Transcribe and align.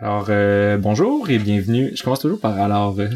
Alors, 0.00 0.26
euh, 0.28 0.76
bonjour 0.78 1.28
et 1.28 1.38
bienvenue. 1.38 1.90
Je 1.94 2.02
commence 2.02 2.20
toujours 2.20 2.38
par 2.40 2.60
alors. 2.60 2.96
euh, 3.00 3.08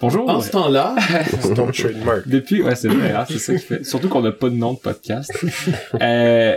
bonjour. 0.00 0.28
En 0.28 0.40
ce 0.40 0.50
temps-là, 0.50 0.94
C'est 1.40 1.54
ton 1.54 1.70
trademark. 1.70 2.28
Depuis, 2.28 2.62
ouais, 2.62 2.74
c'est 2.74 2.88
vrai, 2.88 3.12
hein, 3.12 3.24
c'est 3.28 3.38
ça 3.38 3.54
qui 3.54 3.60
fait. 3.60 3.84
Surtout 3.84 4.08
qu'on 4.08 4.20
n'a 4.20 4.32
pas 4.32 4.50
de 4.50 4.54
nom 4.56 4.74
de 4.74 4.78
podcast. 4.78 5.32
Euh, 6.02 6.56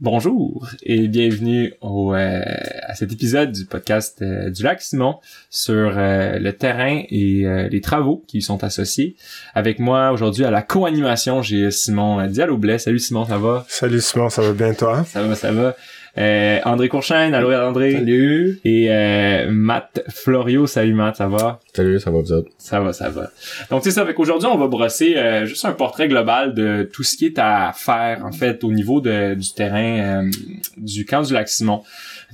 bonjour 0.00 0.68
et 0.82 1.08
bienvenue 1.08 1.74
au, 1.80 2.14
euh, 2.14 2.42
à 2.86 2.94
cet 2.94 3.12
épisode 3.12 3.52
du 3.52 3.64
podcast 3.66 4.20
euh, 4.22 4.50
du 4.50 4.62
Lac 4.62 4.80
Simon 4.80 5.16
sur 5.50 5.74
euh, 5.96 6.38
le 6.38 6.52
terrain 6.52 7.02
et 7.10 7.44
euh, 7.46 7.68
les 7.68 7.80
travaux 7.80 8.24
qui 8.26 8.38
y 8.38 8.42
sont 8.42 8.62
associés. 8.64 9.16
Avec 9.54 9.78
moi 9.80 10.12
aujourd'hui 10.12 10.44
à 10.44 10.50
la 10.50 10.62
co-animation, 10.62 11.42
j'ai 11.42 11.70
Simon 11.70 12.26
Diallo-Blais. 12.26 12.78
Salut 12.78 12.98
Simon, 13.00 13.24
ça 13.26 13.38
va? 13.38 13.66
Salut 13.68 14.00
Simon, 14.00 14.28
ça 14.30 14.42
va 14.42 14.52
bien 14.52 14.72
toi? 14.74 15.04
Ça 15.04 15.22
va, 15.22 15.34
ça 15.34 15.52
va. 15.52 15.76
Euh, 16.18 16.58
André 16.64 16.88
Courchaine, 16.88 17.32
allô 17.32 17.52
André. 17.52 17.92
salut. 17.92 18.60
Et 18.64 18.86
euh, 18.90 19.46
Matt 19.50 20.02
Florio, 20.08 20.66
salut 20.66 20.94
Matt, 20.94 21.16
ça 21.16 21.28
va? 21.28 21.60
Salut, 21.72 22.00
ça 22.00 22.10
va 22.10 22.18
vous 22.18 22.32
autres? 22.32 22.50
Ça 22.58 22.80
va, 22.80 22.92
ça 22.92 23.08
va. 23.08 23.30
Donc 23.70 23.84
c'est 23.84 23.92
ça, 23.92 24.00
avec 24.00 24.18
aujourd'hui, 24.18 24.48
on 24.50 24.58
va 24.58 24.66
brosser 24.66 25.16
euh, 25.16 25.44
juste 25.46 25.64
un 25.64 25.72
portrait 25.72 26.08
global 26.08 26.54
de 26.54 26.88
tout 26.92 27.04
ce 27.04 27.16
qui 27.16 27.26
est 27.26 27.38
à 27.38 27.72
faire, 27.72 28.24
en 28.24 28.32
fait, 28.32 28.64
au 28.64 28.72
niveau 28.72 29.00
de, 29.00 29.34
du 29.34 29.52
terrain 29.54 30.22
euh, 30.24 30.30
du 30.76 31.04
camp 31.04 31.22
du 31.22 31.32
lac 31.32 31.48
Simon. 31.48 31.82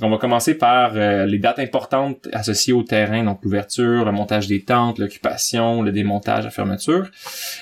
On 0.03 0.11
va 0.11 0.19
commencer 0.19 0.55
par 0.55 0.93
euh, 0.97 1.25
les 1.25 1.39
dates 1.39 1.61
importantes 1.61 2.29
associées 2.33 2.73
au 2.73 2.83
terrain, 2.83 3.23
donc 3.23 3.39
l'ouverture, 3.45 4.05
le 4.05 4.11
montage 4.11 4.49
des 4.49 4.63
tentes, 4.63 4.99
l'occupation, 4.99 5.83
le 5.83 5.93
démontage, 5.93 6.45
la 6.45 6.51
fermeture. 6.51 7.07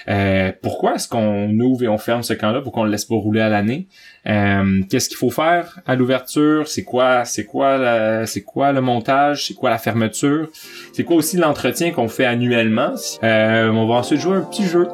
Euh, 0.09 0.51
pourquoi 0.63 0.95
est-ce 0.95 1.09
qu'on 1.09 1.51
ouvre 1.61 1.85
et 1.85 1.89
on 1.89 1.99
ferme 1.99 2.23
ce 2.23 2.33
camp-là? 2.33 2.63
Pourquoi 2.63 2.83
on 2.83 2.85
le 2.87 2.91
laisse 2.91 3.05
pas 3.05 3.17
rouler 3.17 3.43
à 3.43 3.51
l'année? 3.51 3.87
Euh, 4.27 4.83
qu'est-ce 4.91 5.09
qu'il 5.09 5.19
faut 5.19 5.31
faire 5.31 5.81
à 5.87 5.95
l'ouverture? 5.95 6.69
C'est 6.69 6.85
quoi, 6.85 7.25
c'est 7.27 7.45
quoi, 7.45 8.25
c'est 8.27 8.43
quoi 8.43 8.73
le 8.73 8.81
montage? 8.81 9.49
C'est 9.49 9.55
quoi 9.55 9.69
la 9.69 9.79
fermeture? 9.79 10.49
C'est 10.95 11.05
quoi 11.05 11.17
aussi 11.17 11.37
l'entretien 11.37 11.91
qu'on 11.91 12.09
fait 12.09 12.25
annuellement? 12.25 12.95
Euh, 13.23 13.69
on 13.69 13.87
va 13.87 13.95
ensuite 13.97 14.21
jouer 14.21 14.37
un 14.37 14.43
petit 14.43 14.65
jeu 14.65 14.89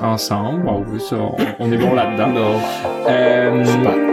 ensemble. 0.00 0.68
Ça, 1.00 1.16
on, 1.58 1.72
est 1.72 1.76
bon 1.76 1.94
là-dedans. 1.94 2.32
Euh, 3.08 4.07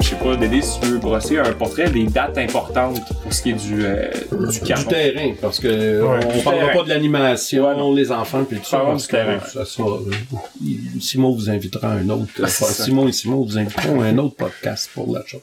je 0.00 0.08
sais 0.08 0.16
pas, 0.16 0.36
Dédé, 0.36 0.62
si 0.62 0.80
tu 0.80 0.86
veux 0.86 0.98
brosser 0.98 1.38
un 1.38 1.52
portrait 1.52 1.90
des 1.90 2.04
dates 2.06 2.38
importantes 2.38 3.00
pour 3.22 3.32
ce 3.32 3.42
qui 3.42 3.50
est 3.50 3.52
du, 3.54 3.84
euh, 3.84 4.10
du 4.50 4.60
terrain, 4.86 5.32
parce 5.40 5.60
que 5.60 5.68
Ouais, 6.02 6.20
on 6.24 6.40
parlera 6.42 6.66
terrain. 6.66 6.78
pas 6.78 6.82
de 6.84 6.88
l'animation, 6.88 7.66
Ouais, 7.68 7.76
non. 7.76 7.94
les 7.94 8.10
enfants 8.10 8.44
puis 8.44 8.58
tout 8.58 8.64
ça, 8.64 8.78
parce 8.80 9.02
du 9.06 9.08
terrain. 9.08 9.38
que 9.38 9.48
ça 9.50 9.64
sera- 9.64 9.88
euh, 9.98 10.70
Simon 11.00 11.32
vous 11.34 11.50
invitera 11.50 11.92
à 11.92 11.94
un 11.96 12.08
autre. 12.08 12.26
Ah, 12.40 12.44
enfin. 12.44 12.66
Simon 12.66 13.08
et 13.08 13.12
Simon 13.12 13.42
vous 13.44 13.58
inviteront 13.58 14.00
à 14.00 14.06
un 14.06 14.18
autre 14.18 14.36
podcast 14.36 14.90
pour 14.94 15.12
la 15.14 15.24
chose. 15.26 15.40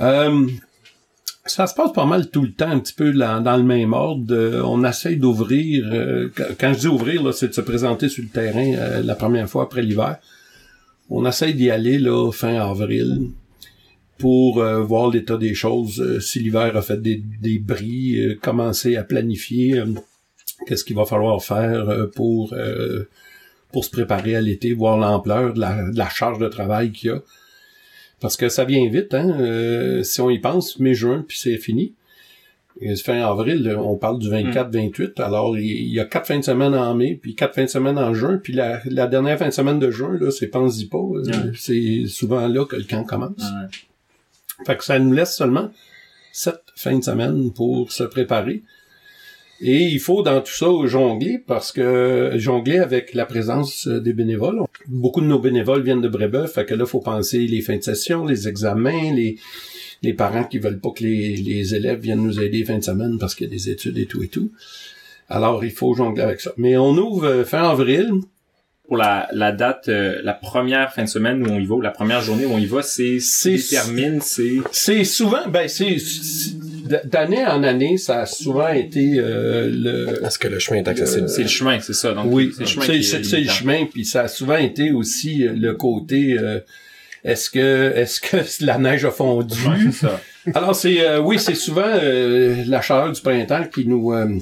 Euh, 0.00 0.46
ça 1.44 1.66
se 1.66 1.74
passe 1.74 1.92
pas 1.92 2.04
mal 2.06 2.28
tout 2.30 2.42
le 2.42 2.52
temps, 2.52 2.70
un 2.70 2.78
petit 2.78 2.94
peu 2.94 3.12
dans, 3.12 3.40
dans 3.40 3.56
le 3.56 3.62
même 3.64 3.92
ordre. 3.92 4.32
Euh, 4.34 4.62
on 4.64 4.84
essaye 4.84 5.16
d'ouvrir. 5.16 5.84
euh, 5.92 6.28
quand- 6.58 6.72
je 6.72 6.78
dis 6.78 6.86
ouvrir, 6.88 7.22
là, 7.22 7.32
c'est 7.32 7.48
de 7.48 7.52
se 7.52 7.60
présenter 7.60 8.08
sur 8.08 8.22
le 8.22 8.30
terrain 8.30 8.72
euh, 8.76 9.02
la 9.02 9.14
première 9.14 9.48
fois 9.48 9.64
après 9.64 9.82
l'hiver. 9.82 10.16
On 11.14 11.26
essaye 11.26 11.52
d'y 11.52 11.70
aller 11.70 11.98
là 11.98 12.32
fin 12.32 12.54
avril 12.54 13.28
pour 14.16 14.60
euh, 14.60 14.80
voir 14.80 15.10
l'état 15.10 15.36
des 15.36 15.52
choses, 15.52 16.00
euh, 16.00 16.20
si 16.20 16.40
l'hiver 16.40 16.74
a 16.74 16.80
fait 16.80 17.02
des, 17.02 17.16
des 17.16 17.58
bris, 17.58 18.18
euh, 18.18 18.38
commencer 18.40 18.96
à 18.96 19.04
planifier 19.04 19.82
qu'est-ce 20.66 20.84
qu'il 20.84 20.96
va 20.96 21.04
falloir 21.04 21.42
faire 21.44 22.08
pour 22.14 22.54
pour 23.72 23.84
se 23.84 23.90
préparer 23.90 24.36
à 24.36 24.40
l'été, 24.40 24.74
voir 24.74 24.96
l'ampleur 24.98 25.54
de 25.54 25.60
la, 25.60 26.08
charge 26.08 26.38
de 26.38 26.48
travail 26.48 26.92
qu'il 26.92 27.10
y 27.10 27.12
a. 27.12 27.22
Parce 28.20 28.36
que 28.36 28.48
ça 28.48 28.64
vient 28.64 28.88
vite, 28.88 29.14
hein. 29.14 30.02
si 30.04 30.20
on 30.20 30.30
y 30.30 30.38
pense, 30.38 30.78
mai-juin, 30.78 31.24
puis 31.26 31.38
c'est 31.38 31.56
fini. 31.56 31.94
Et 32.84 32.96
fin 32.96 33.20
avril, 33.22 33.76
on 33.78 33.96
parle 33.96 34.18
du 34.18 34.28
24-28. 34.28 35.20
Alors, 35.22 35.56
il 35.56 35.88
y 35.88 36.00
a 36.00 36.04
quatre 36.04 36.26
fins 36.26 36.38
de 36.38 36.44
semaine 36.44 36.74
en 36.74 36.94
mai, 36.94 37.18
puis 37.20 37.34
quatre 37.34 37.54
fins 37.54 37.64
de 37.64 37.68
semaine 37.68 37.96
en 37.98 38.12
juin, 38.12 38.38
puis 38.42 38.52
la, 38.52 38.80
la 38.86 39.06
dernière 39.06 39.38
fin 39.38 39.46
de 39.46 39.52
semaine 39.52 39.78
de 39.78 39.90
juin, 39.90 40.16
là, 40.20 40.30
c'est 40.30 40.48
pense-y 40.48 40.86
pas. 40.86 40.98
euh, 40.98 41.22
Ouais. 41.24 41.52
C'est 41.54 42.04
souvent 42.08 42.46
là 42.48 42.64
que 42.64 42.76
le 42.76 42.84
camp 42.84 43.04
commence. 43.04 43.38
Ouais. 43.38 44.64
Fait 44.66 44.76
que 44.76 44.84
ça 44.84 44.98
nous 44.98 45.12
laisse 45.12 45.34
seulement 45.36 45.70
sept 46.32 46.60
fins 46.76 46.98
de 46.98 47.04
semaine 47.04 47.52
pour 47.52 47.92
se 47.92 48.02
préparer. 48.04 48.62
Et 49.64 49.84
il 49.84 50.00
faut 50.00 50.22
dans 50.22 50.40
tout 50.40 50.50
ça 50.52 50.66
jongler 50.86 51.38
parce 51.46 51.70
que 51.70 52.32
jongler 52.34 52.78
avec 52.80 53.14
la 53.14 53.26
présence 53.26 53.86
euh, 53.86 54.00
des 54.00 54.12
bénévoles. 54.12 54.60
Beaucoup 54.88 55.20
de 55.20 55.26
nos 55.26 55.38
bénévoles 55.38 55.82
viennent 55.82 56.00
de 56.00 56.08
Brébeuf, 56.08 56.54
fait 56.54 56.66
que 56.66 56.74
là, 56.74 56.84
faut 56.84 56.98
penser 57.00 57.46
les 57.46 57.60
fins 57.60 57.76
de 57.76 57.82
session, 57.82 58.24
les 58.24 58.48
examens, 58.48 59.12
les, 59.14 59.36
les 60.02 60.12
parents 60.14 60.44
qui 60.44 60.58
veulent 60.58 60.80
pas 60.80 60.90
que 60.90 61.04
les, 61.04 61.36
les 61.36 61.74
élèves 61.74 62.00
viennent 62.00 62.22
nous 62.22 62.40
aider 62.40 62.64
fin 62.64 62.78
de 62.78 62.84
semaine 62.84 63.18
parce 63.18 63.34
qu'il 63.34 63.46
y 63.46 63.50
a 63.50 63.52
des 63.52 63.70
études 63.70 63.98
et 63.98 64.06
tout 64.06 64.22
et 64.22 64.28
tout. 64.28 64.50
Alors, 65.28 65.64
il 65.64 65.70
faut 65.70 65.94
jongler 65.94 66.22
avec 66.22 66.40
ça. 66.40 66.52
Mais 66.56 66.76
on 66.76 66.90
ouvre 66.96 67.24
euh, 67.26 67.44
fin 67.44 67.62
avril. 67.68 68.10
Pour 68.88 68.96
la, 68.98 69.28
la 69.32 69.52
date, 69.52 69.88
euh, 69.88 70.20
la 70.22 70.34
première 70.34 70.92
fin 70.92 71.04
de 71.04 71.08
semaine 71.08 71.42
où 71.46 71.50
on 71.50 71.58
y 71.58 71.64
va, 71.64 71.76
ou 71.76 71.80
la 71.80 71.92
première 71.92 72.20
journée 72.20 72.44
où 72.44 72.50
on 72.52 72.58
y 72.58 72.66
va, 72.66 72.82
c'est 72.82 73.20
C'est- 73.20 73.56
c'est 73.56 73.76
détermine, 73.76 74.20
c'est 74.20 74.56
C'est 74.72 75.04
souvent, 75.04 75.48
ben 75.48 75.66
c'est 75.68 75.96
d'année 77.04 77.46
en 77.46 77.62
année, 77.62 77.96
ça 77.96 78.20
a 78.22 78.26
souvent 78.26 78.68
été 78.68 79.14
euh, 79.18 79.70
le 79.72 80.26
Est-ce 80.26 80.38
que 80.38 80.48
le 80.48 80.58
chemin 80.58 80.80
est 80.80 80.88
accessible? 80.88 81.28
c'est 81.28 81.42
le 81.42 81.48
chemin, 81.48 81.80
c'est 81.80 81.94
ça. 81.94 82.12
Donc 82.12 82.26
Oui, 82.28 82.50
c'est 82.54 82.64
le 82.64 82.66
chemin 82.66 82.84
c'est 82.84 83.40
le 83.40 83.48
chemin, 83.48 83.86
puis 83.86 84.04
ça 84.04 84.22
a 84.22 84.28
souvent 84.28 84.56
été 84.58 84.90
aussi 84.92 85.46
euh, 85.46 85.52
le 85.54 85.72
côté 85.74 86.36
euh, 86.38 86.58
est-ce 87.24 87.50
que 87.50 87.92
est-ce 87.94 88.20
que 88.20 88.38
la 88.64 88.78
neige 88.78 89.04
a 89.04 89.10
fondu? 89.10 89.54
Ouais, 89.68 89.92
ça. 89.92 90.20
Alors 90.54 90.74
c'est 90.74 91.00
euh, 91.00 91.20
oui, 91.20 91.38
c'est 91.38 91.54
souvent 91.54 91.82
euh, 91.86 92.64
la 92.66 92.80
chaleur 92.82 93.12
du 93.12 93.20
printemps 93.20 93.64
qui 93.72 93.86
nous 93.86 94.12
euh, 94.12 94.38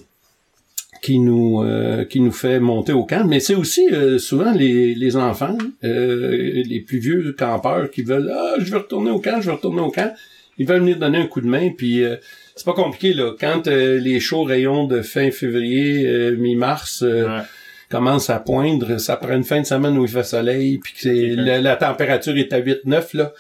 qui 1.03 1.19
nous 1.19 1.63
euh, 1.63 2.05
qui 2.05 2.21
nous 2.21 2.33
fait 2.33 2.61
monter 2.61 2.93
au 2.93 3.05
camp, 3.05 3.27
mais 3.27 3.41
c'est 3.41 3.55
aussi 3.55 3.89
euh, 3.93 4.19
souvent 4.19 4.53
les, 4.53 4.95
les 4.95 5.17
enfants, 5.17 5.57
euh, 5.85 6.63
les 6.65 6.81
plus 6.81 6.99
vieux 6.99 7.35
campeurs 7.39 7.91
qui 7.91 8.03
veulent 8.03 8.33
ah 8.35 8.55
je 8.59 8.71
veux 8.71 8.79
retourner 8.79 9.11
au 9.11 9.19
camp, 9.19 9.41
je 9.41 9.47
veux 9.47 9.57
retourner 9.57 9.81
au 9.81 9.91
camp, 9.91 10.15
ils 10.59 10.67
veulent 10.67 10.81
venir 10.81 10.99
donner 10.99 11.19
un 11.19 11.27
coup 11.27 11.41
de 11.41 11.47
main, 11.49 11.71
puis 11.77 12.03
euh, 12.03 12.17
c'est 12.57 12.67
pas 12.67 12.75
compliqué 12.75 13.15
là. 13.15 13.33
Quand 13.39 13.67
les 13.67 14.21
chauds 14.21 14.45
rayons 14.45 14.85
de 14.87 15.01
fin 15.03 15.31
février, 15.31 16.07
euh, 16.07 16.37
mi-mars 16.37 17.03
euh, 17.03 17.27
Ouais. 17.39 17.43
Commencent 17.91 18.31
à 18.31 18.39
poindre, 18.39 18.99
ça 18.99 19.17
prend 19.17 19.35
une 19.35 19.45
fin 19.45 19.61
de 19.61 19.67
semaine 19.67 19.99
où 19.99 20.05
il 20.05 20.11
fait 20.11 20.23
soleil, 20.23 20.79
puis 20.79 20.95
que 20.95 21.35
la, 21.35 21.61
la 21.61 21.77
température 21.77 22.37
est 22.37 22.53
à 22.53 22.61
8-9 22.61 23.17
là. 23.17 23.33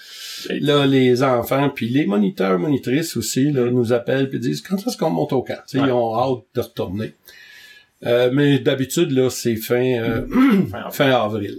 Là, 0.48 0.86
les 0.86 1.22
enfants, 1.22 1.70
puis 1.70 1.88
les 1.88 2.06
moniteurs, 2.06 2.58
monitrices 2.58 3.16
aussi, 3.16 3.52
là, 3.52 3.70
nous 3.70 3.92
appellent 3.92 4.28
puis 4.28 4.40
disent 4.40 4.60
quand 4.60 4.76
est-ce 4.76 4.96
qu'on 4.96 5.10
monte 5.10 5.32
au 5.32 5.42
camp? 5.42 5.62
Ouais. 5.74 5.80
Ils 5.84 5.92
ont 5.92 6.18
hâte 6.18 6.44
de 6.54 6.60
retourner. 6.60 7.14
Euh, 8.06 8.30
mais 8.32 8.58
d'habitude, 8.58 9.12
là, 9.12 9.30
c'est 9.30 9.56
fin, 9.56 10.00
euh, 10.00 10.26
Enfin, 10.64 10.90
fin 10.90 11.10
avril. 11.10 11.58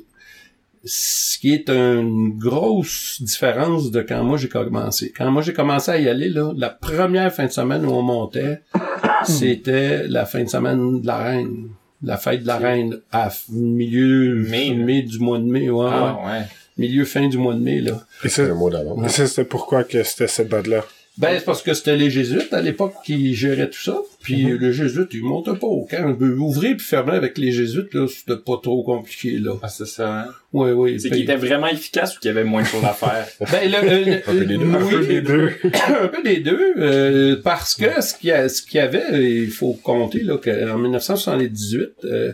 Ce 0.84 1.38
qui 1.38 1.54
est 1.54 1.70
une 1.70 2.38
grosse 2.40 3.22
différence 3.22 3.92
de 3.92 4.02
quand 4.02 4.24
moi 4.24 4.38
j'ai 4.38 4.50
commencé. 4.50 5.14
Quand 5.16 5.30
moi 5.30 5.44
j'ai 5.44 5.54
commencé 5.54 5.92
à 5.92 6.00
y 6.00 6.10
aller, 6.10 6.28
là, 6.28 6.52
la 6.58 6.70
première 6.70 7.32
fin 7.32 7.46
de 7.46 7.52
semaine 7.52 7.86
où 7.86 7.92
on 7.92 8.02
montait, 8.02 8.62
c'était 9.24 10.08
la 10.08 10.26
fin 10.26 10.44
de 10.44 10.50
semaine 10.50 11.02
de 11.02 11.08
la 11.08 11.18
reine. 11.20 11.70
La 12.04 12.18
fête 12.18 12.42
de 12.44 12.48
la 12.48 12.58
reine 12.58 13.00
à 13.12 13.30
milieu 13.50 14.36
Mai, 14.36 14.74
mai, 14.74 15.02
là. 15.02 15.08
du 15.08 15.20
mois 15.20 15.38
de 15.38 15.44
mai, 15.44 15.70
ouais, 15.70 15.86
ouais. 15.86 15.92
Ah, 15.94 16.20
ouais. 16.26 16.46
milieu 16.78 17.06
fin 17.06 17.28
du 17.28 17.38
mois 17.38 17.54
de 17.54 17.60
mai 17.60 17.80
là. 17.82 18.02
Et 18.24 18.30
ça, 18.30 18.44
Le 18.44 18.56
mot 18.56 18.70
d'avant. 18.70 19.04
et 19.04 19.10
ça, 19.10 19.28
c'était 19.28 19.46
pourquoi 19.46 19.84
que 19.84 20.02
c'était 20.04 20.28
cette 20.28 20.50
date-là? 20.50 20.84
Ben, 21.18 21.38
c'est 21.38 21.44
parce 21.46 21.62
que 21.62 21.74
c'était 21.74 21.98
les 21.98 22.10
jésuites 22.10 22.54
à 22.54 22.62
l'époque 22.62 22.94
qui 23.06 23.36
géraient 23.36 23.70
tout 23.70 23.82
ça. 23.82 24.02
Puis 24.24 24.46
Mhm. 24.46 24.58
le 24.58 24.72
jésuite, 24.72 25.10
il 25.14 25.24
montait 25.24 25.54
pas 25.60 25.68
au 25.68 25.84
camp. 25.86 26.16
Ouvrir 26.20 26.78
puis 26.78 26.86
fermer 26.86 27.14
avec 27.14 27.38
les 27.38 27.52
jésuites, 27.52 27.94
là, 27.94 28.08
c'était 28.08 28.40
pas 28.42 28.58
trop 28.64 28.82
compliqué, 28.84 29.38
là. 29.38 29.56
Ah, 29.62 29.68
c'est 29.68 29.86
ça. 29.88 30.22
Hein? 30.22 30.26
Oui, 30.54 30.72
oui. 30.72 31.00
C'est 31.00 31.10
Puis- 31.10 31.20
qu'il 31.20 31.30
était 31.30 31.36
vraiment 31.36 31.68
efficace 31.68 32.16
ou 32.16 32.20
qu'il 32.22 32.30
y 32.30 32.32
avait 32.32 32.46
moins 32.46 32.62
de 32.62 32.68
choses 32.68 32.84
à 32.86 32.94
faire? 32.94 33.28
Ben, 33.52 33.70
le, 33.70 33.78
euh, 33.78 34.16
Un 34.26 34.34
peu 34.34 34.46
des 34.46 34.58
deux. 34.58 34.66
oui, 34.66 34.74
Un 34.74 34.90
peu 34.90 35.06
des 35.06 35.22
deux. 35.22 35.50
un 36.02 36.08
peu 36.08 36.24
des 36.24 36.38
deux, 36.40 36.74
euh, 36.78 37.36
parce 37.44 37.76
que 37.76 38.02
ce 38.02 38.14
qu'il 38.16 38.30
y, 38.30 38.32
a- 38.32 38.48
ce 38.48 38.62
qu'il 38.62 38.78
y 38.78 38.80
avait, 38.80 39.34
il 39.44 39.52
faut 39.52 39.74
compter 39.74 40.22
là 40.24 40.38
qu'en 40.38 40.78
1978, 40.78 41.90
euh, 42.06 42.32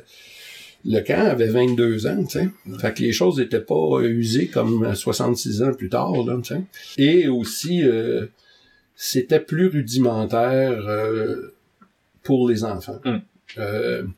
le 0.85 0.99
camp 1.01 1.25
avait 1.25 1.47
22 1.47 2.05
ans, 2.07 2.23
tu 2.23 2.39
sais. 2.39 2.47
Fait 2.79 2.93
que 2.93 3.01
les 3.01 3.11
choses 3.11 3.37
n'étaient 3.39 3.59
pas 3.59 3.99
usées 4.03 4.47
comme 4.47 4.85
euh, 4.85 4.93
66 4.93 5.63
ans 5.63 5.73
plus 5.73 5.89
tard, 5.89 6.13
là, 6.25 6.37
tu 6.43 6.53
sais. 6.53 6.61
Et 6.97 7.27
aussi, 7.27 7.83
euh, 7.83 8.27
c'était 8.97 9.39
plus 9.39 9.67
rudimentaire 9.67 10.85
euh, 10.87 11.53
pour 12.23 12.49
les 12.49 12.65
enfants. 12.65 12.99
Mm. 13.05 13.17
Euh, 13.59 14.03
tu 14.03 14.09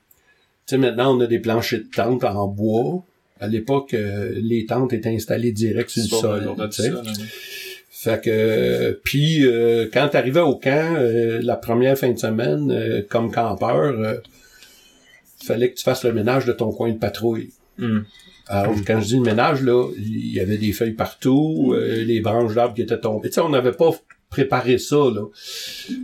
sais, 0.65 0.77
maintenant, 0.77 1.15
on 1.15 1.19
a 1.19 1.27
des 1.27 1.39
planchers 1.39 1.81
de 1.81 1.85
tente 1.93 2.23
en 2.23 2.47
bois. 2.47 3.03
À 3.41 3.47
l'époque, 3.47 3.93
euh, 3.93 4.31
les 4.35 4.65
tentes 4.65 4.93
étaient 4.93 5.13
installées 5.13 5.51
direct 5.51 5.89
sur 5.89 6.01
le 6.01 6.71
sol. 6.71 6.99
Fait 7.91 8.23
que 8.23 8.97
puis 9.03 9.45
euh, 9.45 9.89
quand 9.91 10.07
t'arrivais 10.07 10.39
au 10.39 10.55
camp, 10.55 10.95
euh, 10.95 11.41
la 11.43 11.57
première 11.57 11.97
fin 11.97 12.09
de 12.09 12.17
semaine, 12.17 12.71
euh, 12.71 13.01
comme 13.07 13.29
campeur, 13.29 13.99
euh, 13.99 14.15
fallait 15.43 15.71
que 15.71 15.75
tu 15.75 15.83
fasses 15.83 16.05
le 16.05 16.13
ménage 16.13 16.45
de 16.45 16.53
ton 16.53 16.71
coin 16.71 16.91
de 16.91 16.97
patrouille. 16.97 17.49
Hmm. 17.77 17.99
Alors, 18.47 18.73
quand 18.87 19.01
je 19.01 19.05
dis 19.05 19.15
le 19.15 19.21
ménage, 19.21 19.61
là, 19.61 19.89
il 19.97 20.33
y 20.33 20.39
avait 20.39 20.57
des 20.57 20.71
feuilles 20.71 20.93
partout, 20.93 21.73
euh, 21.75 22.03
les 22.03 22.21
branches 22.21 22.55
d'arbres 22.55 22.73
qui 22.73 22.81
étaient 22.81 22.99
tombées. 22.99 23.29
Tu 23.29 23.35
sais, 23.35 23.41
on 23.41 23.49
n'avait 23.49 23.73
pas 23.73 23.91
préparé 24.29 24.77
ça, 24.77 24.95
là. 24.97 25.23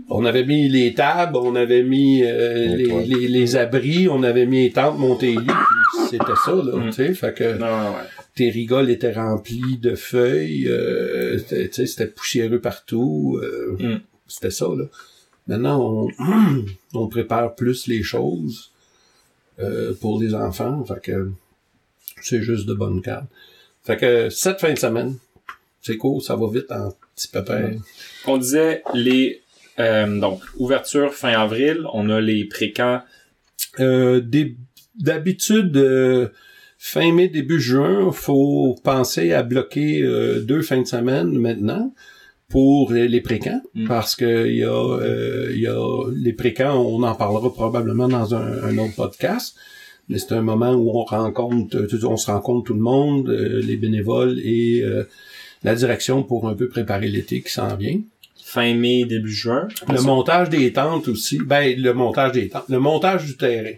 On 0.09 0.25
avait 0.25 0.45
mis 0.45 0.67
les 0.69 0.93
tables, 0.93 1.37
on 1.37 1.55
avait 1.55 1.83
mis 1.83 2.23
euh, 2.23 2.75
Les 2.75 3.55
abris, 3.55 4.07
on 4.09 4.23
avait 4.23 4.45
mis 4.47 4.63
les 4.63 4.71
tentes, 4.71 4.97
monté 4.97 5.27
les 5.27 5.33
lits, 5.37 5.45
puis 5.45 6.07
c'était 6.09 6.35
ça, 6.43 6.51
là, 6.55 6.75
Mm. 6.77 6.85
tu 6.87 6.91
sais. 6.93 7.13
Fait 7.13 7.33
que 7.33 7.57
Non, 7.57 7.65
ouais, 7.91 7.95
ouais. 7.97 8.03
tes 8.35 8.49
rigoles 8.49 8.89
étaient 8.89 9.13
remplies 9.13 9.77
de 9.77 9.93
feuilles, 9.95 10.67
euh, 10.67 11.39
tu 11.47 11.69
sais, 11.71 11.85
c'était 11.85 12.07
poussiéreux 12.07 12.59
partout. 12.59 13.39
euh, 13.43 13.75
Mm. 13.79 13.99
C'était 14.27 14.51
ça, 14.51 14.65
là. 14.75 14.85
Maintenant, 15.47 16.09
on, 16.19 16.63
on 16.95 17.07
prépare 17.07 17.53
plus 17.53 17.85
les 17.85 18.01
choses 18.01 18.71
euh, 19.59 19.93
pour 20.01 20.19
les 20.19 20.33
enfants. 20.33 20.83
Fait 20.83 20.99
que 21.01 21.29
c'est 22.23 22.41
juste 22.41 22.65
de 22.65 22.73
bonne 22.73 23.03
carte. 23.03 23.25
Fait 23.83 23.97
que 23.97 24.29
cette 24.31 24.59
fin 24.59 24.73
de 24.73 24.79
semaine, 24.79 25.15
c'est 25.83 25.97
cool, 25.97 26.19
ça 26.23 26.35
va 26.35 26.47
vite 26.51 26.71
en 26.71 26.91
petit. 27.15 27.79
On 28.27 28.37
disait 28.37 28.83
les 28.93 29.41
euh, 29.79 30.19
donc 30.19 30.41
ouverture 30.57 31.13
fin 31.13 31.33
avril, 31.33 31.81
on 31.93 32.09
a 32.09 32.19
les 32.21 32.45
précamps 32.45 33.01
Euh, 33.79 34.21
D'habitude, 34.97 35.75
euh, 35.75 36.29
fin 36.77 37.11
mai, 37.11 37.27
début 37.27 37.59
juin, 37.59 38.09
faut 38.13 38.77
penser 38.83 39.33
à 39.33 39.43
bloquer 39.43 40.01
euh, 40.01 40.39
deux 40.39 40.61
fins 40.61 40.79
de 40.81 40.87
semaine 40.87 41.37
maintenant 41.37 41.93
pour 42.47 42.93
les 42.93 43.19
précamps, 43.19 43.61
Mm. 43.73 43.87
parce 43.87 44.15
que 44.15 44.47
il 44.47 44.55
y 44.57 44.63
a, 44.63 45.49
il 45.51 45.59
y 45.59 45.67
a 45.67 46.09
les 46.15 46.31
précamps, 46.31 46.75
on 46.77 47.03
en 47.03 47.15
parlera 47.15 47.51
probablement 47.53 48.07
dans 48.07 48.33
un, 48.35 48.63
un 48.63 48.77
autre 48.77 48.95
podcast, 48.95 49.57
mais 50.07 50.17
c'est 50.19 50.33
un 50.33 50.41
moment 50.41 50.71
où 50.73 50.89
on 50.97 51.03
rencontre, 51.03 51.75
on 52.05 52.15
se 52.17 52.31
rencontre 52.31 52.67
tout 52.67 52.73
le 52.75 52.79
monde, 52.79 53.27
les 53.29 53.75
bénévoles 53.75 54.39
et 54.39 54.85
la 55.65 55.75
direction 55.75 56.23
pour 56.23 56.47
un 56.47 56.53
peu 56.53 56.67
préparer 56.69 57.07
l'été 57.07 57.41
qui 57.41 57.51
s'en 57.51 57.75
vient. 57.75 57.99
fin 58.43 58.73
mai 58.75 59.05
début 59.05 59.31
juin. 59.33 59.67
Le 59.91 60.01
montage 60.01 60.49
des 60.49 60.71
tentes 60.71 61.07
aussi. 61.07 61.39
Ben, 61.39 61.75
le 61.77 61.93
montage 61.93 62.31
des 62.33 62.47
tentes. 62.49 62.69
Le 62.69 62.79
montage 62.79 63.25
du 63.25 63.35
terrain. 63.35 63.73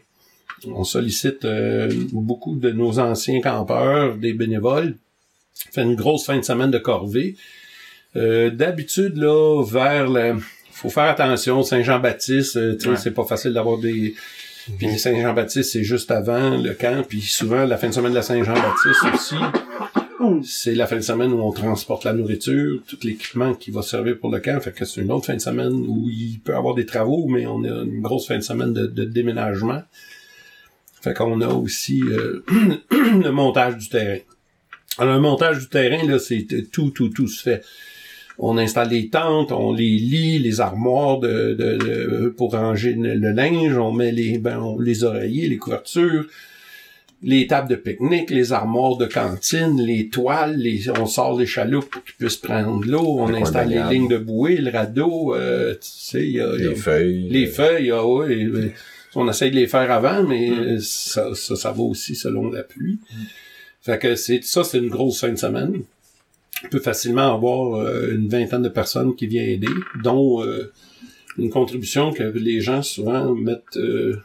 On 0.68 0.84
sollicite 0.84 1.46
euh, 1.46 1.90
beaucoup 2.12 2.56
de 2.56 2.72
nos 2.72 3.00
anciens 3.00 3.42
campeurs, 3.42 4.16
des 4.18 4.34
bénévoles. 4.34 4.96
On 5.70 5.72
fait 5.74 5.84
une 5.84 5.96
grosse 5.96 6.26
fin 6.26 6.38
de 6.38 6.42
semaine 6.44 6.72
de 6.72 6.80
corvée. 6.80 7.36
Euh, 8.16 8.50
D'habitude, 8.50 9.18
là, 9.18 9.64
vers 9.64 10.10
le... 10.10 10.36
faut 10.72 10.90
faire 10.90 11.04
attention, 11.06 11.62
Saint-Jean-Baptiste, 11.64 12.58
euh, 12.58 12.74
tu 12.76 12.82
sais, 12.86 12.90
Ouais. 12.90 12.96
c'est 12.98 13.12
pas 13.12 13.24
facile 13.26 13.54
d'avoir 13.54 13.78
des... 13.78 14.16
Puis 14.80 14.98
Saint-Jean-Baptiste, 15.00 15.72
c'est 15.72 15.84
juste 15.84 16.12
avant 16.12 16.58
le 16.58 16.74
camp, 16.74 17.04
puis 17.08 17.22
souvent, 17.22 17.64
la 17.66 17.78
fin 17.78 17.88
de 17.90 17.94
semaine 17.94 18.12
de 18.12 18.16
la 18.18 18.22
Saint-Jean-Baptiste 18.24 19.06
aussi, 19.14 19.36
c'est 20.44 20.76
la 20.76 20.88
fin 20.88 20.98
de 20.98 21.02
semaine 21.02 21.32
où 21.32 21.40
on 21.42 21.52
transporte 21.52 22.04
la 22.04 22.14
nourriture, 22.14 22.82
tout 22.88 22.98
l'équipement 23.04 23.54
qui 23.54 23.72
va 23.72 23.82
servir 23.82 24.20
pour 24.20 24.32
le 24.32 24.40
camp. 24.40 24.60
Fait 24.62 24.72
que 24.72 24.86
c'est 24.86 25.02
une 25.02 25.12
autre 25.12 25.26
fin 25.26 25.36
de 25.36 25.42
semaine 25.42 25.74
où 25.74 26.08
il 26.10 26.40
peut 26.40 26.54
y 26.54 26.56
avoir 26.56 26.76
des 26.76 26.86
travaux, 26.86 27.28
mais 27.28 27.46
on 27.46 27.64
a 27.64 27.84
une 27.84 28.02
grosse 28.02 28.28
fin 28.28 28.38
de 28.38 28.44
semaine 28.44 28.74
de, 28.74 29.06
déménagement. 29.06 29.82
Fait 31.02 31.14
qu'on 31.14 31.42
a 31.42 31.48
aussi 31.48 32.02
euh, 32.02 32.44
le 32.92 33.30
montage 33.30 33.78
du 33.78 33.90
terrain. 33.90 34.20
Alors, 34.98 35.16
le 35.16 35.22
montage 35.22 35.60
du 35.60 35.70
terrain, 35.70 36.06
là, 36.08 36.18
c'est 36.20 36.48
tout, 36.72 36.90
tout, 36.90 37.10
tout 37.10 37.28
se 37.28 37.42
fait. 37.42 37.64
On 38.40 38.58
installe 38.58 38.90
les 38.90 39.10
tentes, 39.10 39.52
on 39.52 39.74
les 39.74 39.98
lit, 39.98 40.40
les 40.40 40.62
armoires 40.62 41.20
de, 41.20 42.34
pour 42.38 42.52
ranger 42.52 42.94
le, 42.94 43.32
linge, 43.32 43.78
on 43.78 43.92
met 43.92 44.12
les, 44.12 44.38
ben, 44.38 44.76
les 44.80 45.04
oreillers, 45.04 45.50
les 45.50 45.58
couvertures, 45.58 46.26
les 47.24 47.48
tables 47.48 47.70
de 47.70 47.76
pique-nique, 47.76 48.30
les 48.30 48.54
armoires 48.54 48.96
de 48.98 49.06
cantine, 49.08 49.82
les 49.82 50.08
toiles, 50.10 50.56
les, 50.58 50.90
on 50.92 51.06
sort 51.08 51.38
les 51.40 51.48
chaloupes 51.48 51.90
pour 51.90 52.04
qu'ils 52.04 52.14
puissent 52.16 52.38
prendre 52.38 52.80
de 52.86 52.92
l'eau, 52.92 53.18
on 53.20 53.28
Le 53.28 53.38
installe 53.38 53.70
les 53.70 53.82
lignes 53.90 54.08
de 54.08 54.18
bouée, 54.18 54.58
le 54.58 54.70
radeau, 54.72 55.34
euh, 55.36 55.74
tu 55.74 55.80
sais, 55.82 56.24
il 56.24 56.34
y 56.34 56.40
a, 56.42 56.54
il 56.56 56.62
y 56.64 56.68
a- 56.68 56.70
Les 56.70 56.76
feuilles. 56.76 57.30
les 57.30 57.48
feuilles, 57.48 57.92
ah 57.92 58.06
ouais, 58.06 58.44
euh, 58.44 58.70
on 59.16 59.28
essaye 59.28 59.50
de 59.50 59.56
les 59.56 59.66
faire 59.68 59.92
avant, 59.92 60.24
mais 60.24 60.50
Mm. 60.52 60.60
euh, 60.60 60.78
ça, 60.80 61.34
ça, 61.34 61.56
ça 61.56 61.72
va 61.72 61.82
aussi 61.82 62.16
selon 62.16 62.52
la 62.52 62.62
pluie. 62.64 63.00
Fait 63.82 63.98
que 63.98 64.16
c'est 64.16 64.44
ça, 64.44 64.64
c'est 64.64 64.78
une 64.78 64.90
grosse 64.90 65.20
fin 65.22 65.30
de 65.30 65.38
semaine. 65.38 65.82
On 66.66 66.68
peut 66.70 66.80
facilement 66.80 67.34
avoir 67.34 67.76
euh, 67.82 68.12
une 68.14 68.28
vingtaine 68.30 68.62
de 68.64 68.70
personnes 68.70 69.16
qui 69.16 69.26
viennent 69.28 69.50
aider, 69.50 69.68
dont 70.04 70.44
euh, 70.44 70.72
une 71.40 71.50
contribution 71.50 72.12
que 72.12 72.24
les 72.24 72.62
gens 72.62 72.82
souvent 72.84 73.34
mettent 73.34 73.78
euh, 73.78 74.18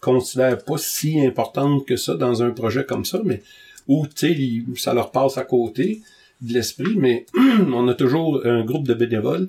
considèrent 0.00 0.64
pas 0.64 0.78
si 0.78 1.20
importante 1.24 1.86
que 1.86 1.96
ça 1.96 2.14
dans 2.14 2.42
un 2.42 2.50
projet 2.50 2.84
comme 2.84 3.04
ça, 3.04 3.20
mais 3.24 3.42
où 3.88 4.06
tu 4.06 4.34
sais, 4.74 4.80
ça 4.80 4.94
leur 4.94 5.10
passe 5.10 5.36
à 5.38 5.44
côté 5.44 6.00
de 6.40 6.54
l'esprit, 6.54 6.94
mais 6.96 7.26
on 7.74 7.86
a 7.88 7.94
toujours 7.94 8.40
un 8.46 8.64
groupe 8.64 8.86
de 8.86 8.94
bénévoles. 8.94 9.48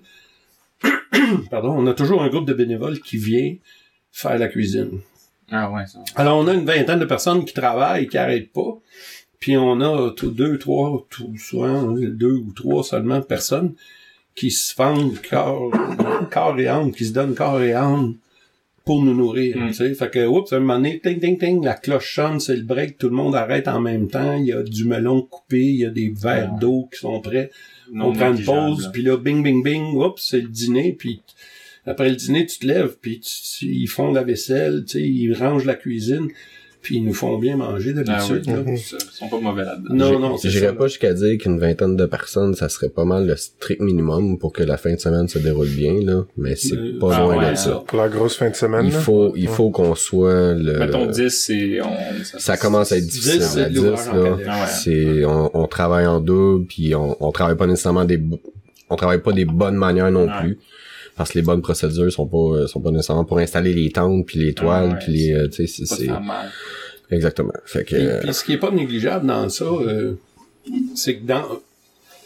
Pardon, 1.49 1.73
on 1.77 1.87
a 1.87 1.93
toujours 1.93 2.21
un 2.21 2.29
groupe 2.29 2.47
de 2.47 2.53
bénévoles 2.53 2.99
qui 2.99 3.17
vient 3.17 3.55
faire 4.11 4.37
la 4.37 4.47
cuisine. 4.47 4.99
Ah 5.51 5.69
ouais, 5.71 5.85
ça. 5.85 5.99
Alors, 6.15 6.37
on 6.39 6.47
a 6.47 6.53
une 6.53 6.65
vingtaine 6.65 6.99
de 6.99 7.05
personnes 7.05 7.45
qui 7.45 7.53
travaillent, 7.53 8.07
qui 8.07 8.17
arrêtent 8.17 8.51
pas. 8.51 8.77
Puis 9.39 9.57
on 9.57 9.81
a 9.81 10.11
deux, 10.23 10.57
trois, 10.57 11.05
tout- 11.09 11.35
souvent 11.37 11.91
deux 11.93 12.35
ou 12.35 12.51
trois 12.55 12.83
seulement 12.83 13.21
personnes 13.21 13.73
qui 14.35 14.51
se 14.51 14.75
vendent 14.75 15.17
corps, 15.29 15.71
corps 16.31 16.57
et 16.59 16.67
âme, 16.67 16.91
qui 16.91 17.05
se 17.05 17.11
donnent 17.13 17.35
corps 17.35 17.61
et 17.61 17.73
âme 17.73 18.15
pour 18.91 19.03
nous 19.05 19.15
nourrir. 19.15 19.57
Mm. 19.57 19.67
Tu 19.67 19.73
sais, 19.73 19.93
fait 19.93 20.09
que, 20.09 20.27
oups, 20.27 20.51
à 20.51 20.57
un 20.57 20.59
moment 20.59 20.75
donné, 20.75 20.99
ting, 20.99 21.17
ting, 21.17 21.37
ting, 21.37 21.63
la 21.63 21.75
cloche 21.75 22.13
sonne, 22.15 22.41
c'est 22.41 22.57
le 22.57 22.63
break, 22.63 22.97
tout 22.97 23.07
le 23.07 23.15
monde 23.15 23.35
arrête 23.35 23.69
en 23.69 23.79
même 23.79 24.09
temps. 24.09 24.35
Il 24.35 24.47
y 24.47 24.51
a 24.51 24.63
du 24.63 24.83
melon 24.83 25.21
coupé, 25.21 25.63
il 25.63 25.77
y 25.77 25.85
a 25.85 25.89
des 25.89 26.09
verres 26.09 26.51
Ouais. 26.51 26.59
d'eau 26.59 26.89
qui 26.91 26.99
sont 26.99 27.21
prêts 27.21 27.51
Non 27.89 28.07
on 28.07 28.13
prend 28.13 28.33
une 28.33 28.43
pause, 28.43 28.89
puis 28.91 29.01
là, 29.01 29.15
bing, 29.15 29.43
bing, 29.43 29.63
bing, 29.63 29.95
oups, 29.95 30.21
c'est 30.21 30.41
le 30.41 30.49
dîner, 30.49 30.91
puis 30.91 31.21
après 31.85 32.09
le 32.09 32.15
dîner, 32.15 32.45
tu 32.45 32.59
te 32.59 32.67
lèves, 32.67 32.97
puis 33.01 33.21
ils 33.61 33.87
font 33.87 34.11
la 34.11 34.23
vaisselle, 34.23 34.83
tu 34.85 34.99
sais, 34.99 35.01
ils 35.01 35.33
rangent 35.33 35.65
la 35.65 35.75
cuisine, 35.75 36.27
puis 36.81 36.97
ils 36.97 37.03
nous 37.05 37.13
font 37.13 37.37
bien 37.37 37.57
manger 37.57 37.93
Ah 37.97 38.01
d'habitude. 38.03 38.43
oui, 38.47 38.53
là. 38.53 38.59
Mhm. 38.63 38.77
ça, 38.77 38.97
Ils 38.99 39.15
sont 39.15 39.29
pas 39.29 39.39
mauvais 39.39 39.63
là-dedans. 39.63 39.93
Non, 39.93 40.19
non, 40.19 40.37
c'est 40.37 40.49
J'irais 40.49 40.67
ça. 40.67 40.73
pas 40.73 40.87
jusqu'à 40.87 41.13
dire 41.13 41.37
qu'une 41.37 41.59
vingtaine 41.59 41.95
de 41.95 42.05
personnes, 42.05 42.55
ça 42.55 42.69
serait 42.69 42.89
pas 42.89 43.05
mal 43.05 43.27
le 43.27 43.35
strict 43.35 43.81
minimum 43.81 44.37
pour 44.39 44.51
que 44.51 44.63
la 44.63 44.77
fin 44.77 44.93
de 44.93 44.99
semaine 44.99 45.27
se 45.27 45.37
déroule 45.39 45.67
bien, 45.69 45.93
là. 46.03 46.25
Mais 46.37 46.55
c'est 46.55 46.75
Euh, 46.75 46.99
pas 46.99 47.15
ah 47.15 47.21
loin 47.23 47.37
ouais, 47.37 47.51
de 47.51 47.55
ça. 47.55 47.63
ça. 47.63 47.83
Pour 47.85 47.97
la 47.99 48.09
grosse 48.09 48.35
fin 48.35 48.49
de 48.49 48.55
semaine, 48.55 48.85
Il 48.85 48.93
là? 48.93 48.99
faut, 48.99 49.33
il 49.35 49.47
faut 49.47 49.69
qu'on 49.69 49.93
soit 49.95 50.53
le... 50.53 50.79
Mettons 50.79 51.05
10, 51.05 51.29
c'est... 51.29 51.81
On, 51.81 51.89
ça 52.39 52.57
commence 52.57 52.91
à 52.91 52.97
être 52.97 53.05
10, 53.05 53.11
difficile. 53.11 53.41
c'est 53.43 53.61
à 53.63 53.69
de 53.69 53.73
10, 53.73 53.75
l'ouvrage 53.81 54.07
en 54.09 54.13
là. 54.15 54.37
Ah 54.47 54.61
ouais. 54.61 54.67
C'est, 54.69 55.25
on, 55.25 55.51
on 55.55 55.67
travaille 55.67 56.07
en 56.07 56.19
deux, 56.19 56.63
puis 56.67 56.95
on, 56.95 57.15
on 57.23 57.31
travaille 57.31 57.57
pas 57.57 57.67
nécessairement 57.67 58.05
des, 58.05 58.17
bo- 58.17 58.41
on 58.89 58.95
travaille 58.95 59.21
pas 59.21 59.33
des 59.33 59.45
bonnes 59.45 59.75
manières 59.75 60.11
non 60.11 60.25
Ouais. 60.25 60.39
plus. 60.41 60.57
Parce 61.21 61.33
que 61.33 61.37
les 61.37 61.43
bonnes 61.45 61.61
procédures 61.61 62.11
sont 62.11 62.25
pas, 62.25 62.37
euh, 62.61 62.65
sont 62.67 62.81
pas 62.81 62.89
nécessairement 62.89 63.25
pour 63.25 63.37
installer 63.37 63.73
les 63.73 63.91
tentes 63.91 64.25
puis 64.25 64.39
les 64.39 64.55
toiles 64.55 64.89
Ah 64.89 64.93
ouais, 64.93 64.99
puis 65.03 65.11
les, 65.13 65.33
euh, 65.33 65.47
tu 65.47 65.67
sais, 65.67 65.85
c'est, 65.85 66.07
exactement. 67.11 67.53
Fait 67.65 67.83
que, 67.83 67.95
Puis, 67.95 68.05
euh, 68.07 68.19
puis 68.21 68.33
ce 68.33 68.43
qui 68.43 68.53
est 68.53 68.57
pas 68.57 68.71
négligeable 68.71 69.27
dans 69.27 69.47
ça, 69.49 69.65
euh, 69.65 70.13
c'est 70.95 71.17
que 71.17 71.23
dans 71.25 71.43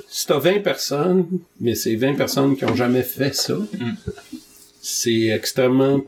si 0.07 0.27
t'as 0.27 0.39
20 0.39 0.61
personnes, 0.63 1.25
mais 1.59 1.75
c'est 1.75 1.95
20 1.97 2.13
personnes 2.15 2.55
qui 2.55 2.63
ont 2.63 2.75
jamais 2.75 3.01
fait 3.03 3.35
ça, 3.35 3.57
c'est 4.81 5.25
extrêmement 5.27 6.01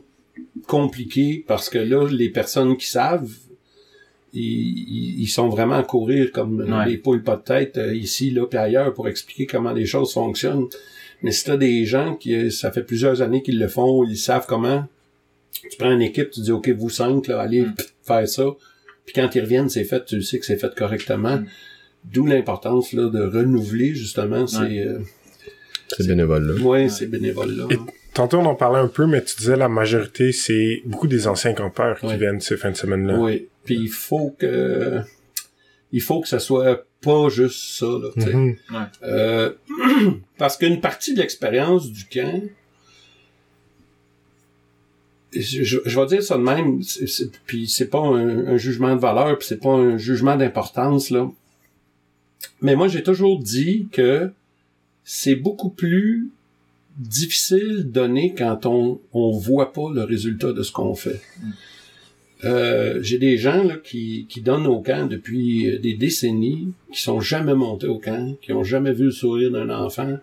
compliqué 0.66 1.44
parce 1.46 1.68
que 1.68 1.78
là, 1.78 2.08
les 2.10 2.30
personnes 2.30 2.78
qui 2.78 2.86
savent, 2.88 3.28
ils, 4.32 5.20
ils- 5.22 5.28
sont 5.28 5.48
vraiment 5.50 5.74
à 5.76 5.82
courir 5.82 6.32
comme 6.32 6.60
Ouais. 6.60 6.86
des 6.86 6.96
poules 6.96 7.22
pas 7.22 7.36
de 7.36 7.42
tête 7.42 7.76
euh, 7.76 7.94
ici, 7.94 8.30
là, 8.30 8.46
puis 8.46 8.58
ailleurs 8.58 8.94
pour 8.94 9.08
expliquer 9.08 9.46
comment 9.46 9.72
les 9.72 9.84
choses 9.86 10.12
fonctionnent. 10.12 10.66
Mais 11.22 11.32
si 11.32 11.44
t'as 11.44 11.56
des 11.56 11.84
gens 11.84 12.14
qui, 12.14 12.50
ça 12.52 12.70
fait 12.70 12.82
plusieurs 12.84 13.22
années 13.22 13.42
qu'ils 13.42 13.58
le 13.58 13.68
font, 13.68 14.04
ils 14.04 14.16
savent 14.16 14.46
comment, 14.46 14.86
tu 15.70 15.76
prends 15.78 15.90
une 15.92 16.02
équipe, 16.02 16.30
tu 16.30 16.40
dis, 16.40 16.52
OK, 16.52 16.68
vous 16.70 16.90
cinq, 16.90 17.26
là, 17.26 17.40
allez 17.40 17.62
Mm. 17.62 17.74
faire 18.04 18.28
ça. 18.28 18.44
Puis 19.04 19.14
quand 19.14 19.34
ils 19.34 19.40
reviennent, 19.40 19.68
c'est 19.68 19.84
fait, 19.84 20.04
tu 20.04 20.22
sais 20.22 20.38
que 20.38 20.46
c'est 20.46 20.56
fait 20.58 20.74
correctement. 20.74 21.36
Mm. 21.38 21.46
D'où 22.04 22.26
l'importance 22.26 22.92
là 22.92 23.08
de 23.10 23.20
renouveler 23.20 23.94
justement 23.94 24.46
ces, 24.46 24.58
Ouais. 24.58 24.78
euh, 24.86 24.98
ces 25.88 26.06
bénévoles-là. 26.06 26.62
ouais, 26.64 26.88
ces 26.88 27.06
bénévoles-là. 27.06 27.66
Et- 27.70 27.78
Tantôt, 28.14 28.38
on 28.38 28.46
en 28.46 28.54
parlait 28.56 28.80
un 28.80 28.88
peu, 28.88 29.06
mais 29.06 29.22
tu 29.22 29.36
disais 29.36 29.56
la 29.56 29.68
majorité, 29.68 30.32
c'est 30.32 30.82
beaucoup 30.84 31.06
des 31.06 31.28
anciens 31.28 31.52
campeurs 31.52 32.00
qui 32.00 32.16
viennent 32.16 32.40
ces 32.40 32.56
fins 32.56 32.70
de 32.72 32.76
semaine-là. 32.76 33.16
Oui. 33.18 33.46
Puis 33.64 33.76
il 33.76 33.88
faut 33.88 34.34
que 34.38 35.00
il 35.92 36.00
faut 36.02 36.20
que 36.20 36.26
ça 36.28 36.38
soit 36.40 36.84
pas 37.00 37.28
juste 37.28 37.78
ça, 37.78 37.86
là, 37.86 38.08
tu 38.14 38.20
sais. 38.22 38.32
Mhm. 38.34 38.56
Euh, 39.02 39.52
parce 40.38 40.56
qu'une 40.56 40.80
partie 40.80 41.14
de 41.14 41.20
l'expérience 41.20 41.90
du 41.90 42.04
camp 42.06 42.42
je, 45.32 45.62
je- 45.62 45.78
je 45.84 46.00
vais 46.00 46.06
dire 46.06 46.22
ça 46.22 46.36
de 46.38 46.42
même, 46.42 46.80
puis 47.46 47.68
c'est 47.68 47.88
pas 47.88 48.00
un, 48.00 48.46
un 48.46 48.56
jugement 48.56 48.94
de 48.96 49.00
valeur, 49.00 49.36
puis 49.38 49.46
c'est 49.46 49.60
pas 49.60 49.72
un 49.74 49.98
jugement 49.98 50.36
d'importance 50.36 51.10
là. 51.10 51.30
Mais 52.62 52.74
moi 52.76 52.88
j'ai 52.88 53.02
toujours 53.02 53.38
dit 53.38 53.88
que 53.92 54.30
c'est 55.04 55.36
beaucoup 55.36 55.68
plus 55.70 56.30
difficile 56.96 57.76
de 57.78 57.82
donner 57.82 58.34
quand 58.36 58.64
on 58.66 59.00
on 59.12 59.30
voit 59.36 59.72
pas 59.72 59.90
le 59.92 60.02
résultat 60.02 60.52
de 60.52 60.62
ce 60.62 60.72
qu'on 60.72 60.94
fait. 60.94 61.20
Euh, 62.44 63.00
j'ai 63.02 63.18
des 63.18 63.36
gens 63.36 63.64
là, 63.64 63.74
qui, 63.82 64.26
qui 64.28 64.40
donnent 64.40 64.66
au 64.66 64.80
camp 64.80 65.08
depuis 65.08 65.68
euh, 65.68 65.78
des 65.78 65.94
décennies, 65.94 66.68
qui 66.92 67.02
sont 67.02 67.20
jamais 67.20 67.54
montés 67.54 67.88
au 67.88 67.98
camp, 67.98 68.36
qui 68.40 68.52
ont 68.52 68.62
jamais 68.62 68.92
vu 68.92 69.06
le 69.06 69.10
sourire 69.10 69.50
d'un 69.50 69.70
enfant, 69.70 70.18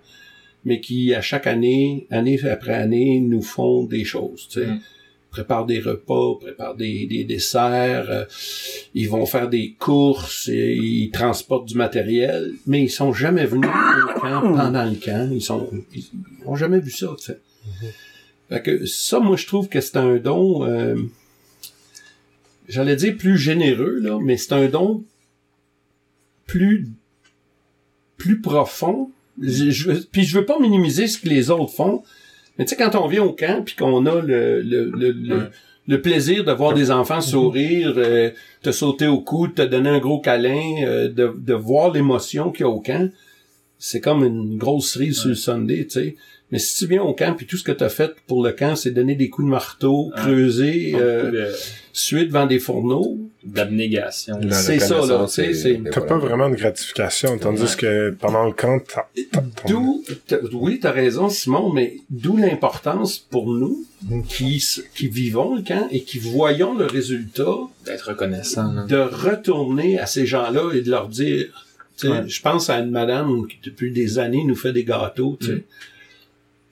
mais 0.64 0.80
qui 0.80 1.14
à 1.14 1.22
chaque 1.22 1.46
année, 1.46 2.08
année 2.12 2.40
après 2.46 2.74
année, 2.74 3.20
nous 3.20 3.42
font 3.42 3.84
des 3.84 4.06
choses. 4.06 4.48
Tu 4.50 4.62
sais. 4.62 4.68
Mm. 4.68 4.80
Préparent 5.30 5.66
des 5.66 5.82
repas, 5.82 6.36
préparent 6.40 6.76
des, 6.78 7.06
des 7.08 7.26
desserts, 7.26 8.10
euh, 8.10 8.24
ils 8.94 9.10
vont 9.10 9.26
faire 9.26 9.50
des 9.50 9.76
courses, 9.78 10.48
et 10.48 10.76
ils 10.76 11.12
transportent 11.12 11.68
du 11.68 11.76
matériel, 11.76 12.54
mais 12.66 12.84
ils 12.84 12.90
sont 12.90 13.12
jamais 13.12 13.46
venus 13.46 13.70
au 13.70 14.20
camp 14.22 14.42
pendant 14.56 14.86
le 14.86 14.96
camp. 14.96 15.30
Ils 15.34 15.42
sont, 15.42 15.70
ils, 15.94 16.00
ils 16.00 16.48
ont 16.48 16.56
jamais 16.56 16.80
vu 16.80 16.92
ça. 16.92 17.14
Tu 17.18 17.26
sais. 17.26 17.40
Fait 18.48 18.62
que 18.62 18.86
ça, 18.86 19.20
moi, 19.20 19.36
je 19.36 19.46
trouve 19.48 19.68
que 19.68 19.82
c'est 19.82 19.98
un 19.98 20.16
don. 20.16 20.66
euh, 20.66 20.96
j'allais 22.68 22.96
dire 22.96 23.16
plus 23.18 23.38
généreux, 23.38 24.00
là, 24.00 24.20
mais 24.22 24.38
c'est 24.38 24.54
un 24.54 24.68
don 24.68 25.04
plus, 26.46 26.88
plus 28.18 28.40
profond. 28.42 29.10
Je, 29.42 29.70
je- 29.70 29.92
puis 30.12 30.24
je 30.24 30.38
veux 30.40 30.46
pas 30.46 30.60
minimiser 30.60 31.08
ce 31.08 31.18
que 31.20 31.28
les 31.30 31.50
autres 31.52 31.74
font, 31.74 32.04
mais 32.58 32.66
tu 32.66 32.70
sais, 32.70 32.76
quand 32.78 32.96
on 32.96 33.08
vient 33.08 33.24
au 33.24 33.34
camp 33.34 33.64
puis 33.66 33.76
qu'on 33.76 34.06
a 34.06 34.22
le, 34.22 34.62
le, 34.62 34.86
le, 34.90 35.12
le, 35.12 35.36
Ouais. 35.38 35.44
le 35.88 36.02
plaisir 36.02 36.44
de 36.46 36.52
voir 36.52 36.74
des 36.74 36.90
enfants 36.92 37.22
sourire, 37.22 37.94
euh, 37.98 38.32
te 38.62 38.72
sauter 38.72 39.08
au 39.08 39.20
cou, 39.20 39.48
te 39.50 39.62
donner 39.62 39.90
un 39.90 40.00
gros 40.00 40.20
câlin, 40.22 40.84
euh, 40.84 41.10
de, 41.10 41.34
de 41.38 41.54
voir 41.54 41.92
l'émotion 41.92 42.52
qu'il 42.52 42.62
y 42.62 42.64
a 42.64 42.70
au 42.70 42.80
camp, 42.80 43.12
c'est 43.78 44.00
comme 44.00 44.24
une 44.24 44.58
grosse 44.58 44.92
cerise 44.94 45.18
sur 45.20 45.30
le 45.30 45.36
Sunday, 45.36 45.84
tu 45.84 45.90
sais. 45.90 46.16
Mais 46.52 46.60
si 46.60 46.78
tu 46.78 46.88
viens 46.88 47.02
au 47.02 47.14
camp 47.14 47.34
puis 47.36 47.46
tout 47.48 47.58
ce 47.58 47.64
que 47.64 47.72
tu 47.72 47.84
as 47.84 47.90
fait 47.90 48.12
pour 48.28 48.44
le 48.44 48.52
camp, 48.52 48.76
c'est 48.76 48.92
donner 48.92 49.16
des 49.16 49.30
coups 49.30 49.46
de 49.48 49.52
marteau, 49.52 50.12
Ouais. 50.16 50.22
creuser, 50.22 50.94
euh, 50.96 51.32
de- 51.32 51.52
suer 51.92 52.26
devant 52.26 52.46
des 52.46 52.60
fourneaux, 52.60 53.18
d'abnégation. 53.44 54.40
C'est 54.52 54.80
ça, 54.80 54.96
là, 55.06 55.26
T'as 55.28 55.90
voilà. 55.92 56.02
pas 56.08 56.18
vraiment 56.18 56.50
de 56.50 56.56
gratification, 56.56 57.38
tandis 57.40 57.62
Ouais. 57.64 57.68
que 57.78 58.10
pendant 58.12 58.46
le 58.46 58.52
camp, 58.52 58.80
D'où, 59.68 60.04
oui, 60.54 60.80
t'as 60.80 60.92
raison, 60.92 61.30
Simon, 61.30 61.72
mais 61.74 61.98
d'où 62.10 62.38
l'importance 62.38 63.18
pour 63.18 63.52
nous 63.54 63.84
qui, 64.28 64.58
s- 64.58 64.84
qui 64.96 65.08
vivons 65.08 65.56
le 65.56 65.62
camp 65.64 65.88
et 65.92 66.04
qui 66.04 66.20
voyons 66.20 66.76
le 66.78 66.86
résultat 66.86 67.56
D'être 67.86 68.10
reconnaissant. 68.10 68.86
de 68.86 68.98
retourner 68.98 70.00
à 70.00 70.06
ces 70.06 70.26
gens-là 70.26 70.74
et 70.74 70.82
de 70.82 70.90
leur 70.92 71.08
dire, 71.08 71.66
tu 71.98 72.08
sais, 72.08 72.14
Ouais. 72.14 72.24
je 72.28 72.42
pense 72.42 72.70
à 72.70 72.80
une 72.80 72.92
madame 72.92 73.48
qui 73.48 73.58
depuis 73.64 73.92
des 73.92 74.20
années 74.20 74.44
nous 74.46 74.56
fait 74.56 74.74
des 74.74 74.84
gâteaux, 74.84 75.38
tu 75.40 75.48
sais. 75.48 75.54
Mm. 75.54 75.62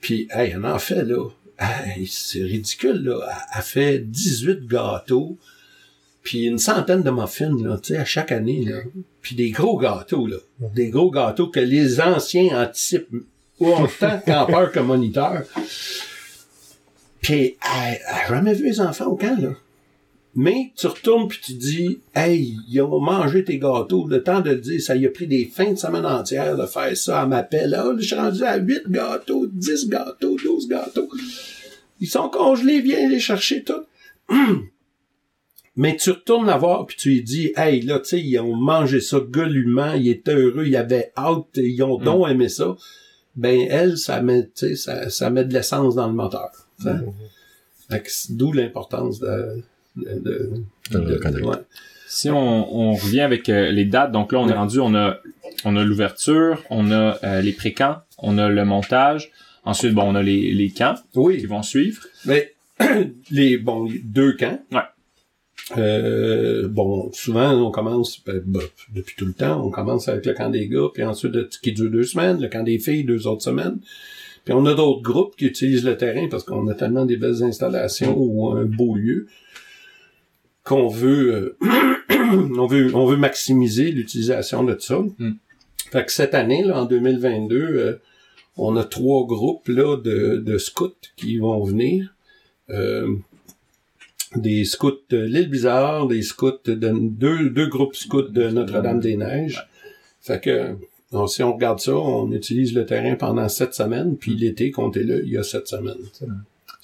Puis, 0.04 0.28
hey, 0.32 0.50
elle 0.50 0.66
en 0.66 0.78
fait, 0.78 1.02
là. 1.02 1.30
Hey, 1.58 2.06
c'est 2.10 2.42
ridicule, 2.42 3.04
là. 3.04 3.26
Elle, 3.56 3.62
fait 3.62 3.98
18 3.98 4.66
gâteaux, 4.66 5.38
puis 6.22 6.44
une 6.44 6.58
centaine 6.58 7.02
de 7.02 7.10
muffins, 7.10 7.56
là, 7.62 7.78
tu 7.78 7.94
sais, 7.94 7.98
à 7.98 8.04
chaque 8.04 8.30
année, 8.30 8.62
là. 8.66 8.80
Puis 9.22 9.34
des 9.34 9.50
gros 9.50 9.78
gâteaux, 9.78 10.26
là. 10.26 10.36
Des 10.74 10.90
gros 10.90 11.10
gâteaux 11.10 11.48
que 11.48 11.60
les 11.60 12.02
anciens 12.02 12.62
anticipent 12.62 13.08
autant 13.58 14.20
campeurs 14.26 14.72
que 14.72 14.80
moniteurs. 14.80 15.44
Puis, 17.22 17.56
elle, 17.64 17.98
elle 18.06 18.14
a 18.14 18.28
jamais 18.28 18.52
vu 18.52 18.66
les 18.66 18.82
enfants 18.82 19.06
au 19.06 19.16
camp, 19.16 19.40
là. 19.40 19.54
Mais 20.36 20.72
tu 20.76 20.88
retournes 20.88 21.28
puis 21.28 21.38
tu 21.40 21.54
dis, 21.54 22.00
hey, 22.14 22.56
ils 22.68 22.80
ont 22.80 23.00
mangé 23.00 23.44
tes 23.44 23.58
gâteaux. 23.58 24.08
Le 24.08 24.22
temps 24.22 24.40
de 24.40 24.50
le 24.50 24.56
dire, 24.56 24.82
ça 24.82 24.96
y 24.96 25.06
a 25.06 25.10
pris 25.10 25.28
des 25.28 25.44
fins 25.44 25.72
de 25.72 25.78
semaine 25.78 26.04
entières 26.04 26.56
de 26.56 26.66
faire 26.66 26.96
ça. 26.96 27.22
Elle 27.22 27.28
m'appelle, 27.28 27.70
là, 27.70 27.94
je 27.96 28.04
suis 28.04 28.16
rendu 28.16 28.42
à 28.42 28.56
8 28.56 28.88
gâteaux, 28.88 29.46
10 29.46 29.88
gâteaux, 29.88 30.36
12 30.42 30.68
gâteaux. 30.68 31.08
Ils 32.00 32.08
sont 32.08 32.28
congelés, 32.28 32.80
viens 32.80 33.08
les 33.08 33.20
chercher 33.20 33.62
tout. 33.62 33.84
Mais 35.76 35.96
tu 35.96 36.10
retournes 36.10 36.46
la 36.46 36.56
voir 36.56 36.86
puis 36.86 36.96
tu 36.96 37.10
lui 37.10 37.22
dis, 37.22 37.52
hey, 37.56 37.80
là, 37.82 38.00
tu 38.00 38.10
sais, 38.10 38.20
ils 38.20 38.38
ont 38.38 38.54
mangé 38.54 39.00
ça 39.00 39.18
goulûment, 39.20 39.94
ils 39.94 40.08
étaient 40.08 40.34
heureux, 40.34 40.66
ils 40.66 40.76
avaient 40.76 41.12
hâte, 41.16 41.56
ils 41.56 41.82
ont 41.82 41.98
donc 41.98 42.28
aimé 42.28 42.48
ça. 42.48 42.76
Ben, 43.36 43.66
elle, 43.68 43.98
ça 43.98 44.20
met, 44.22 44.44
tu 44.44 44.50
sais, 44.54 44.76
ça, 44.76 45.10
ça 45.10 45.30
met 45.30 45.44
de 45.44 45.52
l'essence 45.52 45.96
dans 45.96 46.06
le 46.06 46.12
moteur. 46.12 46.50
c'est 46.78 48.36
D'où 48.36 48.52
l'importance 48.52 49.18
de, 49.18 49.64
de, 49.96 50.18
de- 50.18 50.50
De 50.92 50.98
le 50.98 51.14
reconnaître. 51.14 51.46
ouais. 51.48 51.56
Si 52.08 52.30
on, 52.30 52.76
on 52.76 52.92
revient 52.94 53.22
avec 53.22 53.48
euh, 53.48 53.70
les 53.72 53.84
dates, 53.84 54.12
donc 54.12 54.32
là 54.32 54.38
on 54.40 54.48
est 54.48 54.52
rendu, 54.52 54.78
on 54.80 54.94
a 54.94 55.18
on 55.64 55.76
a 55.76 55.82
l'ouverture, 55.84 56.62
on 56.70 56.90
a 56.92 57.18
euh, 57.24 57.40
les 57.40 57.52
pré-camps, 57.52 57.96
on 58.18 58.38
a 58.38 58.48
le 58.48 58.64
montage, 58.64 59.30
ensuite 59.64 59.94
bon 59.94 60.02
on 60.02 60.14
a 60.14 60.22
les, 60.22 60.52
les 60.52 60.70
camps 60.70 60.94
qui 61.12 61.18
Oui, 61.18 61.44
vont 61.46 61.62
suivre. 61.62 62.02
mais 62.26 62.52
les 63.30 63.56
bon 63.58 63.84
les 63.84 63.98
deux 63.98 64.32
camps. 64.34 64.60
Ouais. 64.72 64.80
Euh, 65.78 66.68
bon, 66.68 67.10
souvent 67.12 67.50
on 67.52 67.70
commence 67.70 68.22
ben, 68.24 68.42
ben, 68.44 68.60
depuis 68.94 69.14
tout 69.16 69.24
le 69.24 69.32
temps, 69.32 69.64
on 69.64 69.70
commence 69.70 70.08
avec 70.08 70.26
le 70.26 70.34
camp 70.34 70.50
des 70.50 70.68
gars, 70.68 70.88
puis 70.92 71.02
ensuite 71.04 71.32
qui 71.62 71.72
dure 71.72 71.90
deux 71.90 72.04
semaines, 72.04 72.40
le 72.40 72.48
camp 72.48 72.62
des 72.62 72.78
filles 72.78 73.04
deux 73.04 73.26
autres 73.26 73.42
semaines. 73.42 73.78
Puis 74.44 74.52
on 74.52 74.66
a 74.66 74.74
d'autres 74.74 75.00
groupes 75.00 75.34
qui 75.36 75.46
utilisent 75.46 75.84
le 75.86 75.96
terrain 75.96 76.28
parce 76.30 76.44
qu'on 76.44 76.68
a 76.68 76.74
tellement 76.74 77.06
des 77.06 77.16
belles 77.16 77.42
installations 77.42 78.14
ou 78.18 78.50
un 78.52 78.64
beau 78.66 78.94
lieu 78.94 79.26
qu'on 80.64 80.88
veut, 80.88 81.56
euh, 81.62 81.66
on 82.58 82.66
veut, 82.66 82.94
on 82.94 83.06
veut 83.06 83.16
maximiser 83.16 83.92
l'utilisation 83.92 84.64
de 84.64 84.76
ça. 84.78 84.98
Mm. 85.18 85.32
Fait 85.92 86.04
que 86.04 86.12
cette 86.12 86.34
année, 86.34 86.64
là, 86.64 86.82
en 86.82 86.84
2022, 86.86 87.56
euh, 87.56 88.00
on 88.56 88.76
a 88.76 88.84
trois 88.84 89.26
groupes 89.26 89.68
là 89.68 89.96
de, 89.96 90.36
de 90.36 90.58
scouts 90.58 90.92
qui 91.16 91.38
vont 91.38 91.62
venir. 91.62 92.14
Euh, 92.70 93.14
des 94.36 94.64
scouts 94.64 95.02
de 95.10 95.18
l'île 95.18 95.48
Bizarre, 95.48 96.08
des 96.08 96.22
scouts 96.22 96.58
de 96.64 96.74
deux, 96.74 97.50
deux 97.50 97.68
groupes 97.68 97.94
scouts 97.94 98.22
de 98.22 98.48
Notre-Dame-des-Neiges. 98.48 99.68
Fait 100.20 100.40
que 100.40 100.76
donc, 101.12 101.30
si 101.30 101.44
on 101.44 101.52
regarde 101.52 101.78
ça, 101.78 101.94
on 101.96 102.32
utilise 102.32 102.74
le 102.74 102.86
terrain 102.86 103.14
pendant 103.14 103.48
sept 103.48 103.72
semaines, 103.72 104.16
puis 104.16 104.34
l'été, 104.34 104.72
comptez-le, 104.72 105.24
il 105.24 105.30
y 105.30 105.38
a 105.38 105.44
sept 105.44 105.68
semaines. 105.68 106.02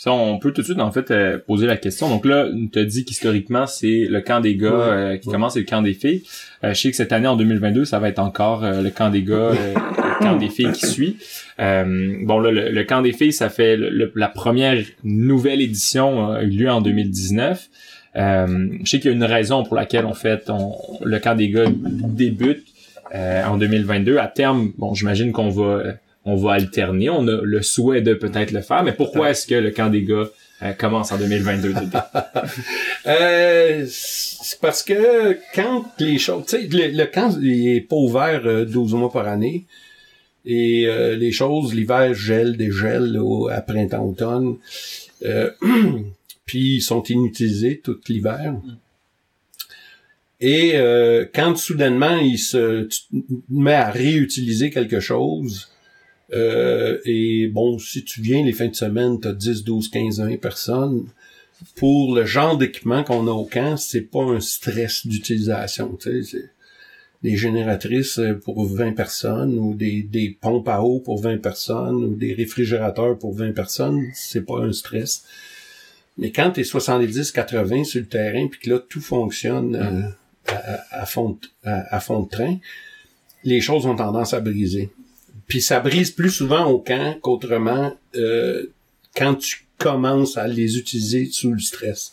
Ça, 0.03 0.13
on 0.13 0.39
peut 0.39 0.51
tout 0.53 0.63
de 0.63 0.67
suite 0.67 0.81
en 0.81 0.91
fait 0.91 1.11
euh, 1.11 1.37
poser 1.47 1.67
la 1.67 1.77
question. 1.77 2.09
Donc 2.09 2.25
là, 2.25 2.47
on 2.51 2.69
te 2.69 2.79
dit 2.79 3.05
qu'historiquement 3.05 3.67
c'est 3.67 4.07
le 4.09 4.23
camp 4.23 4.41
des 4.41 4.57
gars 4.57 4.71
Ouais. 4.71 4.83
euh, 4.83 5.17
qui 5.19 5.29
Ouais. 5.29 5.35
commence 5.35 5.57
et 5.57 5.61
le 5.61 5.67
camp 5.67 5.83
des 5.83 5.93
filles. 5.93 6.23
Euh, 6.65 6.73
je 6.73 6.81
sais 6.81 6.91
que 6.91 6.97
cette 6.97 7.13
année 7.13 7.27
en 7.27 7.37
2022, 7.37 7.85
ça 7.85 7.99
va 7.99 8.09
être 8.09 8.19
encore 8.19 8.65
euh, 8.65 8.81
le 8.81 8.89
camp 8.89 9.11
des 9.11 9.23
gars, 9.23 9.35
euh, 9.35 9.75
le 9.75 10.25
camp 10.25 10.37
des 10.37 10.49
filles 10.49 10.73
qui 10.73 10.87
suit. 10.87 11.17
Euh, 11.61 12.15
bon 12.23 12.39
là, 12.39 12.51
le, 12.51 12.71
le 12.71 12.85
camp 12.85 13.03
des 13.03 13.13
filles, 13.13 13.35
ça 13.35 13.51
fait 13.51 13.77
le- 13.77 13.91
le- 13.91 14.11
la 14.17 14.29
première 14.29 14.83
nouvelle 15.05 15.61
édition 15.61 16.31
euh, 16.33 16.37
a 16.39 16.43
eu 16.45 16.49
lieu 16.49 16.71
en 16.71 16.81
2019. 16.81 17.69
Euh, 18.17 18.69
je 18.83 18.91
sais 18.91 19.01
qu'il 19.01 19.11
y 19.11 19.13
a 19.13 19.17
une 19.19 19.23
raison 19.25 19.65
pour 19.65 19.77
laquelle 19.77 20.07
on 20.07 20.15
fait 20.15 20.49
on- 20.49 20.77
le 21.05 21.19
camp 21.19 21.35
des 21.35 21.51
gars 21.51 21.67
débute 21.69 22.65
euh, 23.15 23.45
en 23.45 23.59
2022. 23.59 24.17
À 24.17 24.29
terme, 24.29 24.73
bon, 24.79 24.95
j'imagine 24.95 25.33
qu'on 25.33 25.51
va 25.51 25.63
euh, 25.63 25.93
on 26.25 26.37
va 26.37 26.53
alterner. 26.53 27.11
On 27.11 27.27
a 27.27 27.41
le 27.43 27.63
souhait 27.63 28.03
de 28.03 28.15
peut-être 28.15 28.53
le 28.53 28.61
faire, 28.61 28.83
mais 28.83 28.93
pourquoi 28.93 29.31
est-ce 29.31 29.47
que 29.47 29.55
le 29.55 29.71
camp 29.71 29.91
des 29.91 30.03
gars 30.03 30.29
euh, 30.63 30.73
commence 30.73 31.13
en 31.13 31.19
2022 31.19 31.73
début? 31.75 31.87
Euh, 33.07 33.87
c'est 33.89 34.61
parce 34.61 34.83
que 34.83 35.39
quand 35.55 35.87
les 35.99 36.19
choses, 36.19 36.45
tu 36.47 36.57
sais, 36.59 36.69
le, 36.71 36.95
le 36.95 37.07
camp 37.07 37.35
il 37.41 37.69
est 37.69 37.81
pas 37.81 37.97
ouvert 37.97 38.43
euh, 38.45 38.67
12 38.67 38.93
mois 38.93 39.11
par 39.11 39.27
année. 39.27 39.65
Et 40.45 40.87
euh, 40.87 41.17
les 41.17 41.33
choses, 41.33 41.75
l'hiver 41.75 42.15
gèle, 42.15 42.57
dégèle 42.57 43.19
au, 43.19 43.49
à 43.49 43.61
printemps-automne. 43.61 44.57
Euh, 45.25 45.51
puis 46.45 46.77
ils 46.77 46.83
sont 46.83 47.03
inutilisés 47.05 47.81
tout 47.83 47.99
l'hiver. 48.09 48.55
Et 50.41 50.73
euh, 50.77 51.27
quand 51.35 51.57
soudainement 51.57 52.17
il 52.17 52.39
se 52.39 52.85
tu 52.85 53.03
mets 53.51 53.75
à 53.75 53.91
réutiliser 53.91 54.71
quelque 54.71 55.01
chose, 55.01 55.70
euh, 56.33 56.99
et 57.05 57.49
bon, 57.49 57.79
si 57.79 58.05
tu 58.05 58.21
viens 58.21 58.45
les 58.45 58.53
fins 58.53 58.69
de 58.69 58.75
semaine, 58.75 59.21
t'as 59.21 59.33
10, 59.33 59.65
12, 59.65 59.89
15, 59.89 60.21
20 60.21 60.41
personnes, 60.41 61.07
pour 61.77 62.15
le 62.15 62.25
genre 62.25 62.57
d'équipement 62.57 63.05
qu'on 63.05 63.27
a 63.27 63.33
au 63.33 63.45
camp, 63.45 63.77
c'est 63.77 64.01
pas 64.01 64.23
un 64.23 64.41
stress 64.41 65.07
d'utilisation. 65.07 65.97
Tu 66.01 66.25
des 67.23 67.37
génératrices 67.37 68.19
euh, 68.19 68.35
pour 68.35 68.65
20 68.65 68.93
personnes 68.93 69.59
ou 69.59 69.75
des, 69.75 70.39
pompes 70.41 70.69
à 70.69 70.83
eau 70.83 71.01
pour 71.01 71.21
20 71.21 71.39
personnes 71.39 72.05
ou 72.05 72.15
des 72.15 72.33
réfrigérateurs 72.33 73.19
pour 73.19 73.35
20 73.35 73.53
personnes, 73.53 74.07
c'est 74.15 74.47
pas 74.47 74.61
un 74.61 74.73
stress. 74.73 75.25
Mais 76.17 76.31
quand 76.31 76.53
t'es 76.53 76.63
70-80 76.63 77.85
sur 77.85 78.01
le 78.01 78.07
terrain 78.07 78.47
puis 78.49 78.61
que 78.61 78.71
là 78.71 78.79
tout 78.79 79.01
fonctionne 79.01 79.77
euh, 79.77 80.77
à 80.91 81.05
fond 81.05 81.39
de 81.39 82.29
train, 82.29 82.57
les 83.45 83.61
choses 83.61 83.87
ont 83.87 83.97
tendance 83.97 84.35
à 84.35 84.41
briser. 84.41 84.91
Puis 85.51 85.61
ça 85.61 85.81
brise 85.81 86.13
plus 86.13 86.31
souvent 86.31 86.67
au 86.67 86.79
camp 86.79 87.19
qu'autrement 87.21 87.93
euh, 88.15 88.67
quand 89.17 89.35
tu 89.35 89.67
commencent 89.79 90.39
à 90.39 90.47
les 90.47 90.79
utiliser 90.79 91.27
sous 91.27 91.53
le 91.53 91.59
stress. 91.59 92.13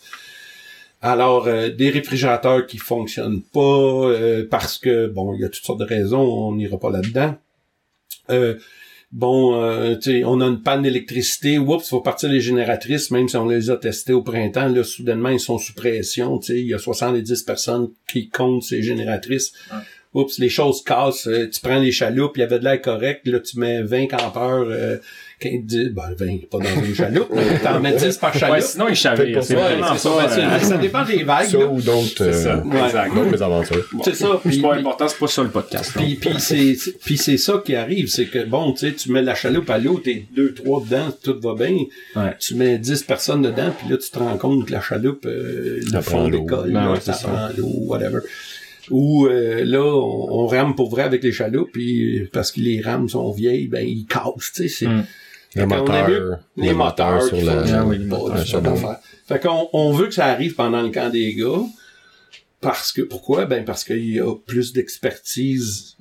Alors, 1.04 1.48
euh, 1.48 1.70
des 1.70 1.92
réfrigérateurs 1.92 2.66
qui 2.66 2.80
fonctionnent 2.80 3.44
pas 3.44 3.60
euh, 3.60 4.48
parce 4.50 4.80
que, 4.80 5.06
bon, 5.06 5.36
il 5.36 5.42
y 5.42 5.46
a 5.46 5.50
toutes 5.50 5.64
sortes 5.64 5.80
de 5.80 5.86
raisons, 5.86 6.20
on 6.20 6.56
n'ira 6.56 6.80
pas 6.80 6.90
là-dedans. 6.90 7.36
Bon, 9.14 9.96
tu 9.96 10.02
sais, 10.02 10.24
on 10.26 10.42
a 10.42 10.46
une 10.48 10.62
panne 10.62 10.82
d'électricité, 10.82 11.58
oups, 11.58 11.88
faut 11.88 12.02
partir 12.02 12.28
les 12.30 12.42
génératrices, 12.42 13.10
même 13.10 13.30
si 13.30 13.38
on 13.38 13.48
les 13.48 13.70
a 13.70 13.78
testées 13.78 14.12
au 14.12 14.22
printemps, 14.22 14.68
là, 14.68 14.84
soudainement, 14.84 15.30
ils 15.30 15.40
sont 15.40 15.58
sous 15.58 15.74
pression, 15.74 16.40
tu 16.40 16.48
sais, 16.48 16.60
il 16.60 16.68
y 16.68 16.74
a 16.74 16.78
70 16.78 17.44
personnes 17.44 17.90
qui 18.12 18.28
comptent 18.28 18.64
ces 18.64 18.82
génératrices. 18.82 19.54
Oups, 20.20 20.40
les 20.40 20.50
choses 20.50 20.84
cassent, 20.84 21.28
euh, 21.28 21.48
tu 21.50 21.60
prends 21.62 21.80
les 21.80 21.92
chaloupes, 21.92 22.34
il 22.38 22.40
y 22.40 22.44
avait 22.44 22.60
de 22.60 22.64
l'air 22.64 22.82
correct, 22.82 23.22
là, 23.28 23.40
tu 23.40 23.60
mets 23.60 23.82
20 23.84 24.08
campeurs, 24.08 24.66
euh, 24.70 24.98
15, 25.40 25.52
10, 25.66 25.90
ben 25.90 26.16
20, 26.18 26.50
pas 26.50 26.58
dans 26.58 26.84
une 26.84 26.96
chaloupe, 26.96 27.30
mais 27.32 27.60
t'en 27.64 27.80
mets 27.80 27.96
10 27.96 28.18
par 28.18 28.34
chaloupe. 28.34 28.56
Ouais, 28.56 28.62
sinon, 28.62 28.86
il 28.90 28.96
chavire. 28.96 29.44
C'est 29.44 29.54
vraiment 29.54 29.94
c'est 29.96 30.00
ça. 30.10 30.30
ça, 30.30 30.40
euh, 30.40 30.60
ça 30.60 30.78
dépend 30.78 31.06
des 31.06 31.22
vagues. 31.24 31.46
Ça 31.50 31.58
là. 31.60 31.68
ou 31.68 31.80
d'autres 31.80 32.08
C'est 32.18 32.34
ça. 32.34 32.56
euh, 32.56 32.64
Ouais. 32.64 32.86
Exact. 32.86 33.14
d'autres 33.14 33.30
mésaventures. 33.32 33.86
C'est 34.04 34.16
ça. 34.16 34.42
C'est 34.44 34.62
pas 34.62 34.74
important, 34.76 35.08
c'est 35.08 35.20
pas 35.20 35.28
ça 35.28 35.44
le 35.44 35.50
podcast. 35.50 35.92
Puis, 35.96 36.16
puis 36.16 36.34
c'est 36.40 36.74
c'est- 36.74 36.98
puis 37.06 37.18
c'est 37.18 37.38
ça 37.38 37.62
qui 37.64 37.76
arrive, 37.76 38.08
c'est 38.08 38.26
que 38.26 38.44
bon, 38.46 38.74
tu 38.74 38.88
sais, 38.88 38.94
tu 38.96 39.12
mets 39.12 39.22
la 39.22 39.36
chaloupe 39.36 39.70
à 39.70 39.78
l'eau, 39.78 40.00
t'es 40.04 40.26
deux, 40.36 40.56
trois 40.56 40.82
dedans, 40.84 41.16
tout 41.24 41.40
va 41.44 41.54
bien. 41.54 41.78
Ouais. 42.16 42.36
Tu 42.40 42.56
mets 42.56 42.80
10 42.80 43.04
personnes 43.04 43.44
dedans, 43.44 43.72
puis 43.78 43.90
là 43.92 43.98
tu 43.98 44.10
te 44.10 44.18
rends 44.18 44.38
compte 44.38 44.66
que 44.66 44.72
la 44.72 44.82
chaloupe, 44.82 45.26
euh, 45.28 45.80
le 45.94 46.02
fond 46.02 46.28
d'école, 46.30 46.72
Ben 46.72 46.96
ça. 47.00 47.14
prend 47.14 47.50
l'eau, 47.56 47.70
whatever. 47.86 48.22
Ou 48.90 49.28
euh, 49.28 49.64
là, 49.66 49.84
on, 49.84 50.44
on 50.44 50.48
rame 50.48 50.76
pour 50.76 50.90
vrai 50.90 51.04
avec 51.04 51.24
les 51.24 51.32
chaloupes, 51.32 51.72
puis 51.74 52.28
parce 52.32 52.52
que 52.52 52.60
les 52.62 52.82
rames 52.82 53.10
sont 53.10 53.32
vieilles, 53.32 53.68
ben 53.68 53.86
ils 53.88 54.06
cassent, 54.06 54.52
tu 54.54 54.64
sais. 54.64 54.70
c'est- 54.70 54.88
Mm. 54.88 55.06
Le 55.56 55.62
Fait 55.62 55.68
qu'on 55.70 55.76
moteur, 55.78 55.96
aime 55.96 56.12
mieux 56.12 56.32
les 56.58 56.70
le 56.70 56.76
moteurs 56.76 57.24
sur 57.24 57.38
la, 57.38 57.54
fonctionnent 57.60 57.80
Ah 57.80 57.86
oui, 57.86 57.98
les 57.98 58.06
moteurs, 58.06 58.46
sur. 58.46 58.62
Fait 59.28 59.40
qu'on 59.42 59.70
on 59.74 59.92
veut 59.94 60.06
que 60.08 60.14
ça 60.14 60.26
arrive 60.26 60.54
pendant 60.56 60.82
le 60.84 60.90
camp 60.90 61.10
des 61.10 61.34
gars. 61.34 61.62
Parce 62.62 62.92
que, 62.92 63.02
pourquoi? 63.02 63.46
Ben, 63.46 63.64
parce 63.66 63.84
qu'il 63.84 64.10
y 64.14 64.20
a 64.20 64.36
plus 64.36 64.74
d'expertise 64.74 65.96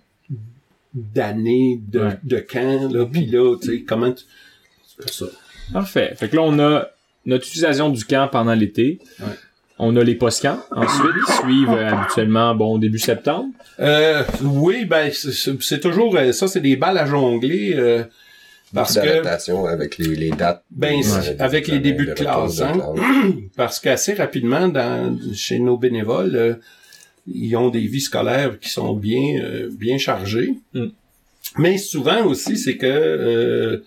d'années 0.95 1.81
de, 1.88 2.00
Ouais. 2.00 2.19
de 2.25 2.38
camp, 2.38 2.90
là, 2.93 3.07
pis 3.07 3.26
là, 3.26 3.57
tu 3.61 3.69
sais, 3.69 3.83
comment 3.83 4.12
tu... 4.12 4.25
C'est 4.88 4.97
pour 5.02 5.11
ça. 5.11 5.26
Parfait. 5.73 6.14
Fait 6.16 6.28
que 6.28 6.37
là, 6.37 6.43
on 6.43 6.59
a 6.59 6.87
notre 7.25 7.47
utilisation 7.47 7.90
du 7.90 8.05
camp 8.05 8.28
pendant 8.31 8.55
l'été. 8.55 8.99
Ouais. 9.21 9.26
On 9.78 9.95
a 9.97 10.02
les 10.02 10.14
post-camps. 10.14 10.59
Ensuite, 10.71 11.12
qui 11.26 11.33
suivent 11.33 11.71
euh, 11.71 11.90
habituellement, 11.90 12.54
bon, 12.54 12.78
début 12.78 12.99
septembre. 12.99 13.50
Euh, 13.78 14.23
oui, 14.42 14.87
ben, 14.87 15.11
c'est- 15.12 15.80
toujours, 15.80 16.16
euh, 16.16 16.33
ça, 16.33 16.49
c'est 16.49 16.61
des 16.61 16.76
balles 16.76 16.97
à 16.97 17.04
jongler, 17.06 17.75
euh, 17.76 18.04
parce 18.75 18.99
que, 18.99 19.68
avec 19.68 19.99
les, 19.99 20.14
les 20.16 20.30
dates. 20.30 20.64
Ben, 20.71 21.00
des 21.00 21.40
avec 21.40 21.68
les 21.68 21.78
débuts 21.78 22.06
de 22.06 22.14
classe, 22.14 22.61
hein. 22.61 22.73
parce 23.56 23.78
qu'assez 23.80 24.14
rapidement, 24.14 24.68
dans, 24.68 25.18
chez 25.35 25.59
nos 25.59 25.76
bénévoles, 25.76 26.37
euh, 26.37 26.54
ils 27.26 27.54
ont 27.56 27.68
des 27.68 27.87
vies 27.87 28.00
scolaires 28.00 28.59
qui 28.59 28.71
sont 28.71 28.95
bien, 28.95 29.40
euh, 29.42 29.68
bien 29.71 29.99
chargées. 29.99 30.54
Mm. 30.75 30.87
Mais 31.59 31.78
souvent 31.78 32.25
aussi, 32.25 32.56
c'est 32.56 32.76
que 32.76 32.87
euh, 32.87 33.85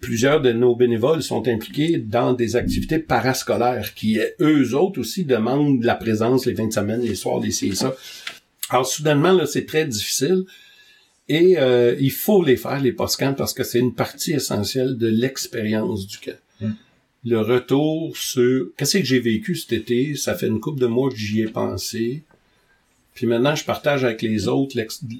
plusieurs 0.00 0.40
de 0.40 0.52
nos 0.52 0.74
bénévoles 0.74 1.22
sont 1.22 1.46
impliqués 1.48 1.98
dans 1.98 2.32
des 2.32 2.56
activités 2.56 2.98
parascolaires 2.98 3.94
qui, 3.94 4.18
eux 4.40 4.74
autres 4.74 5.00
aussi, 5.00 5.24
demandent 5.24 5.82
la 5.84 5.94
présence 5.94 6.46
les 6.46 6.54
fins 6.54 6.66
de 6.66 6.72
semaine, 6.72 7.00
les 7.00 7.14
soirs, 7.14 7.40
les 7.40 7.50
ça. 7.50 7.94
Alors, 8.70 8.86
soudainement, 8.86 9.32
là, 9.32 9.46
c'est 9.46 9.66
très 9.66 9.86
difficile. 9.86 10.44
Et 11.28 11.58
euh, 11.58 11.94
il 12.00 12.10
faut 12.10 12.42
les 12.42 12.56
faire, 12.56 12.80
les 12.80 12.92
post-camps, 12.92 13.34
parce 13.34 13.52
que 13.52 13.64
c'est 13.64 13.78
une 13.78 13.94
partie 13.94 14.32
essentielle 14.32 14.96
de 14.96 15.08
l'expérience 15.08 16.06
du 16.06 16.18
camp. 16.18 16.38
Mm. 16.60 16.72
Le 17.24 17.40
retour 17.40 18.16
sur... 18.16 18.68
Qu'est-ce 18.76 18.98
que 18.98 19.04
j'ai 19.04 19.20
vécu 19.20 19.54
cet 19.54 19.72
été? 19.72 20.14
Ça 20.14 20.34
fait 20.34 20.46
une 20.46 20.60
couple 20.60 20.80
de 20.80 20.86
mois 20.86 21.10
que 21.10 21.16
j'y 21.16 21.42
ai 21.42 21.48
pensé. 21.48 22.22
Puis 23.18 23.26
maintenant, 23.26 23.56
je 23.56 23.64
partage 23.64 24.04
avec 24.04 24.22
les 24.22 24.46
autres 24.46 24.76